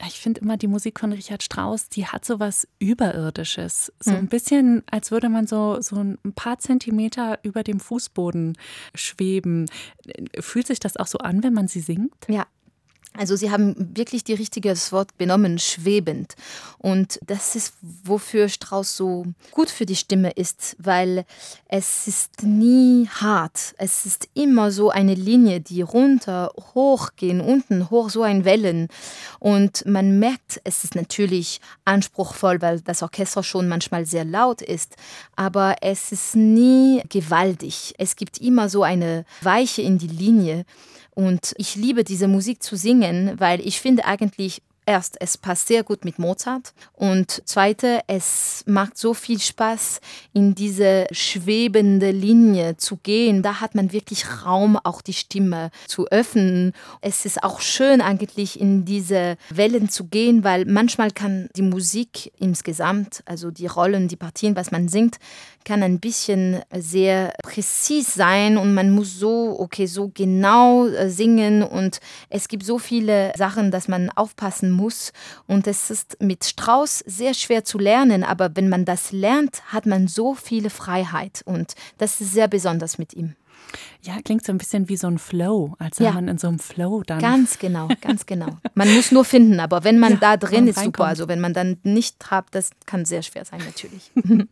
Ich 0.07 0.20
finde 0.20 0.41
immer 0.41 0.57
die 0.57 0.68
Musik 0.68 0.99
von 0.99 1.11
Richard 1.11 1.44
Strauss, 1.44 1.90
die 1.90 2.06
hat 2.06 2.24
so 2.24 2.40
was 2.40 2.68
Überirdisches. 2.80 3.91
So 3.99 4.11
ein 4.11 4.28
bisschen, 4.28 4.84
als 4.90 5.11
würde 5.11 5.30
man 5.30 5.48
so, 5.48 5.82
so 5.82 5.98
ein 5.98 6.18
paar 6.36 6.60
Zentimeter 6.60 7.40
über 7.44 7.64
dem 7.64 7.80
Fußboden 7.80 8.57
schweben. 8.95 9.70
Fühlt 10.40 10.68
sich 10.68 10.80
das 10.80 10.98
auch 10.98 11.07
so 11.07 11.18
an, 11.20 11.44
wenn 11.44 11.53
man 11.53 11.68
sie 11.68 11.82
singt? 11.82 12.14
Ja, 12.28 12.45
also 13.18 13.36
sie 13.36 13.49
haben 13.49 13.76
wirklich 13.98 14.23
die 14.23 14.36
richtiges 14.36 14.91
Wort 14.91 15.18
benommen, 15.18 15.57
schwebend. 15.57 16.36
Und 16.77 17.19
das 17.26 17.56
ist, 17.56 17.73
wofür 17.81 18.49
Strauss 18.49 18.95
so 18.95 19.26
gut 19.52 19.69
für 19.69 19.86
die 19.86 19.95
Stimme 19.95 20.31
ist, 20.31 20.76
weil 20.80 21.26
es 21.68 22.07
ist 22.07 22.44
nie 22.44 23.07
hart. 23.07 23.73
Es 23.77 24.06
ist 24.06 24.30
immer 24.36 24.72
so 24.72 24.91
eine 24.91 25.15
Linie, 25.15 25.60
die 25.60 25.81
runter, 25.81 26.52
hoch 26.76 27.10
gehen, 27.15 27.41
unten, 27.41 27.90
hoch, 27.90 28.10
so 28.10 28.22
ein 28.22 28.45
Wellen. 28.45 28.88
Und 29.40 29.86
man 29.88 30.19
merkt, 30.19 30.61
es 30.64 30.84
ist 30.84 30.95
natürlich 30.95 31.61
anspruchsvoll, 31.86 32.61
weil 32.61 32.80
das 32.81 33.02
Orchester 33.02 33.41
schon 33.44 33.68
manchmal 33.68 34.06
sehr 34.06 34.23
laut 34.23 34.61
ist, 34.61 34.95
aber 35.36 35.77
es 35.81 36.11
ist 36.11 36.36
nie 36.36 37.02
gewaltig. 37.10 37.95
Es 37.98 38.15
gibt 38.15 38.38
immer 38.38 38.69
so 38.69 38.84
eine 38.84 39.26
Weiche 39.41 39.81
in 39.81 39.98
die 39.98 40.07
Linie. 40.07 40.65
Und 41.19 41.53
ich 41.57 41.75
liebe 41.75 42.05
diese 42.05 42.29
Musik 42.29 42.63
zu 42.63 42.77
singen, 42.77 43.37
weil 43.41 43.59
ich 43.59 43.81
finde 43.81 44.05
eigentlich 44.05 44.61
erst, 44.90 45.18
es 45.22 45.38
passt 45.38 45.68
sehr 45.68 45.84
gut 45.84 46.03
mit 46.03 46.18
Mozart 46.18 46.74
und 46.94 47.44
zweite, 47.45 47.99
es 48.07 48.64
macht 48.66 48.98
so 48.98 49.14
viel 49.14 49.40
Spaß, 49.40 50.02
in 50.34 50.56
diese 50.56 51.06
schwebende 51.11 52.10
Linie 52.10 52.76
zu 52.78 52.98
gehen. 52.98 53.44
Da 53.44 53.61
hat 53.61 53.76
man 53.76 53.91
wirklich 53.91 54.26
Raum, 54.44 54.78
auch 54.84 55.03
die 55.03 55.14
Stimme 55.14 55.70
zu 55.86 56.07
öffnen. 56.07 56.74
Es 57.02 57.26
ist 57.26 57.44
auch 57.44 57.61
schön 57.61 58.02
eigentlich 58.02 58.60
in 58.60 58.84
diese 58.84 59.38
Wellen 59.52 59.90
zu 59.90 60.06
gehen, 60.06 60.44
weil 60.44 60.66
manchmal 60.66 61.11
kann 61.11 61.49
die 61.56 61.61
Musik 61.61 62.32
insgesamt, 62.40 63.22
also 63.26 63.52
die 63.52 63.68
Rollen, 63.68 64.07
die 64.07 64.16
Partien, 64.16 64.56
was 64.56 64.72
man 64.72 64.88
singt, 64.88 65.18
kann 65.66 65.84
ein 65.84 65.99
bisschen 65.99 66.61
sehr 66.76 67.34
präzis 67.44 68.16
sein 68.16 68.57
und 68.57 68.74
man 68.74 68.90
muss 68.90 69.20
so, 69.20 69.56
okay, 69.60 69.86
so 69.86 70.10
genau 70.11 70.88
äh, 70.88 71.10
singen 71.10 71.61
und 71.61 71.99
es 72.30 72.48
gibt 72.48 72.66
so 72.66 72.80
viele 72.80 73.34
Sachen, 73.38 73.70
dass 73.70 73.88
man 73.88 74.10
aufpassen 74.10 74.72
muss 74.72 74.78
und 75.47 75.68
es 75.68 75.89
ist 75.89 76.18
mit 76.22 76.45
Strauß 76.45 76.99
sehr 77.06 77.34
schwer 77.34 77.64
zu 77.64 77.77
lernen, 77.77 78.23
aber 78.23 78.56
wenn 78.56 78.69
man 78.69 78.85
das 78.85 79.11
lernt, 79.11 79.61
hat 79.72 79.85
man 79.85 80.07
so 80.07 80.34
viele 80.35 80.69
Freiheit 80.69 81.41
und 81.45 81.73
das 81.97 82.22
ist 82.22 82.34
sehr 82.34 82.47
besonders 82.47 82.97
mit 82.97 83.14
ihm. 83.14 83.35
Ja, 84.01 84.15
klingt 84.23 84.45
so 84.45 84.51
ein 84.51 84.57
bisschen 84.57 84.89
wie 84.89 84.97
so 84.97 85.07
ein 85.07 85.19
Flow, 85.19 85.76
als 85.77 85.99
ja. 85.99 86.07
wenn 86.07 86.15
man 86.15 86.27
in 86.30 86.38
so 86.38 86.47
einem 86.47 86.60
Flow 86.60 87.03
dann. 87.06 87.19
Ganz 87.19 87.60
genau, 87.60 87.88
ganz 88.01 88.26
genau. 88.26 88.57
Man 88.73 88.93
muss 88.93 89.11
nur 89.11 89.26
finden, 89.26 89.60
aber 89.60 89.84
wenn 89.84 89.99
man 89.99 90.14
ja, 90.14 90.18
da 90.19 90.38
drin 90.38 90.68
ist, 90.68 90.77
reinkommt. 90.77 90.95
super. 90.95 91.06
Also 91.06 91.27
wenn 91.27 91.39
man 91.39 91.53
dann 91.53 91.77
nicht 91.84 92.31
hat, 92.31 92.45
das 92.51 92.72
kann 92.85 93.06
sehr 93.06 93.22
schwer 93.22 93.45
sein, 93.45 93.61
natürlich. 93.65 94.11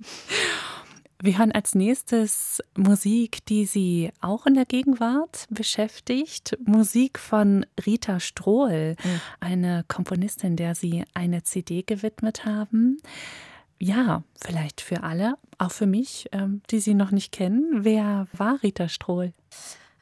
Wir 1.19 1.39
hören 1.39 1.51
als 1.51 1.73
nächstes 1.73 2.61
Musik, 2.75 3.43
die 3.47 3.65
Sie 3.65 4.11
auch 4.21 4.45
in 4.45 4.53
der 4.53 4.65
Gegenwart 4.65 5.47
beschäftigt. 5.49 6.55
Musik 6.63 7.17
von 7.17 7.65
Rita 7.85 8.19
Strohl, 8.19 8.95
mhm. 9.03 9.21
eine 9.39 9.83
Komponistin, 9.87 10.55
der 10.55 10.75
Sie 10.75 11.05
eine 11.15 11.41
CD 11.41 11.81
gewidmet 11.81 12.45
haben. 12.45 13.01
Ja, 13.79 14.23
vielleicht 14.39 14.79
für 14.79 15.01
alle, 15.01 15.35
auch 15.57 15.71
für 15.71 15.87
mich, 15.87 16.27
ähm, 16.33 16.61
die 16.69 16.79
Sie 16.79 16.93
noch 16.93 17.09
nicht 17.09 17.31
kennen. 17.31 17.83
Wer 17.83 18.27
war 18.33 18.61
Rita 18.61 18.87
Strohl? 18.87 19.33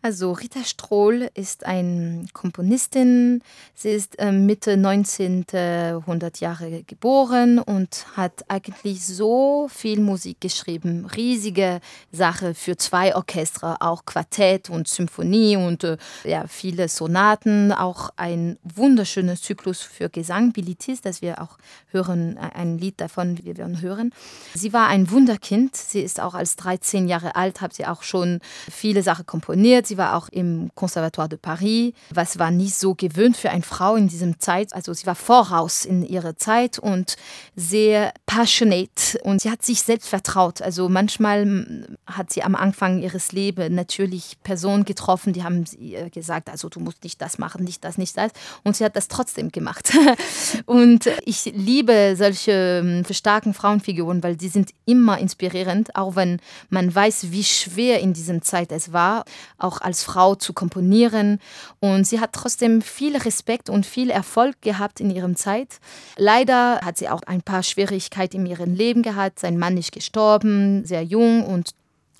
Also 0.06 0.34
Rita 0.34 0.64
Strohl 0.64 1.32
ist 1.34 1.65
eine 1.65 2.27
Komponistin. 2.32 3.41
Sie 3.73 3.90
ist 3.90 4.19
äh, 4.19 4.32
Mitte 4.32 4.77
19. 4.77 5.45
Jahre 5.49 6.84
geboren 6.84 7.57
und 7.57 8.06
hat 8.15 8.45
eigentlich 8.48 9.03
so 9.03 9.68
viel 9.68 9.99
Musik 9.99 10.41
geschrieben. 10.41 11.07
Riesige 11.07 11.80
Sache 12.11 12.53
für 12.53 12.77
zwei 12.77 13.15
Orchester, 13.15 13.77
auch 13.80 14.06
Quartett 14.06 14.69
und 14.69 14.88
Symphonie 14.88 15.57
und 15.57 15.84
äh, 15.84 15.98
ja, 16.23 16.45
viele 16.45 16.88
Sonaten. 16.88 17.72
Auch 17.72 18.11
ein 18.15 18.60
wunderschöner 18.64 19.38
Zyklus 19.38 19.82
für 19.82 20.10
Gesang, 20.10 20.52
Bilitis, 20.52 21.02
das 21.02 21.23
wir 21.23 21.41
auch 21.41 21.57
hören, 21.90 22.38
äh, 22.38 22.56
ein 22.56 22.77
Lied 22.77 23.02
davon, 23.02 23.44
wir 23.44 23.57
werden 23.57 23.82
hören. 23.82 24.11
Sie 24.53 24.72
war 24.72 24.88
ein 24.88 25.10
Wunderkind. 25.10 25.76
Sie 25.76 26.02
ist 26.02 26.19
auch 26.19 26.36
als 26.36 26.57
13 26.57 27.07
Jahre 27.07 27.36
alt, 27.36 27.61
hat 27.61 27.73
sie 27.73 27.88
auch 27.88 28.03
schon 28.03 28.40
viele 28.69 29.02
Sachen 29.02 29.26
komponiert. 29.26 29.88
Sie 29.88 29.94
Sie 29.95 29.99
war 29.99 30.17
auch 30.17 30.27
im 30.27 30.72
Conservatoire 30.76 31.30
de 31.30 31.39
Paris, 31.41 31.93
was 32.09 32.38
war 32.38 32.51
nicht 32.51 32.76
so 32.76 32.95
gewöhnt 32.95 33.38
für 33.38 33.49
eine 33.49 33.61
Frau 33.61 33.95
in 33.95 34.09
diesem 34.09 34.41
Zeit. 34.41 34.73
Also 34.73 34.93
sie 34.93 35.05
war 35.05 35.15
voraus 35.15 35.85
in 35.85 36.05
ihrer 36.05 36.35
Zeit 36.35 36.80
und 36.80 37.15
sehr 37.55 38.13
passionate 38.26 39.17
und 39.23 39.41
sie 39.41 39.49
hat 39.49 39.63
sich 39.63 39.84
selbst 39.84 40.09
vertraut. 40.09 40.61
Also 40.61 40.89
manchmal 40.89 41.88
hat 42.07 42.34
sie 42.34 42.43
am 42.43 42.55
Anfang 42.55 43.01
ihres 43.01 43.31
Lebens 43.31 43.69
natürlich 43.73 44.38
Personen 44.43 44.84
getroffen, 44.84 45.31
die 45.31 45.45
haben 45.45 45.63
ihr 45.80 46.09
gesagt, 46.09 46.49
also 46.49 46.67
du 46.67 46.81
musst 46.81 47.01
nicht 47.05 47.22
das 47.22 47.38
machen, 47.38 47.63
nicht 47.63 47.81
das, 47.85 47.97
nicht 47.97 48.17
das. 48.17 48.31
Und 48.65 48.76
sie 48.76 48.84
hat 48.84 48.97
das 48.97 49.07
trotzdem 49.07 49.49
gemacht. 49.49 49.93
und 50.65 51.09
ich 51.23 51.45
liebe 51.45 52.15
solche 52.17 53.05
starken 53.11 53.53
Frauenfiguren, 53.53 54.22
weil 54.23 54.38
sie 54.38 54.49
sind 54.49 54.72
immer 54.84 55.19
inspirierend, 55.19 55.95
auch 55.95 56.17
wenn 56.17 56.41
man 56.69 56.93
weiß, 56.93 57.31
wie 57.31 57.45
schwer 57.45 58.01
in 58.01 58.11
diesem 58.11 58.41
Zeit 58.41 58.73
es 58.73 58.91
war, 58.91 59.23
auch 59.57 59.80
als 59.86 60.03
Frau 60.03 60.36
zu 60.36 60.53
komponieren. 60.53 61.40
Und 61.80 62.06
sie 62.06 62.20
hat 62.20 62.34
trotzdem 62.34 62.82
viel 62.82 63.16
Respekt 63.16 63.70
und 63.70 63.86
viel 63.86 64.10
Erfolg 64.10 64.62
gehabt 64.62 64.99
in 64.99 65.10
ihrer 65.10 65.34
Zeit. 65.36 65.80
Leider 66.18 66.82
hat 66.82 66.98
sie 66.98 67.10
auch 67.10 67.22
ein 67.24 67.41
paar 67.41 67.64
Schwierigkeiten 67.64 68.38
in 68.38 68.45
ihrem 68.45 68.74
Leben 68.74 69.02
gehabt. 69.02 69.40
Sein 69.40 69.57
Mann 69.57 69.78
ist 69.78 69.91
gestorben, 69.91 70.84
sehr 70.86 71.03
jung 71.03 71.45
und 71.45 71.72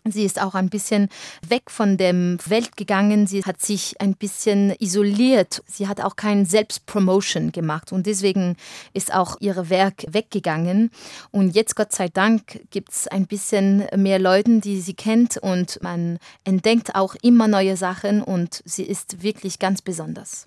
Sie 0.08 0.24
ist 0.24 0.40
auch 0.40 0.54
ein 0.54 0.70
bisschen 0.70 1.10
weg 1.48 1.72
von 1.72 1.98
der 1.98 2.14
Welt 2.14 2.78
gegangen. 2.78 3.26
Sie 3.26 3.44
hat 3.44 3.60
sich 3.60 4.00
ein 4.00 4.14
bisschen 4.14 4.76
isoliert. 4.80 5.64
Sie 5.66 5.88
hat 5.88 6.00
auch 6.00 6.16
kein 6.16 6.46
Selbstpromotion 6.46 7.52
gemacht 7.52 7.92
und 7.92 8.06
deswegen 8.06 8.56
ist 8.94 9.14
auch 9.14 9.38
ihr 9.40 9.70
Werk 9.70 10.06
weggegangen. 10.08 10.92
Und 11.32 11.56
jetzt, 11.56 11.76
Gott 11.76 11.92
sei 11.92 12.10
Dank, 12.10 12.62
gibt 12.70 12.92
es 12.92 13.08
ein 13.08 13.26
bisschen 13.26 13.86
mehr 13.96 14.20
Leute, 14.20 14.60
die 14.60 14.80
sie 14.80 14.94
kennt 14.94 15.38
und 15.38 15.82
man 15.82 16.20
entdeckt 16.44 16.94
auch 16.94 17.16
immer 17.24 17.48
neue 17.48 17.76
Sachen 17.76 18.22
und 18.22 18.62
sie 18.64 18.84
ist 18.84 19.24
wirklich 19.24 19.58
ganz 19.58 19.82
besonders. 19.82 20.46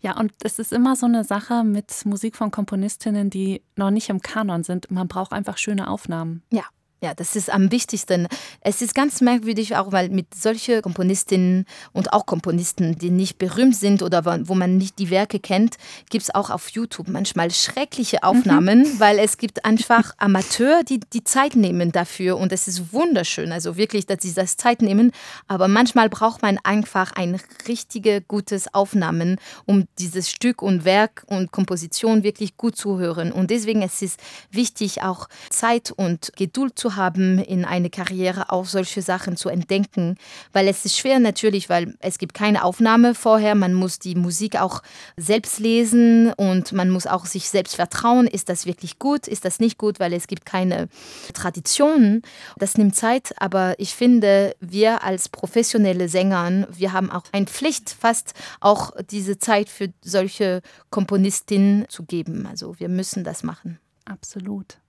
Ja, 0.00 0.16
und 0.18 0.32
es 0.42 0.58
ist 0.58 0.72
immer 0.72 0.94
so 0.96 1.06
eine 1.06 1.24
Sache 1.24 1.64
mit 1.64 2.04
Musik 2.04 2.36
von 2.36 2.50
Komponistinnen, 2.50 3.30
die 3.30 3.62
noch 3.76 3.90
nicht 3.90 4.10
im 4.10 4.20
Kanon 4.20 4.64
sind. 4.64 4.90
Man 4.90 5.08
braucht 5.08 5.32
einfach 5.32 5.58
schöne 5.58 5.88
Aufnahmen. 5.88 6.42
Ja, 6.50 6.64
ja, 7.02 7.14
das 7.14 7.34
ist 7.34 7.52
am 7.52 7.72
wichtigsten. 7.72 8.28
Es 8.60 8.80
ist 8.80 8.94
ganz 8.94 9.20
merkwürdig, 9.20 9.74
auch 9.76 9.90
weil 9.90 10.08
mit 10.08 10.34
solchen 10.34 10.80
Komponistinnen 10.82 11.66
und 11.92 12.12
auch 12.12 12.26
Komponisten, 12.26 12.96
die 12.96 13.10
nicht 13.10 13.38
berühmt 13.38 13.74
sind 13.74 14.02
oder 14.02 14.24
wo 14.46 14.54
man 14.54 14.78
nicht 14.78 15.00
die 15.00 15.10
Werke 15.10 15.40
kennt, 15.40 15.78
gibt 16.10 16.22
es 16.22 16.34
auch 16.34 16.48
auf 16.48 16.68
YouTube 16.68 17.08
manchmal 17.08 17.50
schreckliche 17.50 18.22
Aufnahmen, 18.22 18.82
mhm. 18.82 19.00
weil 19.00 19.18
es 19.18 19.36
gibt 19.36 19.64
einfach 19.64 20.14
Amateure, 20.18 20.84
die 20.84 21.00
die 21.00 21.24
Zeit 21.24 21.56
nehmen 21.56 21.90
dafür 21.90 22.36
und 22.36 22.52
es 22.52 22.68
ist 22.68 22.92
wunderschön, 22.92 23.50
also 23.50 23.76
wirklich, 23.76 24.06
dass 24.06 24.18
sie 24.20 24.32
das 24.32 24.56
Zeit 24.56 24.80
nehmen, 24.80 25.10
aber 25.48 25.66
manchmal 25.66 26.08
braucht 26.08 26.42
man 26.42 26.58
einfach 26.62 27.12
ein 27.14 27.40
richtige 27.66 28.20
gutes 28.20 28.72
Aufnahmen, 28.72 29.38
um 29.66 29.88
dieses 29.98 30.30
Stück 30.30 30.62
und 30.62 30.84
Werk 30.84 31.24
und 31.26 31.50
Komposition 31.50 32.22
wirklich 32.22 32.56
gut 32.56 32.76
zu 32.76 32.98
hören 32.98 33.32
und 33.32 33.50
deswegen 33.50 33.82
ist 33.82 34.02
es 34.02 34.18
wichtig, 34.52 35.02
auch 35.02 35.28
Zeit 35.50 35.90
und 35.90 36.32
Geduld 36.36 36.78
zu 36.78 36.91
haben, 36.96 37.38
in 37.38 37.64
eine 37.64 37.90
Karriere 37.90 38.50
auch 38.50 38.66
solche 38.66 39.02
Sachen 39.02 39.36
zu 39.36 39.48
entdecken, 39.48 40.16
weil 40.52 40.68
es 40.68 40.84
ist 40.84 40.96
schwer 40.96 41.18
natürlich, 41.18 41.68
weil 41.68 41.94
es 42.00 42.18
gibt 42.18 42.34
keine 42.34 42.64
Aufnahme 42.64 43.14
vorher, 43.14 43.54
man 43.54 43.74
muss 43.74 43.98
die 43.98 44.14
Musik 44.14 44.60
auch 44.60 44.82
selbst 45.16 45.58
lesen 45.58 46.32
und 46.32 46.72
man 46.72 46.90
muss 46.90 47.06
auch 47.06 47.26
sich 47.26 47.48
selbst 47.48 47.76
vertrauen, 47.76 48.26
ist 48.26 48.48
das 48.48 48.66
wirklich 48.66 48.98
gut, 48.98 49.28
ist 49.28 49.44
das 49.44 49.60
nicht 49.60 49.78
gut, 49.78 50.00
weil 50.00 50.12
es 50.12 50.26
gibt 50.26 50.46
keine 50.46 50.88
Traditionen. 51.34 52.22
Das 52.58 52.76
nimmt 52.76 52.94
Zeit, 52.94 53.34
aber 53.38 53.74
ich 53.78 53.94
finde, 53.94 54.54
wir 54.60 55.02
als 55.04 55.28
professionelle 55.28 56.08
Sänger, 56.08 56.66
wir 56.70 56.92
haben 56.92 57.10
auch 57.10 57.24
eine 57.32 57.46
Pflicht, 57.46 57.90
fast 57.90 58.34
auch 58.60 58.92
diese 59.10 59.38
Zeit 59.38 59.68
für 59.68 59.92
solche 60.02 60.62
Komponistinnen 60.90 61.86
zu 61.88 62.04
geben. 62.04 62.46
Also 62.46 62.78
wir 62.78 62.88
müssen 62.88 63.24
das 63.24 63.42
machen. 63.42 63.78
Absolut. 64.04 64.81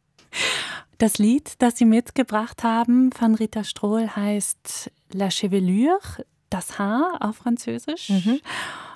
Das 0.97 1.17
Lied, 1.17 1.53
das 1.59 1.77
Sie 1.77 1.85
mitgebracht 1.85 2.63
haben 2.63 3.11
von 3.11 3.35
Rita 3.35 3.63
Strohl, 3.63 4.15
heißt 4.15 4.91
La 5.11 5.29
Chevelure, 5.29 6.25
das 6.49 6.79
Haar 6.79 7.17
auf 7.19 7.37
Französisch. 7.37 8.09
Mhm. 8.09 8.39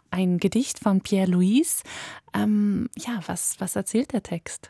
Ein 0.10 0.38
Gedicht 0.38 0.80
von 0.80 1.02
Pierre 1.02 1.30
Louis. 1.30 1.84
Ähm, 2.34 2.90
ja, 2.96 3.20
was, 3.26 3.56
was 3.60 3.76
erzählt 3.76 4.14
der 4.14 4.24
Text? 4.24 4.70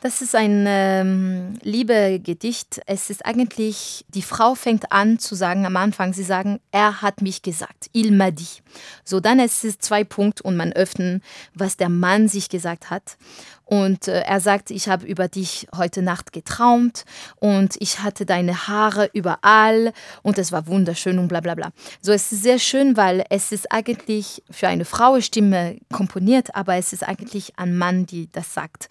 Das 0.00 0.22
ist 0.22 0.34
ein 0.34 0.64
ähm, 0.66 1.54
Liebegedicht. 1.62 2.80
Es 2.86 3.10
ist 3.10 3.24
eigentlich, 3.26 4.04
die 4.08 4.22
Frau 4.22 4.54
fängt 4.54 4.92
an 4.92 5.18
zu 5.18 5.34
sagen 5.34 5.66
am 5.66 5.76
Anfang, 5.76 6.12
sie 6.12 6.22
sagen, 6.22 6.60
er 6.70 7.02
hat 7.02 7.22
mich 7.22 7.42
gesagt, 7.42 7.88
il 7.92 8.12
m'a 8.12 8.30
dit. 8.30 8.62
So, 9.04 9.20
dann 9.20 9.38
ist 9.40 9.64
es 9.64 9.78
zwei 9.78 10.04
Punkte 10.04 10.42
und 10.44 10.56
man 10.56 10.72
öffnet, 10.72 11.22
was 11.54 11.76
der 11.76 11.88
Mann 11.88 12.28
sich 12.28 12.48
gesagt 12.48 12.90
hat. 12.90 13.16
Und 13.64 14.08
äh, 14.08 14.20
er 14.22 14.40
sagt, 14.40 14.70
ich 14.70 14.88
habe 14.88 15.06
über 15.06 15.28
dich 15.28 15.66
heute 15.76 16.02
Nacht 16.02 16.32
getraumt 16.32 17.04
und 17.36 17.76
ich 17.78 18.00
hatte 18.00 18.26
deine 18.26 18.68
Haare 18.68 19.08
überall 19.12 19.92
und 20.22 20.38
es 20.38 20.52
war 20.52 20.66
wunderschön 20.66 21.18
und 21.18 21.28
bla 21.28 21.40
bla 21.40 21.54
bla. 21.54 21.70
So, 22.00 22.12
es 22.12 22.32
ist 22.32 22.42
sehr 22.42 22.58
schön, 22.58 22.96
weil 22.96 23.24
es 23.30 23.52
ist 23.52 23.72
eigentlich 23.72 24.42
für 24.50 24.68
eine 24.68 24.84
Frauenstimme 24.84 25.78
komponiert, 25.92 26.54
aber 26.54 26.76
es 26.76 26.92
ist 26.92 27.02
eigentlich 27.02 27.52
ein 27.56 27.76
Mann, 27.76 28.06
die 28.06 28.28
das 28.32 28.52
sagt. 28.52 28.88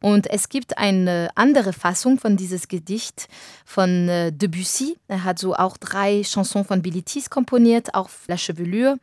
Und 0.00 0.28
es 0.30 0.48
gibt 0.48 0.78
eine 0.78 1.28
andere 1.34 1.72
Fassung 1.72 2.18
von 2.18 2.36
dieses 2.36 2.68
Gedicht 2.68 3.28
von 3.64 4.08
äh, 4.08 4.32
Debussy. 4.32 4.96
Er 5.08 5.24
hat 5.24 5.38
so 5.38 5.54
auch 5.54 5.76
drei 5.76 6.22
Chansons 6.22 6.66
von 6.66 6.82
Billy 6.82 7.02
Tees 7.02 7.30
komponiert, 7.30 7.94
auch 7.94 8.10
La 8.26 8.36
Chevelure. 8.36 8.96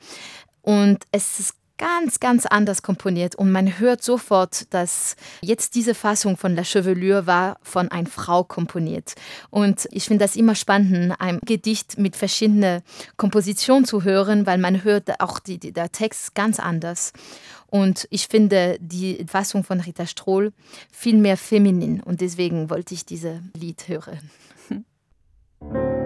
Und 0.62 1.06
es 1.12 1.40
ist 1.40 1.56
ganz, 1.82 2.20
ganz 2.20 2.46
anders 2.46 2.84
komponiert 2.84 3.34
und 3.34 3.52
man 3.52 3.80
hört 3.80 4.04
sofort, 4.04 4.72
dass 4.72 5.16
jetzt 5.42 5.74
diese 5.74 5.96
Fassung 5.96 6.38
von 6.38 6.56
La 6.56 6.62
Chevelure 6.62 7.26
war 7.26 7.58
von 7.64 7.90
einer 7.90 8.08
Frau 8.08 8.44
komponiert. 8.44 9.16
Und 9.50 9.88
ich 9.92 10.06
finde 10.06 10.24
das 10.24 10.36
immer 10.36 10.54
spannend, 10.54 11.16
ein 11.18 11.40
Gedicht 11.44 11.98
mit 11.98 12.16
verschiedenen 12.16 12.84
Kompositionen 13.18 13.86
zu 13.86 14.04
hören, 14.04 14.46
weil 14.46 14.60
man 14.60 14.84
hört 14.84 15.20
auch 15.20 15.40
die, 15.40 15.58
die, 15.58 15.74
der 15.74 15.92
Text 15.92 16.36
ganz 16.36 16.60
anders. 16.60 17.14
Und 17.66 18.08
ich 18.12 18.28
finde 18.28 18.78
die 18.80 19.26
Fassung 19.28 19.64
von 19.64 19.80
Rita 19.80 20.06
Strohl 20.06 20.54
viel 20.92 21.18
mehr 21.18 21.36
feminin 21.36 22.00
und 22.02 22.22
deswegen 22.22 22.70
wollte 22.70 22.94
ich 22.94 23.06
dieses 23.06 23.40
Lied 23.56 23.88
hören. 23.88 24.30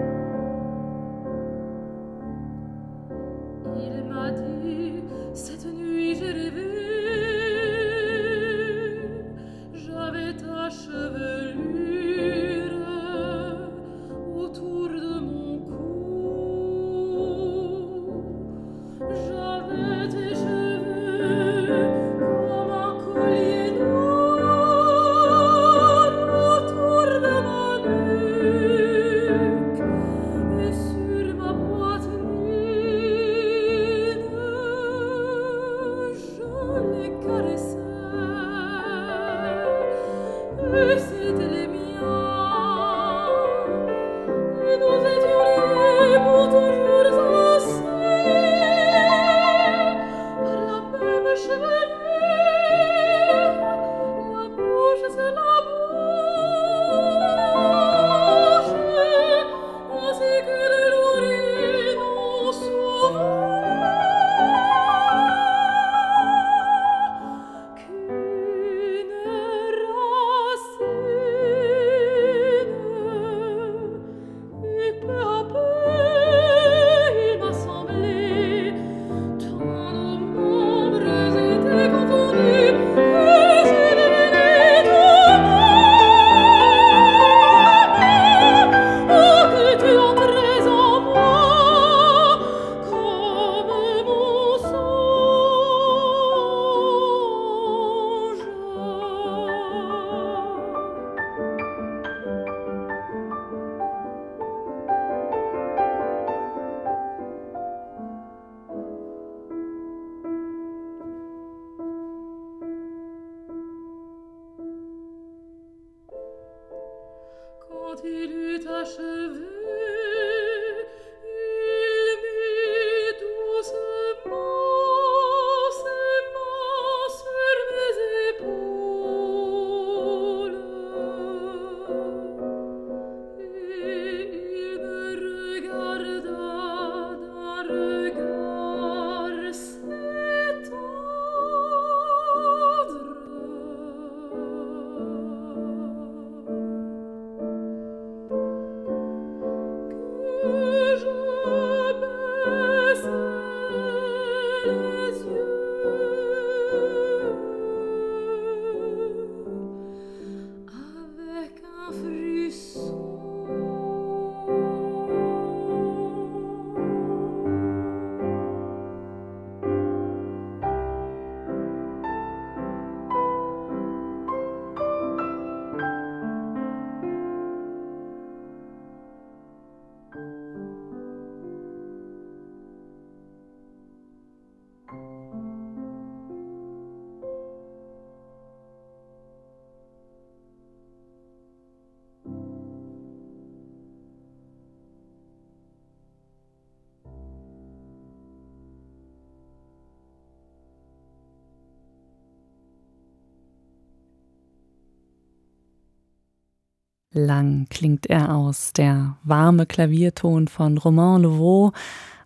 Lang 207.16 207.66
klingt 207.70 208.06
er 208.06 208.34
aus, 208.34 208.74
der 208.74 209.16
warme 209.24 209.64
Klavierton 209.64 210.48
von 210.48 210.76
Romain 210.76 211.22
Levaux 211.22 211.72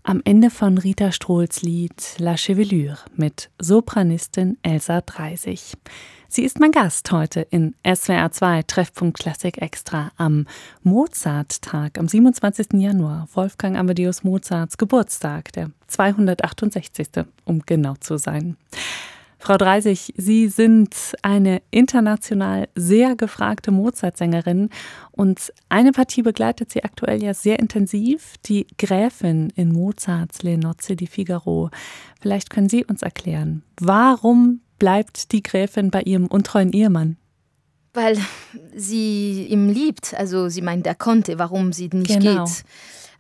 am 0.02 0.20
Ende 0.24 0.50
von 0.50 0.78
Rita 0.78 1.12
Strohls 1.12 1.62
Lied 1.62 2.16
La 2.18 2.34
Chevelure 2.34 2.98
mit 3.14 3.50
Sopranistin 3.60 4.58
Elsa 4.62 5.00
Dreisig. 5.02 5.74
Sie 6.28 6.42
ist 6.42 6.58
mein 6.58 6.72
Gast 6.72 7.12
heute 7.12 7.42
in 7.50 7.76
SWR 7.86 8.32
2 8.32 8.64
Treffpunkt 8.64 9.20
Klassik 9.20 9.62
Extra 9.62 10.10
am 10.16 10.46
Mozart-Tag 10.82 11.96
am 11.96 12.08
27. 12.08 12.72
Januar, 12.72 13.28
Wolfgang 13.34 13.76
Amadeus 13.76 14.24
Mozarts 14.24 14.76
Geburtstag, 14.76 15.52
der 15.52 15.70
268. 15.86 17.08
um 17.44 17.62
genau 17.64 17.94
zu 18.00 18.16
sein. 18.16 18.56
Frau 19.42 19.56
Dreisig, 19.56 20.12
Sie 20.18 20.48
sind 20.48 20.94
eine 21.22 21.62
international 21.70 22.68
sehr 22.74 23.16
gefragte 23.16 23.70
Mozart-Sängerin 23.70 24.68
und 25.12 25.52
eine 25.70 25.92
Partie 25.92 26.20
begleitet 26.22 26.70
Sie 26.70 26.84
aktuell 26.84 27.22
ja 27.22 27.32
sehr 27.32 27.58
intensiv, 27.58 28.34
die 28.44 28.66
Gräfin 28.76 29.50
in 29.56 29.72
Mozarts 29.72 30.42
Le 30.42 30.58
Nozze 30.58 30.94
di 30.94 31.06
Figaro. 31.06 31.70
Vielleicht 32.20 32.50
können 32.50 32.68
Sie 32.68 32.84
uns 32.84 33.00
erklären, 33.00 33.62
warum 33.80 34.60
bleibt 34.78 35.32
die 35.32 35.42
Gräfin 35.42 35.90
bei 35.90 36.02
ihrem 36.02 36.26
untreuen 36.26 36.72
Ehemann? 36.72 37.16
Weil 37.94 38.18
sie 38.76 39.46
ihn 39.46 39.68
liebt. 39.70 40.14
Also 40.14 40.48
sie 40.48 40.62
meint, 40.62 40.86
er 40.86 40.94
konnte, 40.94 41.38
warum 41.38 41.72
sie 41.72 41.88
nicht 41.92 42.20
Genau. 42.20 42.44
geht. 42.44 42.64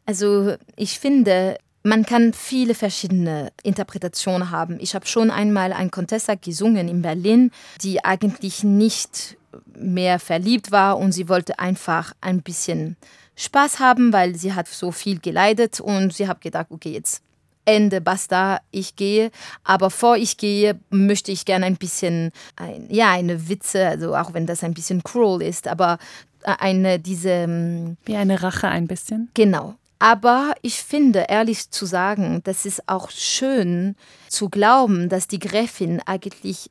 Also 0.06 0.54
ich 0.76 0.98
finde, 0.98 1.56
man 1.82 2.04
kann 2.04 2.32
viele 2.32 2.74
verschiedene 2.74 3.52
Interpretationen 3.62 4.50
haben. 4.50 4.78
Ich 4.80 4.94
habe 4.94 5.06
schon 5.06 5.30
einmal 5.30 5.72
ein 5.72 5.90
Contessa 5.90 6.34
gesungen 6.34 6.88
in 6.88 7.02
Berlin, 7.02 7.50
die 7.82 8.04
eigentlich 8.04 8.64
nicht 8.64 9.36
mehr 9.74 10.18
verliebt 10.18 10.70
war 10.70 10.98
und 10.98 11.12
sie 11.12 11.28
wollte 11.28 11.58
einfach 11.58 12.12
ein 12.20 12.42
bisschen 12.42 12.96
Spaß 13.36 13.80
haben, 13.80 14.12
weil 14.12 14.36
sie 14.36 14.52
hat 14.52 14.68
so 14.68 14.92
viel 14.92 15.18
geleidet 15.18 15.80
und 15.80 16.12
sie 16.12 16.28
hat 16.28 16.40
gedacht, 16.40 16.66
okay, 16.70 16.92
jetzt 16.92 17.22
Ende, 17.64 18.00
basta, 18.00 18.60
ich 18.70 18.96
gehe. 18.96 19.30
Aber 19.64 19.90
vor 19.90 20.16
ich 20.16 20.36
gehe, 20.36 20.78
möchte 20.90 21.32
ich 21.32 21.44
gerne 21.44 21.66
ein 21.66 21.76
bisschen, 21.76 22.32
ein, 22.56 22.86
ja, 22.90 23.10
eine 23.12 23.48
Witze, 23.48 23.86
also 23.86 24.14
auch 24.14 24.34
wenn 24.34 24.46
das 24.46 24.64
ein 24.64 24.74
bisschen 24.74 25.02
cruel 25.02 25.42
ist, 25.42 25.68
aber 25.68 25.98
eine, 26.42 26.98
diese, 26.98 27.30
ähm, 27.30 27.96
Wie 28.04 28.16
eine 28.16 28.42
Rache 28.42 28.68
ein 28.68 28.86
bisschen. 28.86 29.30
Genau. 29.34 29.74
Aber 30.00 30.54
ich 30.62 30.82
finde, 30.82 31.26
ehrlich 31.28 31.70
zu 31.70 31.84
sagen, 31.84 32.40
das 32.44 32.64
ist 32.64 32.88
auch 32.88 33.10
schön 33.10 33.94
zu 34.28 34.48
glauben, 34.48 35.10
dass 35.10 35.28
die 35.28 35.38
Gräfin 35.38 36.00
eigentlich, 36.06 36.70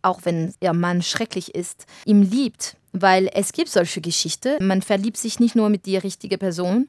auch 0.00 0.20
wenn 0.22 0.54
ihr 0.60 0.72
Mann 0.72 1.02
schrecklich 1.02 1.56
ist, 1.56 1.86
ihm 2.06 2.22
liebt. 2.22 2.76
Weil 2.92 3.28
es 3.34 3.52
gibt 3.52 3.68
solche 3.68 4.00
Geschichten. 4.00 4.66
Man 4.66 4.80
verliebt 4.80 5.18
sich 5.18 5.40
nicht 5.40 5.54
nur 5.54 5.68
mit 5.68 5.86
der 5.86 6.04
richtigen 6.04 6.38
Person. 6.38 6.88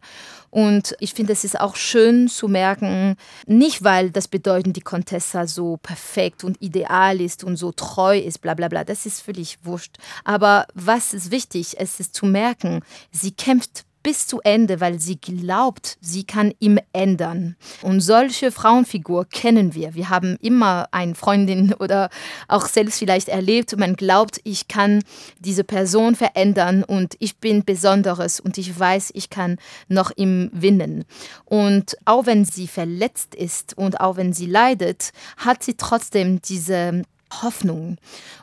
Und 0.50 0.96
ich 1.00 1.14
finde, 1.14 1.34
es 1.34 1.44
ist 1.44 1.60
auch 1.60 1.76
schön 1.76 2.30
zu 2.30 2.48
merken, 2.48 3.16
nicht 3.48 3.84
weil 3.84 4.12
das 4.12 4.28
bedeutet, 4.28 4.76
die 4.76 4.82
Contessa 4.82 5.46
so 5.46 5.78
perfekt 5.78 6.44
und 6.44 6.62
ideal 6.62 7.20
ist 7.20 7.44
und 7.44 7.58
so 7.58 7.72
treu 7.72 8.18
ist, 8.18 8.40
bla 8.42 8.54
bla 8.54 8.70
bla. 8.70 8.84
Das 8.84 9.06
ist 9.06 9.22
völlig 9.22 9.58
wurscht. 9.64 9.98
Aber 10.24 10.68
was 10.74 11.14
ist 11.14 11.32
wichtig? 11.32 11.76
Es 11.80 12.00
ist 12.00 12.16
zu 12.16 12.28
merken, 12.28 12.82
sie 13.12 13.32
kämpft 13.32 13.86
bis 14.04 14.28
zu 14.28 14.40
Ende, 14.42 14.80
weil 14.80 15.00
sie 15.00 15.18
glaubt, 15.18 15.98
sie 16.02 16.24
kann 16.24 16.54
ihm 16.60 16.80
ändern. 16.94 17.56
Und 17.82 18.02
solche 18.02 18.52
Frauenfigur 18.52 19.26
kennen 19.26 19.74
wir. 19.74 19.94
Wir 19.96 20.10
haben 20.10 20.38
immer 20.42 20.88
eine 20.92 21.16
Freundin 21.16 21.74
oder 21.80 22.10
auch 22.48 22.68
selbst 22.68 23.00
vielleicht 23.00 23.30
erlebt, 23.30 23.78
man 23.78 23.96
glaubt, 23.96 24.40
ich 24.44 24.68
kann 24.68 25.04
diese 25.40 25.64
Person 25.64 26.16
verändern 26.16 26.84
und 26.84 27.16
ich 27.20 27.38
bin 27.38 27.66
Besonderes 27.66 28.40
und 28.40 28.58
ich 28.58 28.78
weiß, 28.78 29.12
ich 29.14 29.30
kann 29.30 29.58
noch 29.88 30.12
ihm 30.16 30.50
winnen. 30.54 31.06
Und 31.46 31.98
auch 32.06 32.26
wenn 32.26 32.46
sie 32.46 32.68
verletzt 32.68 33.36
ist 33.36 33.78
und 33.78 34.00
auch 34.00 34.18
wenn 34.18 34.34
sie 34.34 34.48
leidet, 34.48 35.12
hat 35.38 35.64
sie 35.64 35.76
trotzdem 35.76 36.42
diese 36.42 37.04
Hoffnung. 37.42 37.98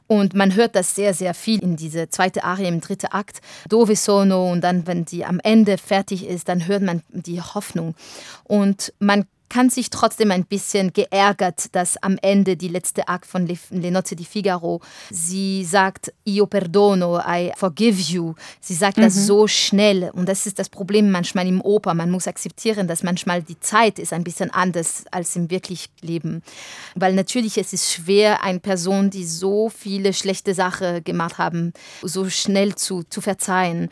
Und 0.07 0.35
man 0.35 0.55
hört 0.55 0.77
das 0.77 0.95
sehr, 0.95 1.15
sehr 1.15 1.35
viel 1.35 1.61
in 1.63 1.77
diese 1.77 2.09
zweite 2.09 2.45
Arie 2.45 2.67
im 2.67 2.81
dritten 2.81 3.07
Akt, 3.07 3.41
Dove 3.69 3.97
sono, 3.97 4.51
und 4.51 4.63
dann, 4.63 4.87
wenn 4.87 5.07
sie 5.07 5.25
am 5.25 5.41
Ende 5.41 5.79
fertig 5.79 6.27
ist, 6.27 6.49
dann 6.49 6.67
hört 6.67 6.83
man 6.83 7.03
die 7.11 7.41
Hoffnung. 7.41 7.95
Und 8.45 8.93
man 8.99 9.27
kann 9.49 9.71
sich 9.71 9.91
trotzdem 9.91 10.31
ein 10.31 10.45
bisschen 10.45 10.93
geärgert, 10.93 11.75
dass 11.75 11.97
am 12.03 12.19
Ende 12.23 12.57
die 12.57 12.69
letzte 12.69 13.09
Akt 13.09 13.27
von 13.27 13.47
Le, 13.47 13.57
Le 13.71 13.91
Nozze 13.91 14.17
di 14.17 14.25
Figaro, 14.25 14.81
sie 15.11 15.65
sagt, 15.65 16.13
io 16.25 16.47
perdono, 16.47 17.21
I 17.21 17.53
forgive 17.57 18.01
you. 18.13 18.35
Sie 18.61 18.75
sagt 18.75 18.99
das 18.99 19.15
so 19.15 19.47
schnell 19.47 20.11
und 20.13 20.29
das 20.29 20.47
ist 20.47 20.59
das 20.59 20.69
Problem 20.69 21.11
manchmal 21.11 21.47
im 21.47 21.61
Oper. 21.61 21.95
Man 21.95 22.11
muss 22.11 22.27
akzeptieren, 22.27 22.89
dass 22.89 23.03
manchmal 23.03 23.43
die 23.43 23.59
Zeit 23.61 23.99
ist 23.99 24.13
ein 24.13 24.25
bisschen 24.25 24.51
anders 24.51 25.05
als 25.11 25.37
im 25.37 25.51
wirklichen 25.51 25.91
Leben. 26.01 26.43
Weil 26.95 27.15
natürlich 27.15 27.59
es 27.59 27.73
ist 27.73 27.93
schwer, 27.93 28.43
eine 28.43 28.61
Person, 28.61 29.11
die 29.11 29.25
so 29.25 29.69
viele 29.69 30.13
schlechte 30.13 30.55
Sachen 30.55 31.05
gemacht 31.05 31.39
haben, 31.39 31.73
so 32.03 32.29
schnell 32.29 32.75
zu, 32.75 33.05
zu 33.05 33.21
verzeihen. 33.21 33.89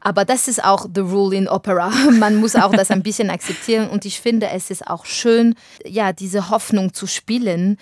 Aber 0.00 0.24
das 0.24 0.48
ist 0.48 0.64
auch 0.64 0.86
the 0.92 1.00
rule 1.00 1.36
in 1.36 1.48
Opera. 1.48 1.90
Man 2.18 2.36
muss 2.36 2.56
auch 2.56 2.72
das 2.72 2.90
ein 2.90 3.02
bisschen 3.02 3.30
akzeptieren. 3.30 3.88
Und 3.88 4.04
ich 4.04 4.20
finde, 4.20 4.48
es 4.48 4.70
ist 4.70 4.86
auch 4.86 5.04
schön, 5.04 5.54
ja, 5.84 6.12
diese 6.12 6.50
Hoffnung 6.50 6.94
zu 6.94 7.06
spielen. 7.06 7.76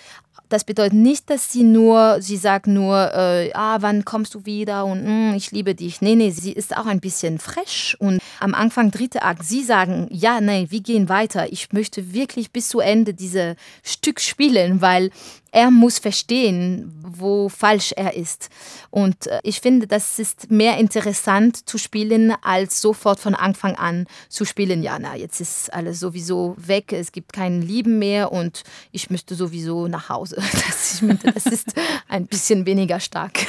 Das 0.49 0.63
bedeutet 0.63 0.93
nicht, 0.93 1.29
dass 1.29 1.51
sie 1.51 1.63
nur, 1.63 2.17
sie 2.21 2.35
sagt 2.35 2.65
nur, 2.65 3.13
äh, 3.13 3.51
ah, 3.53 3.77
wann 3.81 4.03
kommst 4.03 4.33
du 4.33 4.47
wieder 4.47 4.83
und 4.83 5.03
mm, 5.05 5.35
ich 5.35 5.51
liebe 5.51 5.75
dich. 5.75 6.01
Nee, 6.01 6.15
nee, 6.15 6.31
sie 6.31 6.51
ist 6.51 6.75
auch 6.75 6.87
ein 6.87 6.99
bisschen 6.99 7.37
fresh. 7.37 7.95
Und 7.99 8.19
am 8.39 8.55
Anfang, 8.55 8.89
dritte 8.89 9.21
Akt, 9.21 9.43
sie 9.43 9.63
sagen, 9.63 10.07
ja, 10.09 10.41
nee, 10.41 10.65
wir 10.71 10.81
gehen 10.81 11.07
weiter. 11.07 11.53
Ich 11.53 11.71
möchte 11.71 12.13
wirklich 12.13 12.51
bis 12.51 12.67
zu 12.67 12.79
Ende 12.79 13.13
dieses 13.13 13.57
Stück 13.83 14.19
spielen, 14.19 14.81
weil 14.81 15.11
er 15.51 15.71
muss 15.71 15.99
verstehen, 15.99 16.91
wo 17.03 17.49
falsch 17.49 17.93
er 17.95 18.15
ist. 18.15 18.49
Und 18.89 19.27
äh, 19.27 19.39
ich 19.43 19.61
finde, 19.61 19.87
das 19.87 20.19
ist 20.19 20.51
mehr 20.51 20.77
interessant 20.77 21.67
zu 21.69 21.77
spielen, 21.77 22.33
als 22.41 22.81
sofort 22.81 23.19
von 23.19 23.35
Anfang 23.35 23.75
an 23.75 24.05
zu 24.29 24.45
spielen. 24.45 24.83
Ja, 24.83 24.97
na, 24.99 25.15
jetzt 25.15 25.41
ist 25.41 25.73
alles 25.73 25.99
sowieso 25.99 26.55
weg, 26.57 26.93
es 26.93 27.11
gibt 27.11 27.33
kein 27.33 27.61
Lieben 27.61 27.99
mehr 27.99 28.31
und 28.31 28.63
ich 28.91 29.09
möchte 29.09 29.35
sowieso 29.35 29.87
nach 29.87 30.09
Hause. 30.09 30.41
Das, 30.69 31.03
das 31.33 31.45
ist 31.45 31.73
ein 32.07 32.25
bisschen 32.27 32.65
weniger 32.65 32.99
stark. 32.99 33.39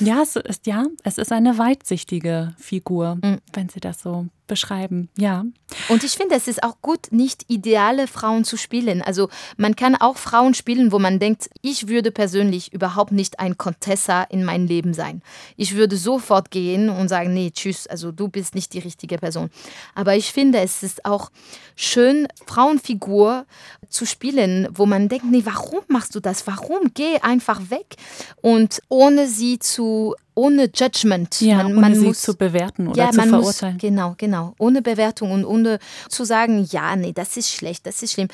Ja, 0.00 0.22
es 0.22 0.36
ist, 0.36 0.66
ja, 0.66 0.84
es 1.02 1.18
ist 1.18 1.32
eine 1.32 1.58
weitsichtige 1.58 2.54
Figur, 2.58 3.16
Mhm. 3.22 3.38
wenn 3.52 3.68
Sie 3.68 3.80
das 3.80 4.00
so 4.00 4.26
beschreiben. 4.48 5.08
Ja. 5.16 5.44
Und 5.88 6.02
ich 6.02 6.12
finde, 6.12 6.34
es 6.34 6.48
ist 6.48 6.64
auch 6.64 6.80
gut, 6.82 7.12
nicht 7.12 7.44
ideale 7.46 8.08
Frauen 8.08 8.42
zu 8.42 8.56
spielen. 8.56 9.02
Also 9.02 9.28
man 9.56 9.76
kann 9.76 9.94
auch 9.94 10.16
Frauen 10.16 10.54
spielen, 10.54 10.90
wo 10.90 10.98
man 10.98 11.20
denkt, 11.20 11.48
ich 11.62 11.86
würde 11.86 12.10
persönlich 12.10 12.72
überhaupt 12.72 13.12
nicht 13.12 13.38
ein 13.38 13.56
Contessa 13.56 14.24
in 14.24 14.44
meinem 14.44 14.66
Leben 14.66 14.94
sein. 14.94 15.22
Ich 15.56 15.76
würde 15.76 15.96
sofort 15.96 16.50
gehen 16.50 16.90
und 16.90 17.08
sagen, 17.08 17.32
nee, 17.32 17.52
tschüss, 17.52 17.86
also 17.86 18.10
du 18.10 18.28
bist 18.28 18.56
nicht 18.56 18.72
die 18.72 18.80
richtige 18.80 19.18
Person. 19.18 19.50
Aber 19.94 20.16
ich 20.16 20.32
finde, 20.32 20.58
es 20.58 20.82
ist 20.82 21.04
auch 21.04 21.30
schön, 21.76 22.26
Frauenfigur 22.46 23.46
zu 23.88 24.06
spielen, 24.06 24.68
wo 24.72 24.86
man 24.86 25.08
denkt, 25.08 25.26
nee, 25.26 25.42
warum 25.44 25.80
machst 25.88 26.14
du 26.14 26.20
das? 26.20 26.46
Warum? 26.46 26.90
Geh 26.94 27.18
einfach 27.20 27.70
weg. 27.70 27.96
Und 28.42 28.80
ohne 28.88 29.26
sie 29.26 29.58
zu, 29.58 30.14
ohne 30.34 30.70
Judgment. 30.74 31.40
Ja, 31.40 31.56
man, 31.58 31.66
ohne 31.66 31.80
man 31.80 31.94
sie 31.94 32.06
muss 32.06 32.20
zu 32.20 32.36
bewerten 32.36 32.88
oder 32.88 33.04
ja, 33.04 33.10
zu 33.10 33.16
man 33.16 33.28
verurteilen. 33.30 33.74
Muss, 33.74 33.80
genau, 33.80 34.14
genau. 34.18 34.54
Ohne 34.58 34.82
Bewertung 34.82 35.32
und 35.32 35.44
ohne 35.44 35.78
zu 36.08 36.24
sagen, 36.24 36.66
ja, 36.70 36.96
nee, 36.96 37.12
das 37.12 37.36
ist 37.36 37.50
schlecht, 37.50 37.86
das 37.86 38.02
ist 38.02 38.12
schlimm. 38.12 38.28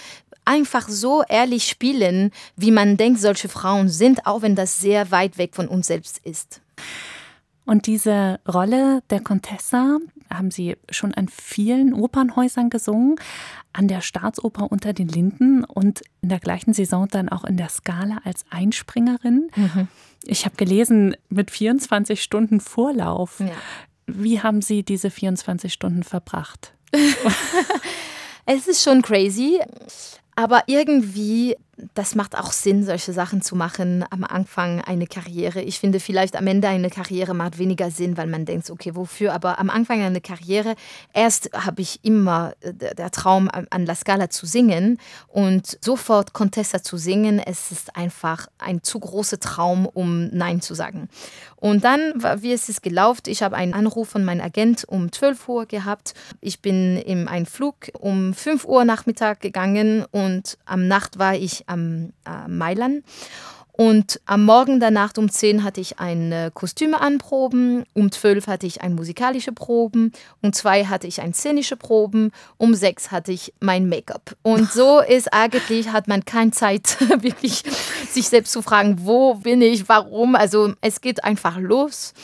Einfach 0.44 0.88
so 0.88 1.22
ehrlich 1.28 1.68
spielen, 1.68 2.30
wie 2.56 2.70
man 2.70 2.96
denkt, 2.96 3.20
solche 3.20 3.48
Frauen 3.48 3.88
sind, 3.88 4.26
auch 4.26 4.42
wenn 4.42 4.54
das 4.54 4.80
sehr 4.80 5.10
weit 5.10 5.38
weg 5.38 5.54
von 5.54 5.68
uns 5.68 5.86
selbst 5.86 6.18
ist. 6.24 6.60
Und 7.64 7.86
diese 7.86 8.40
Rolle 8.46 9.02
der 9.08 9.20
Contessa 9.20 9.98
haben 10.32 10.50
Sie 10.50 10.76
schon 10.90 11.14
an 11.14 11.28
vielen 11.28 11.94
Opernhäusern 11.94 12.70
gesungen, 12.70 13.16
an 13.72 13.88
der 13.88 14.00
Staatsoper 14.00 14.70
unter 14.70 14.92
den 14.92 15.08
Linden 15.08 15.64
und 15.64 16.02
in 16.22 16.28
der 16.28 16.40
gleichen 16.40 16.72
Saison 16.72 17.08
dann 17.08 17.28
auch 17.28 17.44
in 17.44 17.56
der 17.56 17.68
Skala 17.68 18.20
als 18.24 18.44
Einspringerin. 18.50 19.50
Ich 20.24 20.44
habe 20.44 20.56
gelesen, 20.56 21.16
mit 21.28 21.50
24 21.50 22.22
Stunden 22.22 22.60
Vorlauf. 22.60 23.40
Ja. 23.40 23.52
Wie 24.06 24.40
haben 24.40 24.62
Sie 24.62 24.82
diese 24.82 25.10
24 25.10 25.72
Stunden 25.72 26.02
verbracht? 26.02 26.74
Es 28.46 28.68
ist 28.68 28.82
schon 28.82 29.00
crazy, 29.00 29.58
aber 30.36 30.64
irgendwie 30.66 31.56
das 31.94 32.14
macht 32.14 32.36
auch 32.36 32.52
Sinn, 32.52 32.84
solche 32.84 33.12
Sachen 33.12 33.42
zu 33.42 33.56
machen 33.56 34.04
am 34.10 34.24
Anfang 34.24 34.80
eine 34.80 35.06
Karriere. 35.06 35.60
Ich 35.62 35.78
finde 35.78 36.00
vielleicht 36.00 36.36
am 36.36 36.46
Ende 36.46 36.68
eine 36.68 36.90
Karriere 36.90 37.34
macht 37.34 37.58
weniger 37.58 37.90
Sinn, 37.90 38.16
weil 38.16 38.26
man 38.26 38.44
denkt, 38.44 38.70
okay, 38.70 38.94
wofür? 38.94 39.32
Aber 39.32 39.58
am 39.58 39.70
Anfang 39.70 40.02
eine 40.02 40.20
Karriere, 40.20 40.74
erst 41.12 41.50
habe 41.52 41.82
ich 41.82 42.00
immer 42.02 42.54
äh, 42.60 42.72
der 42.94 43.10
Traum 43.10 43.48
an 43.48 43.86
La 43.86 43.94
Scala 43.94 44.30
zu 44.30 44.46
singen 44.46 44.98
und 45.28 45.78
sofort 45.80 46.32
Contessa 46.32 46.82
zu 46.82 46.96
singen, 46.96 47.38
es 47.38 47.70
ist 47.70 47.96
einfach 47.96 48.48
ein 48.58 48.82
zu 48.82 49.00
großer 49.00 49.40
Traum, 49.40 49.86
um 49.86 50.28
Nein 50.28 50.60
zu 50.60 50.74
sagen. 50.74 51.08
Und 51.56 51.84
dann, 51.84 52.12
wie 52.42 52.52
es 52.52 52.68
ist 52.68 52.82
gelaufen, 52.82 53.22
ich 53.26 53.42
habe 53.42 53.56
einen 53.56 53.72
Anruf 53.72 54.10
von 54.10 54.24
meinem 54.24 54.42
Agent 54.42 54.84
um 54.86 55.10
12 55.10 55.48
Uhr 55.48 55.66
gehabt. 55.66 56.12
Ich 56.42 56.60
bin 56.60 56.98
in 56.98 57.26
einen 57.26 57.46
Flug 57.46 57.88
um 57.98 58.34
5 58.34 58.66
Uhr 58.66 58.84
Nachmittag 58.84 59.40
gegangen 59.40 60.04
und 60.10 60.58
am 60.66 60.88
Nacht 60.88 61.18
war 61.18 61.34
ich 61.34 61.63
am 61.66 62.12
äh, 62.26 62.48
Mailand. 62.48 63.04
Und 63.76 64.20
am 64.24 64.44
Morgen 64.44 64.78
danach 64.78 65.14
um 65.16 65.28
10 65.28 65.64
hatte 65.64 65.80
ich 65.80 65.98
eine 65.98 66.52
Kostüme 66.52 67.00
anproben, 67.00 67.84
um 67.92 68.12
12 68.12 68.46
hatte 68.46 68.68
ich 68.68 68.82
ein 68.82 68.94
musikalische 68.94 69.50
Proben, 69.50 70.12
um 70.42 70.52
2 70.52 70.84
hatte 70.84 71.08
ich 71.08 71.20
ein 71.20 71.34
szenische 71.34 71.74
Proben, 71.74 72.30
um 72.56 72.72
6 72.72 73.10
hatte 73.10 73.32
ich 73.32 73.52
mein 73.58 73.88
Make-up. 73.88 74.36
Und 74.42 74.70
so 74.70 75.00
ist 75.08 75.32
eigentlich, 75.32 75.88
hat 75.88 76.06
man 76.06 76.24
keine 76.24 76.52
Zeit, 76.52 76.98
wirklich 77.22 77.64
sich 78.08 78.28
selbst 78.28 78.52
zu 78.52 78.62
fragen, 78.62 78.98
wo 79.02 79.34
bin 79.34 79.60
ich, 79.60 79.88
warum. 79.88 80.36
Also 80.36 80.74
es 80.80 81.00
geht 81.00 81.24
einfach 81.24 81.58
los. 81.58 82.14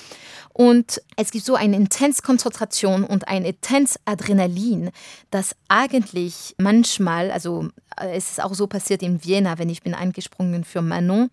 Und 0.61 1.01
es 1.17 1.31
gibt 1.31 1.47
so 1.47 1.55
eine 1.55 1.75
intense 1.75 2.21
Konzentration 2.21 3.05
und 3.05 3.29
ein 3.29 3.47
intens 3.47 3.99
Adrenalin, 4.05 4.91
das 5.31 5.57
eigentlich 5.69 6.55
manchmal, 6.59 7.31
also 7.31 7.71
äh, 7.97 8.15
es 8.15 8.33
ist 8.33 8.43
auch 8.43 8.53
so 8.53 8.67
passiert 8.67 9.03
in 9.03 9.25
Vienna, 9.25 9.59
wenn 9.59 9.71
ich 9.71 9.83
bin 9.83 9.95
eingesprungen 9.95 10.65
für 10.65 10.83
Manon, 10.83 11.31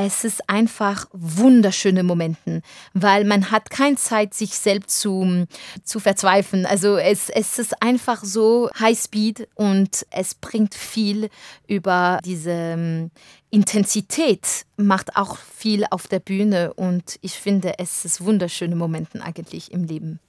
es 0.00 0.22
ist 0.22 0.48
einfach 0.48 1.06
wunderschöne 1.12 2.04
Momente, 2.04 2.62
weil 2.94 3.24
man 3.24 3.50
hat 3.50 3.68
keine 3.68 3.96
Zeit, 3.96 4.32
sich 4.32 4.54
selbst 4.54 5.00
zu, 5.00 5.46
zu 5.82 5.98
verzweifeln. 5.98 6.66
Also 6.66 6.96
es, 6.96 7.28
es 7.28 7.58
ist 7.58 7.82
einfach 7.82 8.22
so 8.22 8.70
High 8.78 8.96
Speed 8.96 9.48
und 9.56 10.06
es 10.10 10.36
bringt 10.36 10.76
viel 10.76 11.30
über 11.66 12.20
diese 12.24 12.52
ähm, 12.52 13.10
Intensität, 13.50 14.66
macht 14.76 15.16
auch 15.16 15.36
viel 15.36 15.84
auf 15.90 16.06
der 16.06 16.20
Bühne 16.20 16.74
und 16.74 17.18
ich 17.20 17.32
finde, 17.32 17.80
es 17.80 18.04
ist 18.04 18.24
wunderschöne 18.24 18.76
Momente 18.76 19.20
eigentlich 19.20 19.72
im 19.72 19.82
Leben. 19.82 20.20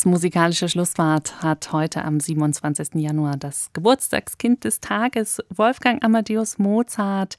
Das 0.00 0.06
musikalische 0.06 0.66
Schlusswort 0.66 1.42
hat 1.42 1.72
heute 1.72 2.06
am 2.06 2.20
27. 2.20 2.94
Januar 2.94 3.36
das 3.36 3.70
Geburtstagskind 3.74 4.64
des 4.64 4.80
Tages, 4.80 5.42
Wolfgang 5.54 6.02
Amadeus 6.02 6.56
Mozart, 6.56 7.36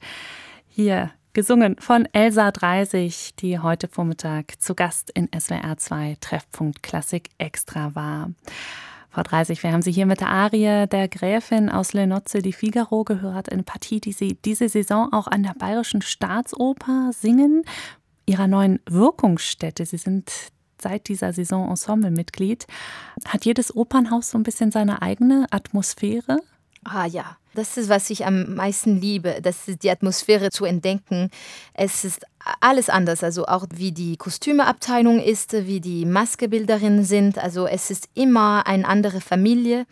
hier 0.68 1.10
gesungen 1.32 1.74
von 1.80 2.06
Elsa 2.12 2.52
30, 2.52 3.34
die 3.34 3.58
heute 3.58 3.88
Vormittag 3.88 4.60
zu 4.60 4.76
Gast 4.76 5.10
in 5.10 5.28
SWR 5.36 5.76
2 5.76 6.18
Treffpunkt 6.20 6.84
Klassik 6.84 7.30
Extra 7.38 7.96
war. 7.96 8.30
Frau 9.10 9.24
30, 9.24 9.60
wir 9.64 9.72
haben 9.72 9.82
Sie 9.82 9.90
hier 9.90 10.06
mit 10.06 10.20
der 10.20 10.30
Arie 10.30 10.86
der 10.86 11.08
Gräfin 11.08 11.68
aus 11.68 11.94
Le 11.94 12.06
Nozze 12.06 12.42
di 12.42 12.52
Figaro 12.52 13.02
gehört, 13.02 13.50
eine 13.50 13.64
Partie, 13.64 14.00
die 14.00 14.12
Sie 14.12 14.38
diese 14.44 14.68
Saison 14.68 15.12
auch 15.12 15.26
an 15.26 15.42
der 15.42 15.54
Bayerischen 15.58 16.00
Staatsoper 16.00 17.10
singen, 17.12 17.64
ihrer 18.24 18.46
neuen 18.46 18.78
Wirkungsstätte. 18.86 19.84
Sie 19.84 19.96
sind 19.96 20.52
seit 20.82 21.08
dieser 21.08 21.32
Saison 21.32 21.70
Ensemblemitglied. 21.70 22.66
Hat 23.26 23.44
jedes 23.44 23.74
Opernhaus 23.74 24.30
so 24.30 24.38
ein 24.38 24.42
bisschen 24.42 24.70
seine 24.70 25.00
eigene 25.00 25.46
Atmosphäre? 25.50 26.38
Ah 26.84 27.06
ja, 27.06 27.36
das 27.54 27.76
ist, 27.76 27.88
was 27.88 28.10
ich 28.10 28.24
am 28.24 28.54
meisten 28.54 29.00
liebe, 29.00 29.40
das 29.42 29.68
ist 29.68 29.82
die 29.82 29.90
Atmosphäre 29.90 30.50
zu 30.50 30.64
entdecken. 30.64 31.30
Es 31.74 32.04
ist 32.04 32.24
alles 32.60 32.88
anders, 32.88 33.22
also 33.22 33.46
auch 33.46 33.66
wie 33.74 33.92
die 33.92 34.16
Kostümeabteilung 34.16 35.20
ist, 35.20 35.52
wie 35.52 35.80
die 35.80 36.04
Maskebilderinnen 36.04 37.04
sind. 37.04 37.38
Also 37.38 37.66
es 37.66 37.90
ist 37.90 38.08
immer 38.14 38.66
eine 38.66 38.86
andere 38.86 39.20
Familie 39.20 39.86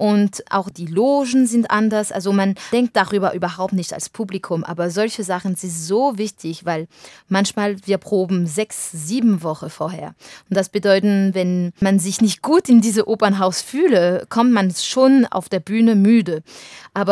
und 0.00 0.50
auch 0.50 0.70
die 0.70 0.86
Logen 0.86 1.46
sind 1.46 1.70
anders. 1.70 2.10
Also 2.10 2.32
man 2.32 2.54
denkt 2.72 2.96
darüber 2.96 3.34
überhaupt 3.34 3.74
nicht 3.74 3.92
als 3.92 4.08
Publikum, 4.08 4.64
aber 4.64 4.88
solche 4.88 5.24
Sachen 5.24 5.56
sind 5.56 5.72
so 5.72 6.16
wichtig, 6.16 6.64
weil 6.64 6.88
manchmal 7.28 7.76
wir 7.86 7.98
proben 7.98 8.46
sechs, 8.46 8.90
sieben 8.92 9.42
Wochen 9.42 9.68
vorher. 9.68 10.14
Und 10.48 10.56
das 10.56 10.70
bedeutet, 10.70 11.34
wenn 11.34 11.74
man 11.80 11.98
sich 11.98 12.22
nicht 12.22 12.40
gut 12.40 12.70
in 12.70 12.80
diese 12.80 13.08
Opernhaus 13.08 13.60
fühle, 13.60 14.24
kommt 14.30 14.52
man 14.52 14.74
schon 14.74 15.26
auf 15.26 15.50
der 15.50 15.60
Bühne 15.60 15.96
müde. 15.96 16.42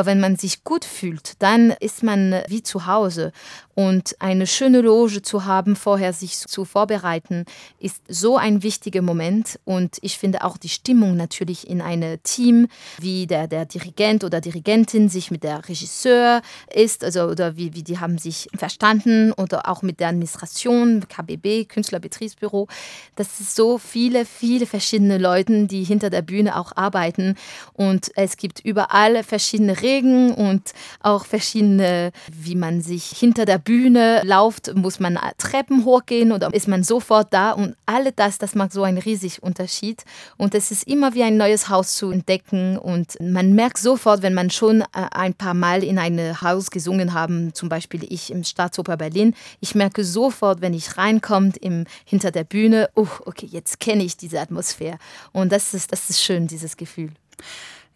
Wenn 0.06 0.20
man 0.20 0.36
sich 0.36 0.64
gut 0.64 0.84
fühlt, 0.84 1.42
dann 1.42 1.70
ist 1.80 2.02
man 2.02 2.42
wie 2.48 2.62
zu 2.62 2.86
Hause. 2.86 3.32
Und 3.78 4.16
eine 4.18 4.48
schöne 4.48 4.80
Loge 4.80 5.22
zu 5.22 5.44
haben, 5.44 5.76
vorher 5.76 6.12
sich 6.12 6.36
zu 6.36 6.64
vorbereiten, 6.64 7.44
ist 7.78 8.02
so 8.08 8.36
ein 8.36 8.64
wichtiger 8.64 9.02
Moment. 9.02 9.60
Und 9.64 9.98
ich 10.00 10.18
finde 10.18 10.42
auch 10.42 10.56
die 10.56 10.68
Stimmung 10.68 11.16
natürlich 11.16 11.70
in 11.70 11.80
einem 11.80 12.20
Team, 12.24 12.66
wie 13.00 13.28
der, 13.28 13.46
der 13.46 13.66
Dirigent 13.66 14.24
oder 14.24 14.40
Dirigentin 14.40 15.08
sich 15.08 15.30
mit 15.30 15.44
der 15.44 15.68
Regisseur 15.68 16.42
ist, 16.74 17.04
also 17.04 17.26
oder 17.26 17.56
wie, 17.56 17.72
wie 17.74 17.84
die 17.84 18.00
haben 18.00 18.18
sich 18.18 18.48
verstanden 18.56 19.30
oder 19.34 19.68
auch 19.68 19.82
mit 19.82 20.00
der 20.00 20.08
Administration, 20.08 21.06
KBB, 21.08 21.68
Künstlerbetriebsbüro. 21.68 22.66
Das 23.14 23.38
ist 23.38 23.54
so 23.54 23.78
viele, 23.78 24.24
viele 24.24 24.66
verschiedene 24.66 25.18
Leute, 25.18 25.68
die 25.68 25.84
hinter 25.84 26.10
der 26.10 26.22
Bühne 26.22 26.56
auch 26.56 26.72
arbeiten. 26.74 27.36
Und 27.74 28.10
es 28.16 28.38
gibt 28.38 28.58
überall 28.58 29.22
verschiedene 29.22 29.80
Regeln 29.80 30.32
und 30.32 30.72
auch 30.98 31.26
verschiedene, 31.26 32.10
wie 32.32 32.56
man 32.56 32.80
sich 32.80 33.04
hinter 33.04 33.44
der 33.44 33.58
Bühne 33.58 33.67
läuft, 33.68 34.74
muss 34.74 35.00
man 35.00 35.18
Treppen 35.36 35.84
hochgehen 35.84 36.32
oder 36.32 36.52
ist 36.52 36.68
man 36.68 36.82
sofort 36.82 37.32
da 37.32 37.52
und 37.52 37.76
alle 37.86 38.12
das, 38.12 38.38
das 38.38 38.54
macht 38.54 38.72
so 38.72 38.82
einen 38.82 38.98
riesigen 38.98 39.42
Unterschied 39.42 40.04
und 40.36 40.54
es 40.54 40.70
ist 40.70 40.84
immer 40.88 41.14
wie 41.14 41.22
ein 41.22 41.36
neues 41.36 41.68
Haus 41.68 41.94
zu 41.94 42.10
entdecken 42.10 42.78
und 42.78 43.18
man 43.20 43.52
merkt 43.54 43.78
sofort, 43.78 44.22
wenn 44.22 44.34
man 44.34 44.50
schon 44.50 44.82
äh, 44.82 44.86
ein 44.92 45.34
paar 45.34 45.54
Mal 45.54 45.84
in 45.84 45.98
einem 45.98 46.40
Haus 46.40 46.70
gesungen 46.70 47.14
haben, 47.14 47.54
zum 47.54 47.68
Beispiel 47.68 48.04
ich 48.08 48.30
im 48.30 48.44
Staatsoper 48.44 48.96
Berlin, 48.96 49.34
ich 49.60 49.74
merke 49.74 50.04
sofort, 50.04 50.60
wenn 50.60 50.74
ich 50.74 50.96
reinkomme 50.96 51.52
im, 51.60 51.84
hinter 52.04 52.30
der 52.30 52.44
Bühne, 52.44 52.88
oh, 52.94 53.06
okay, 53.26 53.48
jetzt 53.50 53.80
kenne 53.80 54.02
ich 54.02 54.16
diese 54.16 54.40
Atmosphäre 54.40 54.98
und 55.32 55.52
das 55.52 55.74
ist, 55.74 55.92
das 55.92 56.10
ist 56.10 56.22
schön, 56.22 56.46
dieses 56.46 56.76
Gefühl. 56.76 57.10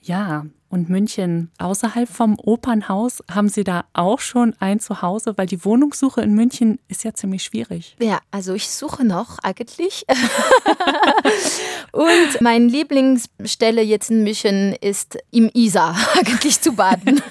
Ja, 0.03 0.47
und 0.69 0.89
München 0.89 1.51
außerhalb 1.59 2.09
vom 2.09 2.37
Opernhaus, 2.39 3.23
haben 3.31 3.49
Sie 3.49 3.63
da 3.63 3.85
auch 3.93 4.19
schon 4.19 4.57
ein 4.59 4.81
Zuhause? 4.81 5.35
Weil 5.37 5.47
die 5.47 5.65
Wohnungssuche 5.65 6.23
in 6.23 6.33
München 6.33 6.81
ist 6.89 7.05
ja 7.05 7.13
ziemlich 7.13 7.45
schwierig. 7.45 7.95
Ja, 8.01 8.19
also 8.31 8.55
ich 8.55 8.69
suche 8.69 9.05
noch 9.05 9.39
eigentlich. 9.43 10.07
und 11.93 12.41
meine 12.41 12.67
Lieblingsstelle 12.67 13.83
jetzt 13.83 14.11
in 14.11 14.25
München 14.25 14.75
ist 14.81 15.19
im 15.31 15.51
Isar 15.53 15.95
eigentlich 16.19 16.61
zu 16.61 16.73
baden. 16.73 17.23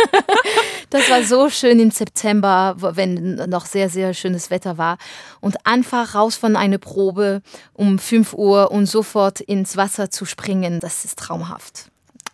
das 0.91 1.09
war 1.09 1.23
so 1.23 1.49
schön 1.49 1.79
im 1.79 1.91
September, 1.91 2.75
wenn 2.77 3.35
noch 3.49 3.65
sehr, 3.65 3.89
sehr 3.89 4.13
schönes 4.13 4.49
Wetter 4.51 4.77
war. 4.77 4.97
Und 5.41 5.65
einfach 5.65 6.13
raus 6.15 6.35
von 6.35 6.55
einer 6.55 6.77
Probe 6.77 7.41
um 7.73 7.97
5 7.97 8.33
Uhr 8.33 8.71
und 8.71 8.85
sofort 8.85 9.41
ins 9.41 9.75
Wasser 9.75 10.11
zu 10.11 10.25
springen, 10.25 10.79
das 10.79 11.03
ist 11.03 11.17
traumhaft. 11.17 11.90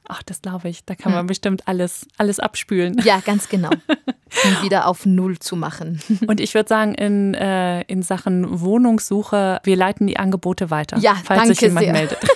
Ach, 0.09 0.23
das 0.23 0.41
glaube 0.41 0.69
ich. 0.69 0.85
Da 0.85 0.95
kann 0.95 1.11
man 1.11 1.21
hm. 1.21 1.27
bestimmt 1.27 1.67
alles, 1.67 2.07
alles 2.17 2.39
abspülen. 2.39 2.97
Ja, 3.03 3.19
ganz 3.19 3.49
genau. 3.49 3.69
Und 3.69 4.63
wieder 4.63 4.87
auf 4.87 5.05
Null 5.05 5.37
zu 5.39 5.55
machen. 5.55 6.01
Und 6.27 6.39
ich 6.39 6.53
würde 6.53 6.69
sagen, 6.69 6.95
in, 6.95 7.33
äh, 7.33 7.81
in 7.83 8.01
Sachen 8.01 8.61
Wohnungssuche, 8.61 9.59
wir 9.63 9.75
leiten 9.75 10.07
die 10.07 10.17
Angebote 10.17 10.69
weiter, 10.69 10.97
ja, 10.99 11.15
falls 11.23 11.41
danke 11.41 11.53
sich 11.55 11.61
jemand 11.61 11.85
sehr. 11.85 11.93
meldet. 11.93 12.19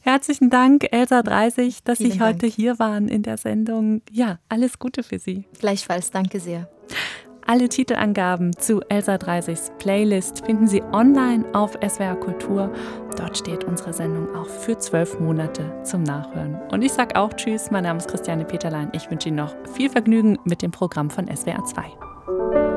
Herzlichen 0.00 0.50
Dank, 0.50 0.86
Elsa 0.92 1.22
30, 1.22 1.82
dass 1.82 1.98
Vielen 1.98 2.12
Sie 2.12 2.20
heute 2.20 2.38
Dank. 2.38 2.52
hier 2.52 2.78
waren 2.78 3.08
in 3.08 3.22
der 3.22 3.36
Sendung. 3.36 4.02
Ja, 4.12 4.38
alles 4.48 4.78
Gute 4.78 5.02
für 5.02 5.18
Sie. 5.18 5.46
Gleichfalls, 5.58 6.12
danke 6.12 6.38
sehr. 6.38 6.68
Alle 7.48 7.68
Titelangaben 7.68 8.56
zu 8.56 8.80
Elsa 8.88 9.14
30s 9.14 9.70
Playlist 9.78 10.44
finden 10.44 10.66
Sie 10.66 10.82
online 10.82 11.44
auf 11.54 11.78
SWR 11.86 12.16
Kultur. 12.16 12.72
Dort 13.16 13.38
steht 13.38 13.62
unsere 13.62 13.92
Sendung 13.92 14.34
auch 14.34 14.48
für 14.48 14.76
zwölf 14.78 15.20
Monate 15.20 15.80
zum 15.84 16.02
Nachhören. 16.02 16.60
Und 16.72 16.82
ich 16.82 16.92
sage 16.92 17.14
auch 17.14 17.32
Tschüss, 17.34 17.70
mein 17.70 17.84
Name 17.84 17.98
ist 17.98 18.10
Christiane 18.10 18.44
Peterlein. 18.44 18.90
Ich 18.94 19.08
wünsche 19.12 19.28
Ihnen 19.28 19.36
noch 19.36 19.54
viel 19.74 19.88
Vergnügen 19.88 20.38
mit 20.44 20.60
dem 20.60 20.72
Programm 20.72 21.08
von 21.08 21.28
SWR 21.28 21.64
2. 21.64 22.75